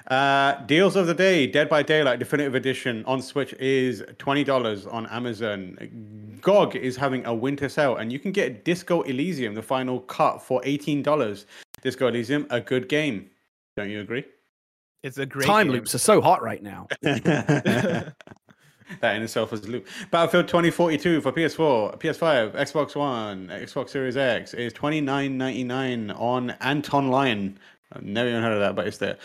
Uh, 0.07 0.53
deals 0.65 0.95
of 0.95 1.07
the 1.07 1.13
day: 1.13 1.47
Dead 1.47 1.67
by 1.67 1.83
Daylight 1.83 2.19
Definitive 2.19 2.55
Edition 2.55 3.03
on 3.05 3.21
Switch 3.21 3.53
is 3.53 4.03
twenty 4.17 4.43
dollars 4.43 4.85
on 4.85 5.05
Amazon. 5.07 6.37
GOG 6.41 6.75
is 6.75 6.95
having 6.95 7.25
a 7.25 7.33
winter 7.33 7.67
sale, 7.67 7.97
and 7.97 8.11
you 8.11 8.19
can 8.19 8.31
get 8.31 8.63
Disco 8.63 9.01
Elysium, 9.01 9.53
the 9.53 9.61
final 9.61 9.99
cut, 10.01 10.41
for 10.41 10.61
eighteen 10.63 11.03
dollars. 11.03 11.45
Disco 11.81 12.07
Elysium, 12.07 12.47
a 12.49 12.61
good 12.61 12.87
game. 12.87 13.29
Don't 13.75 13.89
you 13.89 13.99
agree? 13.99 14.23
It's 15.03 15.17
a 15.17 15.25
great 15.25 15.45
Time 15.45 15.67
game. 15.67 15.75
loops 15.75 15.93
are 15.93 15.99
so 15.99 16.21
hot 16.21 16.41
right 16.41 16.63
now. 16.63 16.87
that 17.01 18.13
in 19.01 19.21
itself 19.21 19.53
is 19.53 19.65
a 19.65 19.67
loop. 19.67 19.87
Battlefield 20.11 20.47
2042 20.47 21.21
for 21.21 21.31
PS4, 21.31 21.99
PS5, 21.99 22.51
Xbox 22.53 22.95
One, 22.95 23.47
Xbox 23.47 23.89
Series 23.89 24.17
X 24.17 24.53
is 24.53 24.73
twenty 24.73 25.01
nine 25.01 25.37
ninety 25.37 25.63
nine 25.63 26.11
on 26.11 26.55
Antonline. 26.61 27.55
I've 27.93 28.03
never 28.03 28.29
even 28.29 28.41
heard 28.41 28.53
of 28.53 28.59
that, 28.59 28.75
but 28.75 28.87
it's 28.87 28.97
there. 28.97 29.17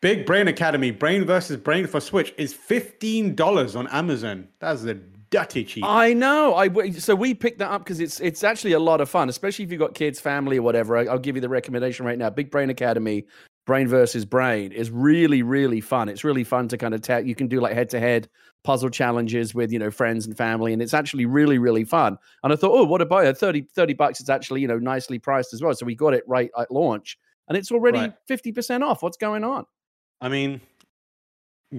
Big 0.00 0.24
Brain 0.24 0.48
Academy, 0.48 0.90
Brain 0.90 1.24
versus 1.26 1.56
Brain 1.58 1.86
for 1.86 2.00
Switch 2.00 2.32
is 2.38 2.54
fifteen 2.54 3.34
dollars 3.34 3.76
on 3.76 3.86
Amazon. 3.88 4.48
That's 4.58 4.84
a 4.84 4.94
dirty 4.94 5.62
cheap. 5.64 5.84
I 5.84 6.14
know. 6.14 6.54
I 6.54 6.90
so 6.92 7.14
we 7.14 7.34
picked 7.34 7.58
that 7.58 7.70
up 7.70 7.84
because 7.84 8.00
it's 8.00 8.18
it's 8.20 8.42
actually 8.42 8.72
a 8.72 8.80
lot 8.80 9.00
of 9.00 9.10
fun, 9.10 9.28
especially 9.28 9.64
if 9.64 9.70
you've 9.70 9.80
got 9.80 9.94
kids, 9.94 10.18
family, 10.18 10.56
or 10.58 10.62
whatever. 10.62 10.96
I, 10.96 11.04
I'll 11.04 11.18
give 11.18 11.36
you 11.36 11.42
the 11.42 11.48
recommendation 11.50 12.06
right 12.06 12.16
now. 12.18 12.30
Big 12.30 12.50
Brain 12.50 12.70
Academy, 12.70 13.26
Brain 13.66 13.88
versus 13.88 14.24
Brain 14.24 14.72
is 14.72 14.90
really 14.90 15.42
really 15.42 15.82
fun. 15.82 16.08
It's 16.08 16.24
really 16.24 16.44
fun 16.44 16.68
to 16.68 16.78
kind 16.78 16.94
of 16.94 17.02
tell. 17.02 17.22
You 17.24 17.34
can 17.34 17.46
do 17.46 17.60
like 17.60 17.74
head 17.74 17.90
to 17.90 18.00
head 18.00 18.28
puzzle 18.64 18.88
challenges 18.90 19.54
with 19.54 19.70
you 19.70 19.78
know 19.78 19.90
friends 19.90 20.26
and 20.26 20.34
family, 20.34 20.72
and 20.72 20.80
it's 20.80 20.94
actually 20.94 21.26
really 21.26 21.58
really 21.58 21.84
fun. 21.84 22.16
And 22.42 22.54
I 22.54 22.56
thought, 22.56 22.72
oh, 22.72 22.84
what 22.84 23.02
about 23.02 23.26
it? 23.26 23.36
30, 23.36 23.66
30 23.74 23.92
bucks? 23.94 24.20
It's 24.20 24.30
actually 24.30 24.62
you 24.62 24.68
know 24.68 24.78
nicely 24.78 25.18
priced 25.18 25.52
as 25.52 25.62
well. 25.62 25.74
So 25.74 25.84
we 25.84 25.94
got 25.94 26.14
it 26.14 26.24
right 26.26 26.50
at 26.58 26.70
launch, 26.70 27.18
and 27.48 27.58
it's 27.58 27.70
already 27.70 27.98
Right. 27.98 28.14
fifty 28.26 28.50
percent 28.50 28.82
off. 28.82 29.02
What's 29.02 29.18
going 29.18 29.44
on? 29.44 29.66
I 30.20 30.28
mean, 30.28 30.60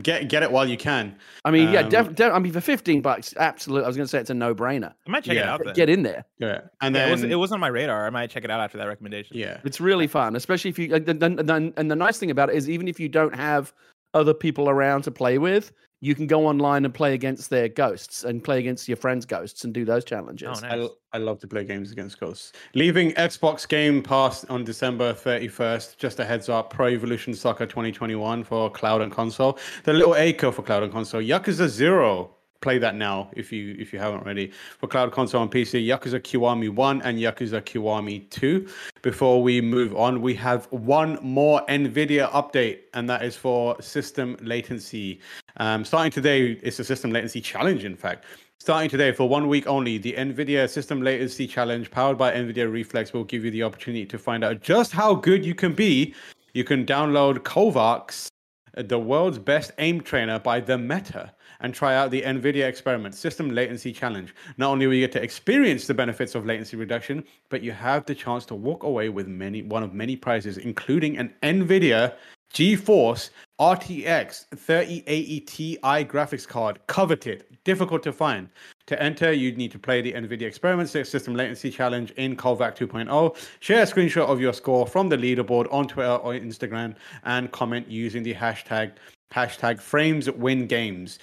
get 0.01 0.29
get 0.29 0.41
it 0.43 0.51
while 0.51 0.67
you 0.67 0.77
can. 0.77 1.15
I 1.45 1.51
mean, 1.51 1.71
yeah, 1.71 1.81
Um, 1.81 1.89
def, 1.89 2.15
def, 2.15 2.33
I 2.33 2.39
mean, 2.39 2.53
for 2.53 2.61
fifteen 2.61 3.01
bucks, 3.01 3.33
absolutely. 3.37 3.85
I 3.85 3.87
was 3.87 3.97
going 3.97 4.05
to 4.05 4.09
say 4.09 4.19
it's 4.19 4.29
a 4.29 4.33
no 4.33 4.55
brainer. 4.55 4.93
I 5.07 5.11
might 5.11 5.23
check 5.23 5.37
it 5.37 5.43
out. 5.45 5.61
Then. 5.63 5.73
Get 5.73 5.89
in 5.89 6.03
there. 6.03 6.25
Yeah, 6.39 6.61
and 6.81 6.95
Yeah, 6.95 7.01
then 7.01 7.07
it, 7.09 7.11
was, 7.11 7.23
it 7.23 7.35
was 7.35 7.51
on 7.51 7.59
my 7.59 7.67
radar. 7.67 8.05
I 8.05 8.09
might 8.09 8.29
check 8.29 8.43
it 8.43 8.51
out 8.51 8.59
after 8.59 8.77
that 8.77 8.87
recommendation. 8.87 9.37
yeah. 9.37 9.59
It's 9.63 9.81
really 9.81 10.07
fun, 10.07 10.35
especially 10.35 10.69
if 10.69 10.79
you. 10.79 10.95
And, 10.95 11.07
and, 11.23 11.49
and, 11.49 11.73
and 11.77 11.91
the 11.91 11.95
nice 11.95 12.17
thing 12.17 12.31
about 12.31 12.49
it 12.49 12.55
is, 12.55 12.69
even 12.69 12.87
if 12.87 12.99
you 12.99 13.09
don't 13.09 13.35
have 13.35 13.73
other 14.13 14.33
people 14.33 14.69
around 14.69 15.03
to 15.03 15.11
play 15.11 15.37
with, 15.37 15.71
you 16.03 16.15
can 16.15 16.25
go 16.25 16.47
online 16.47 16.83
and 16.83 16.93
play 16.93 17.13
against 17.13 17.51
their 17.51 17.69
ghosts 17.69 18.23
and 18.23 18.43
play 18.43 18.57
against 18.57 18.87
your 18.87 18.97
friends' 18.97 19.25
ghosts 19.25 19.63
and 19.65 19.73
do 19.73 19.85
those 19.85 20.03
challenges. 20.03 20.47
Oh, 20.47 20.59
nice. 20.61 20.63
I, 20.63 20.77
l- 20.79 20.97
I 21.13 21.17
love 21.19 21.39
to 21.41 21.47
play 21.47 21.63
games 21.63 21.91
against 21.91 22.19
ghosts. 22.19 22.53
Leaving 22.73 23.11
Xbox 23.11 23.67
Game 23.67 24.01
Pass 24.01 24.43
on 24.45 24.63
December 24.63 25.13
31st. 25.13 25.97
Just 25.97 26.19
a 26.19 26.25
heads 26.25 26.49
up 26.49 26.71
Pro 26.71 26.87
Evolution 26.87 27.35
Soccer 27.35 27.67
2021 27.67 28.43
for 28.43 28.71
cloud 28.71 29.01
and 29.01 29.11
console. 29.11 29.59
The 29.83 29.93
little 29.93 30.15
Acre 30.15 30.51
for 30.51 30.63
cloud 30.63 30.81
and 30.81 30.91
console. 30.91 31.21
Yakuza 31.21 31.67
0. 31.67 32.35
Play 32.61 32.77
that 32.77 32.95
now 32.95 33.29
if 33.35 33.51
you 33.51 33.75
if 33.79 33.91
you 33.91 33.99
haven't 33.99 34.21
already. 34.21 34.51
For 34.79 34.87
cloud 34.87 35.11
console 35.11 35.41
and 35.41 35.51
PC, 35.51 35.85
Yakuza 35.85 36.19
Kiwami 36.19 36.69
1 36.69 37.01
and 37.01 37.17
Yakuza 37.17 37.61
Kiwami 37.61 38.29
2. 38.29 38.67
Before 39.01 39.41
we 39.41 39.61
move 39.61 39.95
on, 39.95 40.21
we 40.21 40.35
have 40.35 40.65
one 40.71 41.17
more 41.21 41.65
NVIDIA 41.67 42.29
update, 42.31 42.81
and 42.93 43.09
that 43.09 43.23
is 43.23 43.35
for 43.35 43.81
system 43.81 44.37
latency. 44.41 45.19
Um, 45.57 45.83
starting 45.83 46.11
today, 46.11 46.59
it's 46.61 46.79
a 46.79 46.83
system 46.83 47.11
latency 47.11 47.41
challenge, 47.41 47.83
in 47.83 47.95
fact. 47.95 48.25
Starting 48.61 48.91
today 48.91 49.11
for 49.11 49.27
one 49.27 49.47
week 49.47 49.65
only, 49.65 49.97
the 49.97 50.13
NVIDIA 50.13 50.69
System 50.69 51.01
Latency 51.01 51.47
Challenge 51.47 51.89
powered 51.89 52.15
by 52.15 52.31
NVIDIA 52.31 52.71
Reflex 52.71 53.11
will 53.11 53.23
give 53.23 53.43
you 53.43 53.49
the 53.49 53.63
opportunity 53.63 54.05
to 54.05 54.19
find 54.19 54.43
out 54.43 54.61
just 54.61 54.91
how 54.91 55.15
good 55.15 55.43
you 55.43 55.55
can 55.55 55.73
be. 55.73 56.13
You 56.53 56.63
can 56.63 56.85
download 56.85 57.39
KovaaK's, 57.39 58.29
the 58.75 58.99
world's 58.99 59.39
best 59.39 59.71
aim 59.79 60.01
trainer 60.01 60.37
by 60.37 60.59
the 60.59 60.77
Meta, 60.77 61.33
and 61.61 61.73
try 61.73 61.95
out 61.95 62.11
the 62.11 62.21
NVIDIA 62.21 62.67
Experiment 62.67 63.15
System 63.15 63.49
Latency 63.51 63.91
Challenge. 63.91 64.33
Not 64.57 64.71
only 64.71 64.87
will 64.87 64.93
you 64.93 65.01
get 65.01 65.11
to 65.13 65.23
experience 65.23 65.87
the 65.87 65.93
benefits 65.93 66.35
of 66.35 66.45
latency 66.45 66.77
reduction, 66.77 67.23
but 67.49 67.63
you 67.63 67.71
have 67.71 68.05
the 68.05 68.15
chance 68.15 68.45
to 68.47 68.55
walk 68.55 68.83
away 68.83 69.09
with 69.09 69.27
many 69.27 69.61
one 69.61 69.83
of 69.83 69.93
many 69.93 70.15
prizes, 70.15 70.57
including 70.57 71.17
an 71.17 71.33
NVIDIA 71.43 72.13
GeForce 72.53 73.29
RTX 73.61 74.47
3080 74.57 75.39
Ti 75.41 75.77
graphics 75.81 76.45
card, 76.45 76.79
coveted, 76.87 77.45
difficult 77.63 78.03
to 78.03 78.11
find. 78.11 78.49
To 78.87 79.01
enter, 79.01 79.31
you'd 79.31 79.57
need 79.57 79.71
to 79.71 79.79
play 79.79 80.01
the 80.01 80.11
NVIDIA 80.11 80.47
Experiment 80.47 80.89
System 80.89 81.33
Latency 81.33 81.71
Challenge 81.71 82.11
in 82.11 82.35
KovaaK 82.35 82.75
2.0. 82.75 83.37
Share 83.61 83.83
a 83.83 83.85
screenshot 83.85 84.25
of 84.25 84.41
your 84.41 84.51
score 84.51 84.85
from 84.85 85.07
the 85.07 85.15
leaderboard 85.15 85.71
on 85.71 85.87
Twitter 85.87 86.11
or 86.11 86.33
Instagram, 86.33 86.95
and 87.23 87.51
comment 87.51 87.87
using 87.87 88.21
the 88.21 88.33
hashtag 88.33 88.93
hashtag 89.31 89.79
Frames 89.79 90.29
Win 90.29 90.67
Games. 90.67 91.19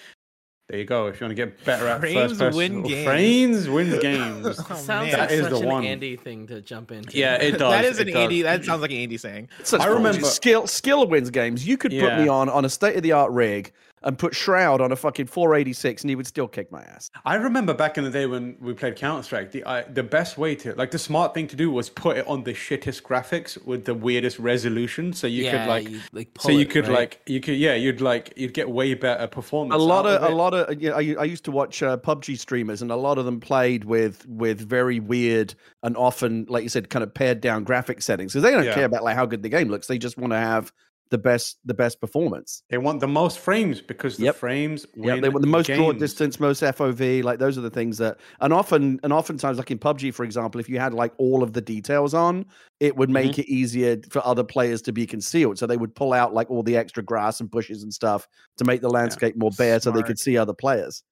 There 0.68 0.78
you 0.78 0.84
go. 0.84 1.06
If 1.06 1.18
you 1.18 1.24
want 1.24 1.30
to 1.34 1.46
get 1.46 1.64
better 1.64 1.86
at 1.86 2.00
Frames 2.00 2.32
first 2.32 2.38
person, 2.40 2.56
win 2.58 2.82
games. 2.82 3.04
Frames 3.06 3.68
win 3.70 3.98
games. 4.00 4.46
Oh, 4.70 4.74
Sounds 4.74 4.88
man. 4.88 5.10
That 5.12 5.20
like 5.20 5.30
is 5.30 5.40
such 5.44 5.50
the 5.50 5.58
an 5.60 5.66
one. 5.66 5.84
Andy 5.84 6.16
thing 6.16 6.46
to 6.48 6.60
jump 6.60 6.92
into. 6.92 7.16
yeah, 7.16 7.36
it 7.36 7.52
does. 7.58 7.72
that 7.72 7.84
is 7.86 7.98
an 8.00 8.08
does. 8.08 8.16
Andy. 8.16 8.42
That 8.42 8.64
sounds 8.66 8.82
like 8.82 8.90
an 8.90 8.98
Andy 8.98 9.16
saying. 9.16 9.48
I 9.80 9.86
remember- 9.86 10.26
skill 10.26 10.66
skill 10.66 11.06
wins 11.08 11.30
games. 11.30 11.66
You 11.66 11.78
could 11.78 11.92
put 11.92 12.18
me 12.18 12.28
on 12.28 12.50
on 12.50 12.66
a 12.66 12.68
state 12.68 12.96
of 12.96 13.02
the 13.02 13.12
art 13.12 13.32
rig 13.32 13.72
and 14.02 14.18
put 14.18 14.34
Shroud 14.34 14.80
on 14.80 14.92
a 14.92 14.96
fucking 14.96 15.26
486, 15.26 16.02
and 16.02 16.10
he 16.10 16.16
would 16.16 16.26
still 16.26 16.48
kick 16.48 16.70
my 16.70 16.82
ass. 16.82 17.10
I 17.24 17.34
remember 17.36 17.74
back 17.74 17.98
in 17.98 18.04
the 18.04 18.10
day 18.10 18.26
when 18.26 18.56
we 18.60 18.72
played 18.74 18.96
Counter 18.96 19.22
Strike, 19.22 19.52
the 19.52 19.64
I, 19.64 19.82
the 19.82 20.02
best 20.02 20.38
way 20.38 20.54
to 20.56 20.74
like 20.74 20.90
the 20.90 20.98
smart 20.98 21.34
thing 21.34 21.46
to 21.48 21.56
do 21.56 21.70
was 21.70 21.90
put 21.90 22.16
it 22.16 22.26
on 22.26 22.44
the 22.44 22.52
shittest 22.52 23.02
graphics 23.02 23.62
with 23.64 23.84
the 23.84 23.94
weirdest 23.94 24.38
resolution, 24.38 25.12
so 25.12 25.26
you 25.26 25.44
Yeah, 25.44 25.50
could 25.50 25.66
like, 25.68 25.88
you, 25.88 26.00
like, 26.12 26.30
so 26.38 26.52
you 26.52 26.60
it, 26.60 26.70
could 26.70 26.88
right? 26.88 26.92
like 27.00 27.20
you 27.26 27.40
could 27.40 27.56
yeah 27.56 27.74
you'd 27.74 28.00
like 28.00 28.32
you'd 28.36 28.54
get 28.54 28.70
way 28.70 28.94
better 28.94 29.26
performance. 29.26 29.74
A 29.74 29.78
lot 29.84 30.06
out 30.06 30.22
of, 30.22 30.22
a 30.22 30.28
it. 30.28 30.34
lot 30.34 30.54
of 30.54 30.80
yeah, 30.80 30.92
I, 30.92 31.16
I 31.18 31.24
used 31.24 31.44
to 31.44 31.50
watch 31.52 31.82
uh, 31.82 31.96
PUBG 31.96 32.38
streamers, 32.38 32.82
and 32.82 32.90
a 32.90 32.96
lot 32.96 33.18
of 33.18 33.24
them 33.24 33.40
played 33.40 33.84
with 33.84 34.26
with 34.26 34.60
very 34.60 35.00
weird 35.00 35.54
and 35.82 35.96
often, 35.96 36.46
like 36.48 36.62
you 36.62 36.68
said, 36.68 36.90
kind 36.90 37.02
of 37.02 37.12
pared 37.14 37.40
down 37.40 37.64
graphic 37.64 38.02
settings 38.02 38.32
because 38.32 38.42
they 38.42 38.50
don't 38.50 38.64
Yeah. 38.64 38.74
care 38.74 38.84
about 38.84 39.04
like 39.04 39.16
how 39.16 39.26
good 39.26 39.42
the 39.42 39.48
game 39.48 39.68
looks. 39.68 39.86
They 39.86 39.98
just 39.98 40.16
want 40.18 40.32
to 40.32 40.38
have 40.38 40.72
the 41.10 41.18
best 41.18 41.58
the 41.64 41.74
best 41.74 42.00
performance. 42.00 42.62
They 42.70 42.78
want 42.78 43.00
the 43.00 43.08
most 43.08 43.38
frames 43.38 43.80
because 43.80 44.16
the 44.16 44.24
Yep. 44.24 44.36
frames 44.36 44.86
Yeah, 44.94 45.14
win 45.14 45.20
they 45.22 45.28
want 45.28 45.42
the 45.42 45.48
most 45.48 45.66
draw 45.66 45.92
distance, 45.92 46.38
most 46.38 46.62
FOV. 46.62 47.22
Like 47.22 47.38
those 47.38 47.56
are 47.56 47.62
the 47.62 47.70
things 47.70 47.98
that, 47.98 48.18
and 48.40 48.52
often, 48.52 49.00
and 49.02 49.12
oftentimes, 49.12 49.58
like 49.58 49.70
in 49.70 49.78
PUBG, 49.78 50.12
for 50.14 50.24
example, 50.24 50.60
if 50.60 50.68
you 50.68 50.78
had 50.78 50.92
like 50.94 51.12
all 51.18 51.42
of 51.42 51.52
the 51.52 51.60
details 51.60 52.14
on, 52.14 52.44
it 52.80 52.96
would 52.96 53.10
make 53.10 53.32
Mm-hmm. 53.32 53.40
it 53.40 53.48
easier 53.48 53.96
for 54.10 54.24
other 54.26 54.44
players 54.44 54.82
to 54.82 54.92
be 54.92 55.06
concealed. 55.06 55.58
So 55.58 55.66
they 55.66 55.76
would 55.76 55.94
pull 55.94 56.12
out 56.12 56.34
like 56.34 56.50
all 56.50 56.62
the 56.62 56.76
extra 56.76 57.02
grass 57.02 57.40
and 57.40 57.50
bushes 57.50 57.82
and 57.82 57.92
stuff 57.92 58.28
to 58.58 58.64
make 58.64 58.80
the 58.80 58.90
landscape 58.90 59.36
more 59.36 59.50
bare, 59.56 59.80
so 59.80 59.90
they 59.90 60.02
could 60.02 60.18
see 60.18 60.36
other 60.36 60.54
players. 60.54 61.02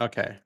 Okay, 0.00 0.36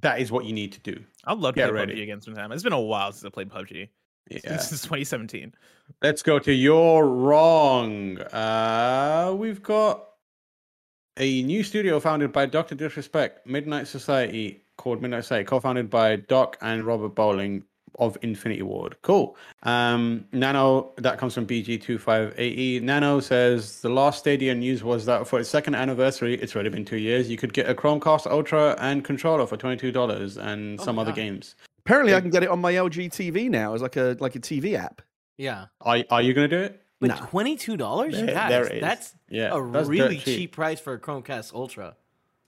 that 0.00 0.20
is 0.20 0.30
what 0.30 0.44
you 0.44 0.52
need 0.52 0.72
to 0.72 0.80
do. 0.80 1.02
I'd 1.24 1.38
love 1.38 1.54
to 1.54 1.60
Get 1.60 1.66
play 1.70 1.72
ready. 1.72 1.94
PUBG 1.94 2.02
again 2.04 2.20
sometime. 2.20 2.52
It's 2.52 2.62
been 2.62 2.72
a 2.72 2.80
while 2.80 3.12
since 3.12 3.24
I 3.24 3.30
played 3.30 3.50
PUBG. 3.50 3.88
Yeah. 4.30 4.58
Since 4.58 4.82
2017. 4.82 5.54
Let's 6.02 6.22
go 6.22 6.38
to 6.38 6.52
You're 6.52 7.06
Wrong. 7.06 8.18
Uh, 8.18 9.34
we've 9.36 9.62
got 9.62 10.04
a 11.16 11.42
new 11.42 11.62
studio 11.62 11.98
founded 12.00 12.32
by 12.32 12.46
Dr. 12.46 12.74
Disrespect, 12.74 13.46
Midnight 13.46 13.88
Society, 13.88 14.62
called 14.76 15.02
Midnight 15.02 15.24
State, 15.24 15.46
co-founded 15.46 15.90
by 15.90 16.16
Doc 16.16 16.56
and 16.60 16.84
Robert 16.84 17.10
Bowling 17.14 17.64
of 17.98 18.16
Infinity 18.22 18.62
Ward. 18.62 18.96
Cool. 19.02 19.36
Um, 19.64 20.26
Nano, 20.30 20.92
that 20.98 21.18
comes 21.18 21.34
from 21.34 21.46
BG25AE. 21.46 22.38
E. 22.38 22.80
Nano 22.80 23.18
says 23.18 23.80
the 23.80 23.88
last 23.88 24.20
Stadia 24.20 24.54
news 24.54 24.84
was 24.84 25.06
that 25.06 25.26
for 25.26 25.40
its 25.40 25.48
second 25.48 25.74
anniversary, 25.74 26.34
it's 26.34 26.54
already 26.54 26.68
been 26.68 26.84
two 26.84 26.98
years, 26.98 27.28
you 27.28 27.36
could 27.36 27.52
get 27.52 27.68
a 27.68 27.74
Chromecast 27.74 28.30
Ultra 28.30 28.76
and 28.78 29.02
controller 29.04 29.46
for 29.46 29.56
$22 29.56 30.36
and 30.36 30.78
Oh 30.78 30.84
some 30.84 30.98
other 30.98 31.10
God. 31.10 31.16
games. 31.16 31.56
Apparently, 31.88 32.14
I 32.14 32.20
can 32.20 32.28
get 32.28 32.42
it 32.42 32.50
on 32.50 32.60
my 32.60 32.74
LG 32.74 33.06
TV 33.08 33.48
now 33.48 33.72
as 33.72 33.80
like 33.80 33.96
a 33.96 34.14
like 34.20 34.36
a 34.36 34.40
TV 34.40 34.74
app. 34.74 35.00
Yeah. 35.38 35.66
Are, 35.80 36.04
are 36.10 36.20
you 36.20 36.34
going 36.34 36.50
to 36.50 36.54
do 36.58 36.62
it? 36.62 36.82
But 37.00 37.06
No. 37.08 37.16
twenty 37.16 37.56
two 37.56 37.78
dollars? 37.78 38.14
There- 38.14 38.26
Guys, 38.26 38.50
there 38.50 38.66
it 38.66 38.74
is. 38.74 38.80
that's 38.82 39.14
Yeah, 39.30 39.56
a 39.56 39.70
that's 39.70 39.88
really 39.88 40.16
cheap. 40.16 40.24
cheap. 40.24 40.52
price 40.52 40.80
for 40.80 40.92
a 40.92 40.98
Chromecast 40.98 41.54
Ultra. 41.54 41.96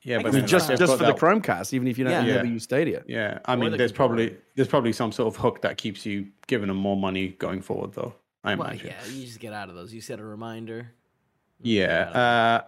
Yeah, 0.02 0.18
I 0.18 0.22
but 0.22 0.24
guess 0.24 0.32
then 0.34 0.42
it's 0.42 0.50
Just 0.50 0.68
just 0.68 0.80
got 0.80 0.98
for 0.98 1.04
the 1.06 1.12
that- 1.12 1.16
Chromecast, 1.18 1.72
even 1.72 1.88
if 1.88 1.96
you 1.96 2.04
don't 2.04 2.12
Yeah. 2.26 2.34
never 2.34 2.44
Yeah. 2.46 2.52
use 2.52 2.64
Stadia. 2.64 3.02
Yeah, 3.06 3.38
I 3.46 3.56
mean, 3.56 3.70
the 3.70 3.78
there's 3.78 3.92
probably 3.92 4.36
there's 4.56 4.68
probably 4.68 4.92
some 4.92 5.10
sort 5.10 5.32
of 5.34 5.40
hook 5.40 5.62
that 5.62 5.78
keeps 5.78 6.04
you 6.04 6.26
giving 6.46 6.68
them 6.68 6.76
more 6.76 6.96
money 6.98 7.28
going 7.38 7.62
forward, 7.62 7.94
though. 7.94 8.12
I 8.44 8.56
Well, 8.56 8.68
imagine. 8.68 8.88
yeah, 8.88 9.10
you 9.10 9.24
just 9.24 9.40
get 9.40 9.54
out 9.54 9.70
of 9.70 9.74
those. 9.74 9.94
You 9.94 10.02
set 10.02 10.18
a 10.20 10.24
reminder. 10.24 10.90
Yeah. 11.62 12.10
Uh, 12.10 12.62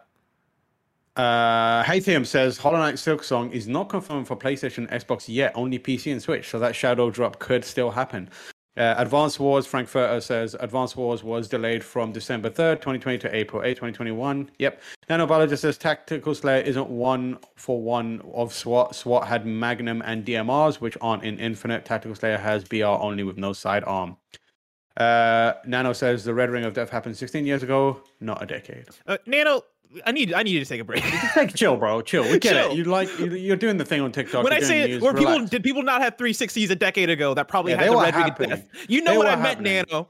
uh, 1.16 1.82
Haythium 1.84 2.24
says 2.24 2.56
Hollow 2.56 2.78
Knight 2.78 2.94
Silksong 2.94 3.52
is 3.52 3.68
not 3.68 3.88
confirmed 3.88 4.26
for 4.26 4.36
PlayStation, 4.36 4.90
Xbox 4.90 5.24
yet, 5.28 5.52
only 5.54 5.78
PC 5.78 6.10
and 6.10 6.22
Switch, 6.22 6.48
so 6.48 6.58
that 6.58 6.74
shadow 6.74 7.10
drop 7.10 7.38
could 7.38 7.64
still 7.64 7.90
happen. 7.90 8.30
Uh, 8.74 8.94
Advanced 8.96 9.38
Wars, 9.38 9.66
Frankfurter 9.66 10.18
says 10.22 10.56
Advanced 10.58 10.96
Wars 10.96 11.22
was 11.22 11.46
delayed 11.46 11.84
from 11.84 12.10
December 12.10 12.48
3rd, 12.48 12.76
2020 12.76 13.18
to 13.18 13.36
April 13.36 13.62
8, 13.62 13.74
2021. 13.74 14.50
Yep. 14.58 14.80
Nanobiologist 15.10 15.58
says 15.58 15.76
Tactical 15.76 16.34
Slayer 16.34 16.62
isn't 16.62 16.88
one 16.88 17.38
for 17.56 17.82
one 17.82 18.22
of 18.32 18.54
SWAT. 18.54 18.94
SWAT 18.94 19.28
had 19.28 19.44
Magnum 19.44 20.02
and 20.06 20.24
DMRs, 20.24 20.76
which 20.76 20.96
aren't 21.02 21.22
in 21.22 21.38
Infinite. 21.38 21.84
Tactical 21.84 22.14
Slayer 22.14 22.38
has 22.38 22.64
BR 22.64 22.84
only 22.84 23.24
with 23.24 23.36
no 23.36 23.52
sidearm. 23.52 24.16
Uh, 24.96 25.54
Nano 25.66 25.92
says 25.92 26.24
the 26.24 26.32
Red 26.32 26.50
Ring 26.50 26.64
of 26.64 26.72
Death 26.72 26.88
happened 26.88 27.16
16 27.16 27.44
years 27.44 27.62
ago, 27.62 28.02
not 28.20 28.42
a 28.42 28.46
decade. 28.46 28.86
Uh, 29.06 29.18
Nano, 29.26 29.62
I 30.06 30.12
need 30.12 30.32
I 30.32 30.42
need 30.42 30.52
you 30.52 30.60
to 30.60 30.66
take 30.66 30.80
a 30.80 30.84
break. 30.84 31.02
Take 31.34 31.54
chill, 31.54 31.76
bro. 31.76 32.00
Chill. 32.02 32.22
We 32.24 32.38
get 32.38 32.52
Chill. 32.54 32.70
it. 32.72 32.76
You 32.76 32.84
like 32.84 33.08
you, 33.18 33.34
you're 33.34 33.56
doing 33.56 33.76
the 33.76 33.84
thing 33.84 34.00
on 34.00 34.12
TikTok. 34.12 34.44
when 34.44 34.52
I 34.52 34.60
say 34.60 34.82
it, 34.82 34.90
news, 34.90 35.02
were 35.02 35.12
people 35.14 35.32
relax. 35.32 35.50
did 35.50 35.62
people 35.62 35.82
not 35.82 36.00
have 36.02 36.16
360s 36.16 36.70
a 36.70 36.74
decade 36.76 37.10
ago 37.10 37.34
that 37.34 37.48
probably 37.48 37.72
Yeah, 37.72 37.82
had 37.82 37.92
the 37.92 37.96
red 37.96 38.14
ring 38.14 38.24
of 38.24 38.28
happening. 38.30 38.48
death? 38.50 38.66
You 38.88 39.02
know 39.02 39.12
They 39.12 39.16
what 39.18 39.26
were 39.26 39.32
I 39.32 39.36
meant, 39.36 39.46
happening. 39.66 39.84
Nano. 39.90 40.08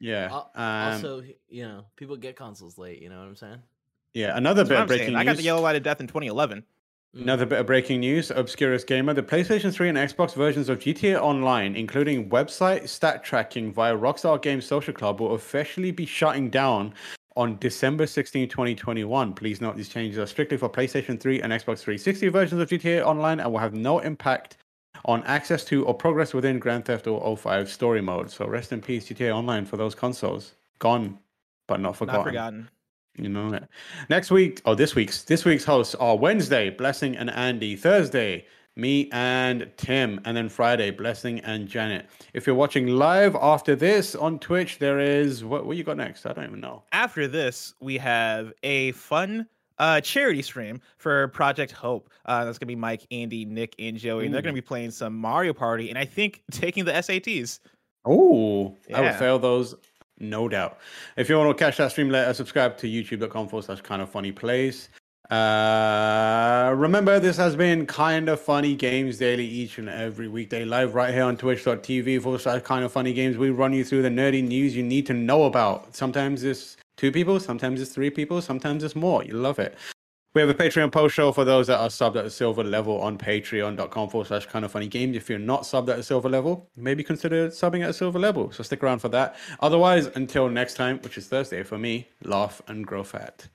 Yeah. 0.00 0.40
Um, 0.54 0.92
also, 0.94 1.22
you 1.48 1.64
know, 1.64 1.84
people 1.96 2.16
get 2.16 2.36
consoles 2.36 2.76
late. 2.78 3.00
You 3.00 3.08
know 3.08 3.18
what 3.18 3.26
I'm 3.28 3.36
saying? 3.36 3.58
yeah. 4.12 4.36
Another 4.36 4.62
That's 4.64 4.68
bit 4.68 4.74
what 4.74 4.78
of 4.78 4.82
I'm 4.82 4.88
saying. 4.88 4.98
breaking 5.00 5.16
I 5.16 5.24
got 5.24 5.30
news. 5.32 5.38
the 5.38 5.44
yellow 5.44 5.62
light 5.62 5.76
of 5.76 5.82
death 5.82 6.00
in 6.00 6.06
2011. 6.06 6.64
Another 7.16 7.46
bit 7.46 7.60
of 7.60 7.66
breaking 7.66 8.00
news. 8.00 8.32
Obscurus 8.32 8.82
Gamer. 8.84 9.14
The 9.14 9.22
PlayStation 9.22 9.72
3 9.72 9.90
and 9.90 9.98
Xbox 9.98 10.34
versions 10.34 10.68
of 10.68 10.80
GTA 10.80 11.20
Online, 11.20 11.76
including 11.76 12.28
website 12.28 12.88
stat 12.88 13.22
tracking 13.22 13.72
via 13.72 13.96
Rockstar 13.96 14.42
Games 14.42 14.66
Social 14.66 14.92
Club, 14.92 15.20
will 15.20 15.34
officially 15.34 15.92
be 15.92 16.06
shutting 16.06 16.50
down 16.50 16.92
on 17.36 17.58
December 17.58 18.06
16, 18.06 18.48
2021. 18.48 19.32
Please 19.34 19.60
note 19.60 19.76
these 19.76 19.88
changes 19.88 20.18
are 20.18 20.26
strictly 20.26 20.56
for 20.56 20.68
PlayStation 20.68 21.18
3 21.18 21.42
and 21.42 21.52
Xbox 21.52 21.80
360 21.80 22.28
versions 22.28 22.60
of 22.60 22.68
GTA 22.68 23.04
Online 23.04 23.40
and 23.40 23.50
will 23.50 23.58
have 23.58 23.74
no 23.74 23.98
impact 23.98 24.58
on 25.04 25.22
access 25.24 25.64
to 25.64 25.84
or 25.84 25.94
progress 25.94 26.32
within 26.32 26.58
Grand 26.58 26.84
Theft 26.84 27.06
Auto 27.06 27.36
5 27.36 27.70
story 27.70 28.00
mode. 28.00 28.30
So 28.30 28.46
rest 28.46 28.72
in 28.72 28.80
peace, 28.80 29.08
GTA 29.08 29.34
Online 29.34 29.64
for 29.64 29.76
those 29.76 29.94
consoles. 29.94 30.54
Gone, 30.78 31.18
but 31.66 31.80
not 31.80 31.96
forgotten. 31.96 32.18
Not 32.18 32.26
forgotten. 32.26 32.70
You 33.16 33.28
know 33.28 33.50
that. 33.50 33.68
Next 34.08 34.30
week, 34.30 34.60
or 34.64 34.74
this 34.74 34.94
week's 34.94 35.22
this 35.22 35.44
week's 35.44 35.64
hosts 35.64 35.94
are 35.94 36.16
Wednesday, 36.16 36.70
Blessing 36.70 37.16
and 37.16 37.30
Andy. 37.30 37.76
Thursday, 37.76 38.44
me 38.76 39.08
and 39.12 39.70
Tim, 39.76 40.20
and 40.24 40.36
then 40.36 40.48
Friday, 40.48 40.90
Blessing 40.90 41.40
and 41.40 41.68
Janet. 41.68 42.06
If 42.32 42.46
you're 42.46 42.56
watching 42.56 42.88
live 42.88 43.36
after 43.36 43.76
this 43.76 44.14
on 44.14 44.38
Twitch, 44.38 44.78
there 44.78 44.98
is 44.98 45.44
what 45.44 45.66
what 45.66 45.76
you 45.76 45.84
got 45.84 45.96
next? 45.96 46.26
I 46.26 46.32
don't 46.32 46.44
even 46.44 46.60
know. 46.60 46.82
After 46.92 47.28
this, 47.28 47.74
we 47.80 47.98
have 47.98 48.52
a 48.62 48.92
fun 48.92 49.46
uh, 49.78 50.00
charity 50.00 50.42
stream 50.42 50.80
for 50.98 51.28
Project 51.28 51.72
Hope. 51.72 52.10
Uh, 52.24 52.44
that's 52.44 52.58
gonna 52.58 52.68
be 52.68 52.76
Mike, 52.76 53.06
Andy, 53.10 53.44
Nick, 53.44 53.74
and 53.78 53.96
Joey. 53.96 54.26
And 54.26 54.34
they're 54.34 54.42
gonna 54.42 54.54
be 54.54 54.60
playing 54.60 54.90
some 54.90 55.16
Mario 55.16 55.52
Party, 55.52 55.88
and 55.88 55.98
I 55.98 56.04
think 56.04 56.42
taking 56.50 56.84
the 56.84 56.92
SATs. 56.92 57.60
Oh, 58.04 58.76
I 58.94 59.00
would 59.00 59.14
fail 59.14 59.38
those, 59.38 59.74
no 60.18 60.48
doubt. 60.48 60.78
If 61.16 61.28
you 61.28 61.38
want 61.38 61.56
to 61.56 61.64
catch 61.64 61.78
that 61.78 61.90
stream 61.90 62.10
later, 62.10 62.34
subscribe 62.34 62.76
to 62.78 62.86
youtube.com 62.86 63.48
forward 63.48 63.64
slash 63.64 63.80
kind 63.80 64.02
of 64.02 64.10
funny 64.10 64.30
plays. 64.30 64.90
Uh, 65.30 66.74
remember, 66.76 67.18
this 67.18 67.36
has 67.36 67.56
been 67.56 67.86
kind 67.86 68.28
of 68.28 68.38
funny 68.38 68.74
games 68.74 69.16
daily 69.16 69.46
each 69.46 69.78
and 69.78 69.88
every 69.88 70.28
weekday 70.28 70.64
live 70.64 70.94
right 70.94 71.14
here 71.14 71.24
on 71.24 71.36
twitch.tv 71.36 72.20
forward 72.20 72.40
slash 72.42 72.62
kind 72.62 72.84
of 72.84 72.92
funny 72.92 73.12
games. 73.14 73.38
We 73.38 73.50
run 73.50 73.72
you 73.72 73.84
through 73.84 74.02
the 74.02 74.10
nerdy 74.10 74.46
news 74.46 74.76
you 74.76 74.82
need 74.82 75.06
to 75.06 75.14
know 75.14 75.44
about. 75.44 75.96
Sometimes 75.96 76.44
it's 76.44 76.76
two 76.96 77.10
people, 77.10 77.40
sometimes 77.40 77.80
it's 77.80 77.90
three 77.90 78.10
people, 78.10 78.42
sometimes 78.42 78.84
it's 78.84 78.94
more. 78.94 79.24
You 79.24 79.34
love 79.34 79.58
it. 79.58 79.76
We 80.34 80.40
have 80.40 80.50
a 80.50 80.54
Patreon 80.54 80.90
post 80.90 81.14
show 81.14 81.30
for 81.30 81.44
those 81.44 81.68
that 81.68 81.78
are 81.78 81.88
subbed 81.88 82.16
at 82.16 82.24
a 82.24 82.30
silver 82.30 82.64
level 82.64 83.00
on 83.00 83.16
patreon.com 83.16 84.08
forward 84.08 84.26
slash 84.26 84.46
kind 84.46 84.64
of 84.64 84.72
funny 84.72 84.88
games. 84.88 85.16
If 85.16 85.30
you're 85.30 85.38
not 85.38 85.62
subbed 85.62 85.88
at 85.88 85.98
a 85.98 86.02
silver 86.02 86.28
level, 86.28 86.68
maybe 86.76 87.04
consider 87.04 87.48
subbing 87.48 87.84
at 87.84 87.90
a 87.90 87.94
silver 87.94 88.18
level. 88.18 88.50
So 88.50 88.64
stick 88.64 88.82
around 88.82 88.98
for 88.98 89.08
that. 89.10 89.36
Otherwise, 89.60 90.06
until 90.16 90.48
next 90.48 90.74
time, 90.74 90.98
which 90.98 91.16
is 91.16 91.28
Thursday 91.28 91.62
for 91.62 91.78
me, 91.78 92.08
laugh 92.24 92.60
and 92.66 92.84
grow 92.84 93.04
fat. 93.04 93.46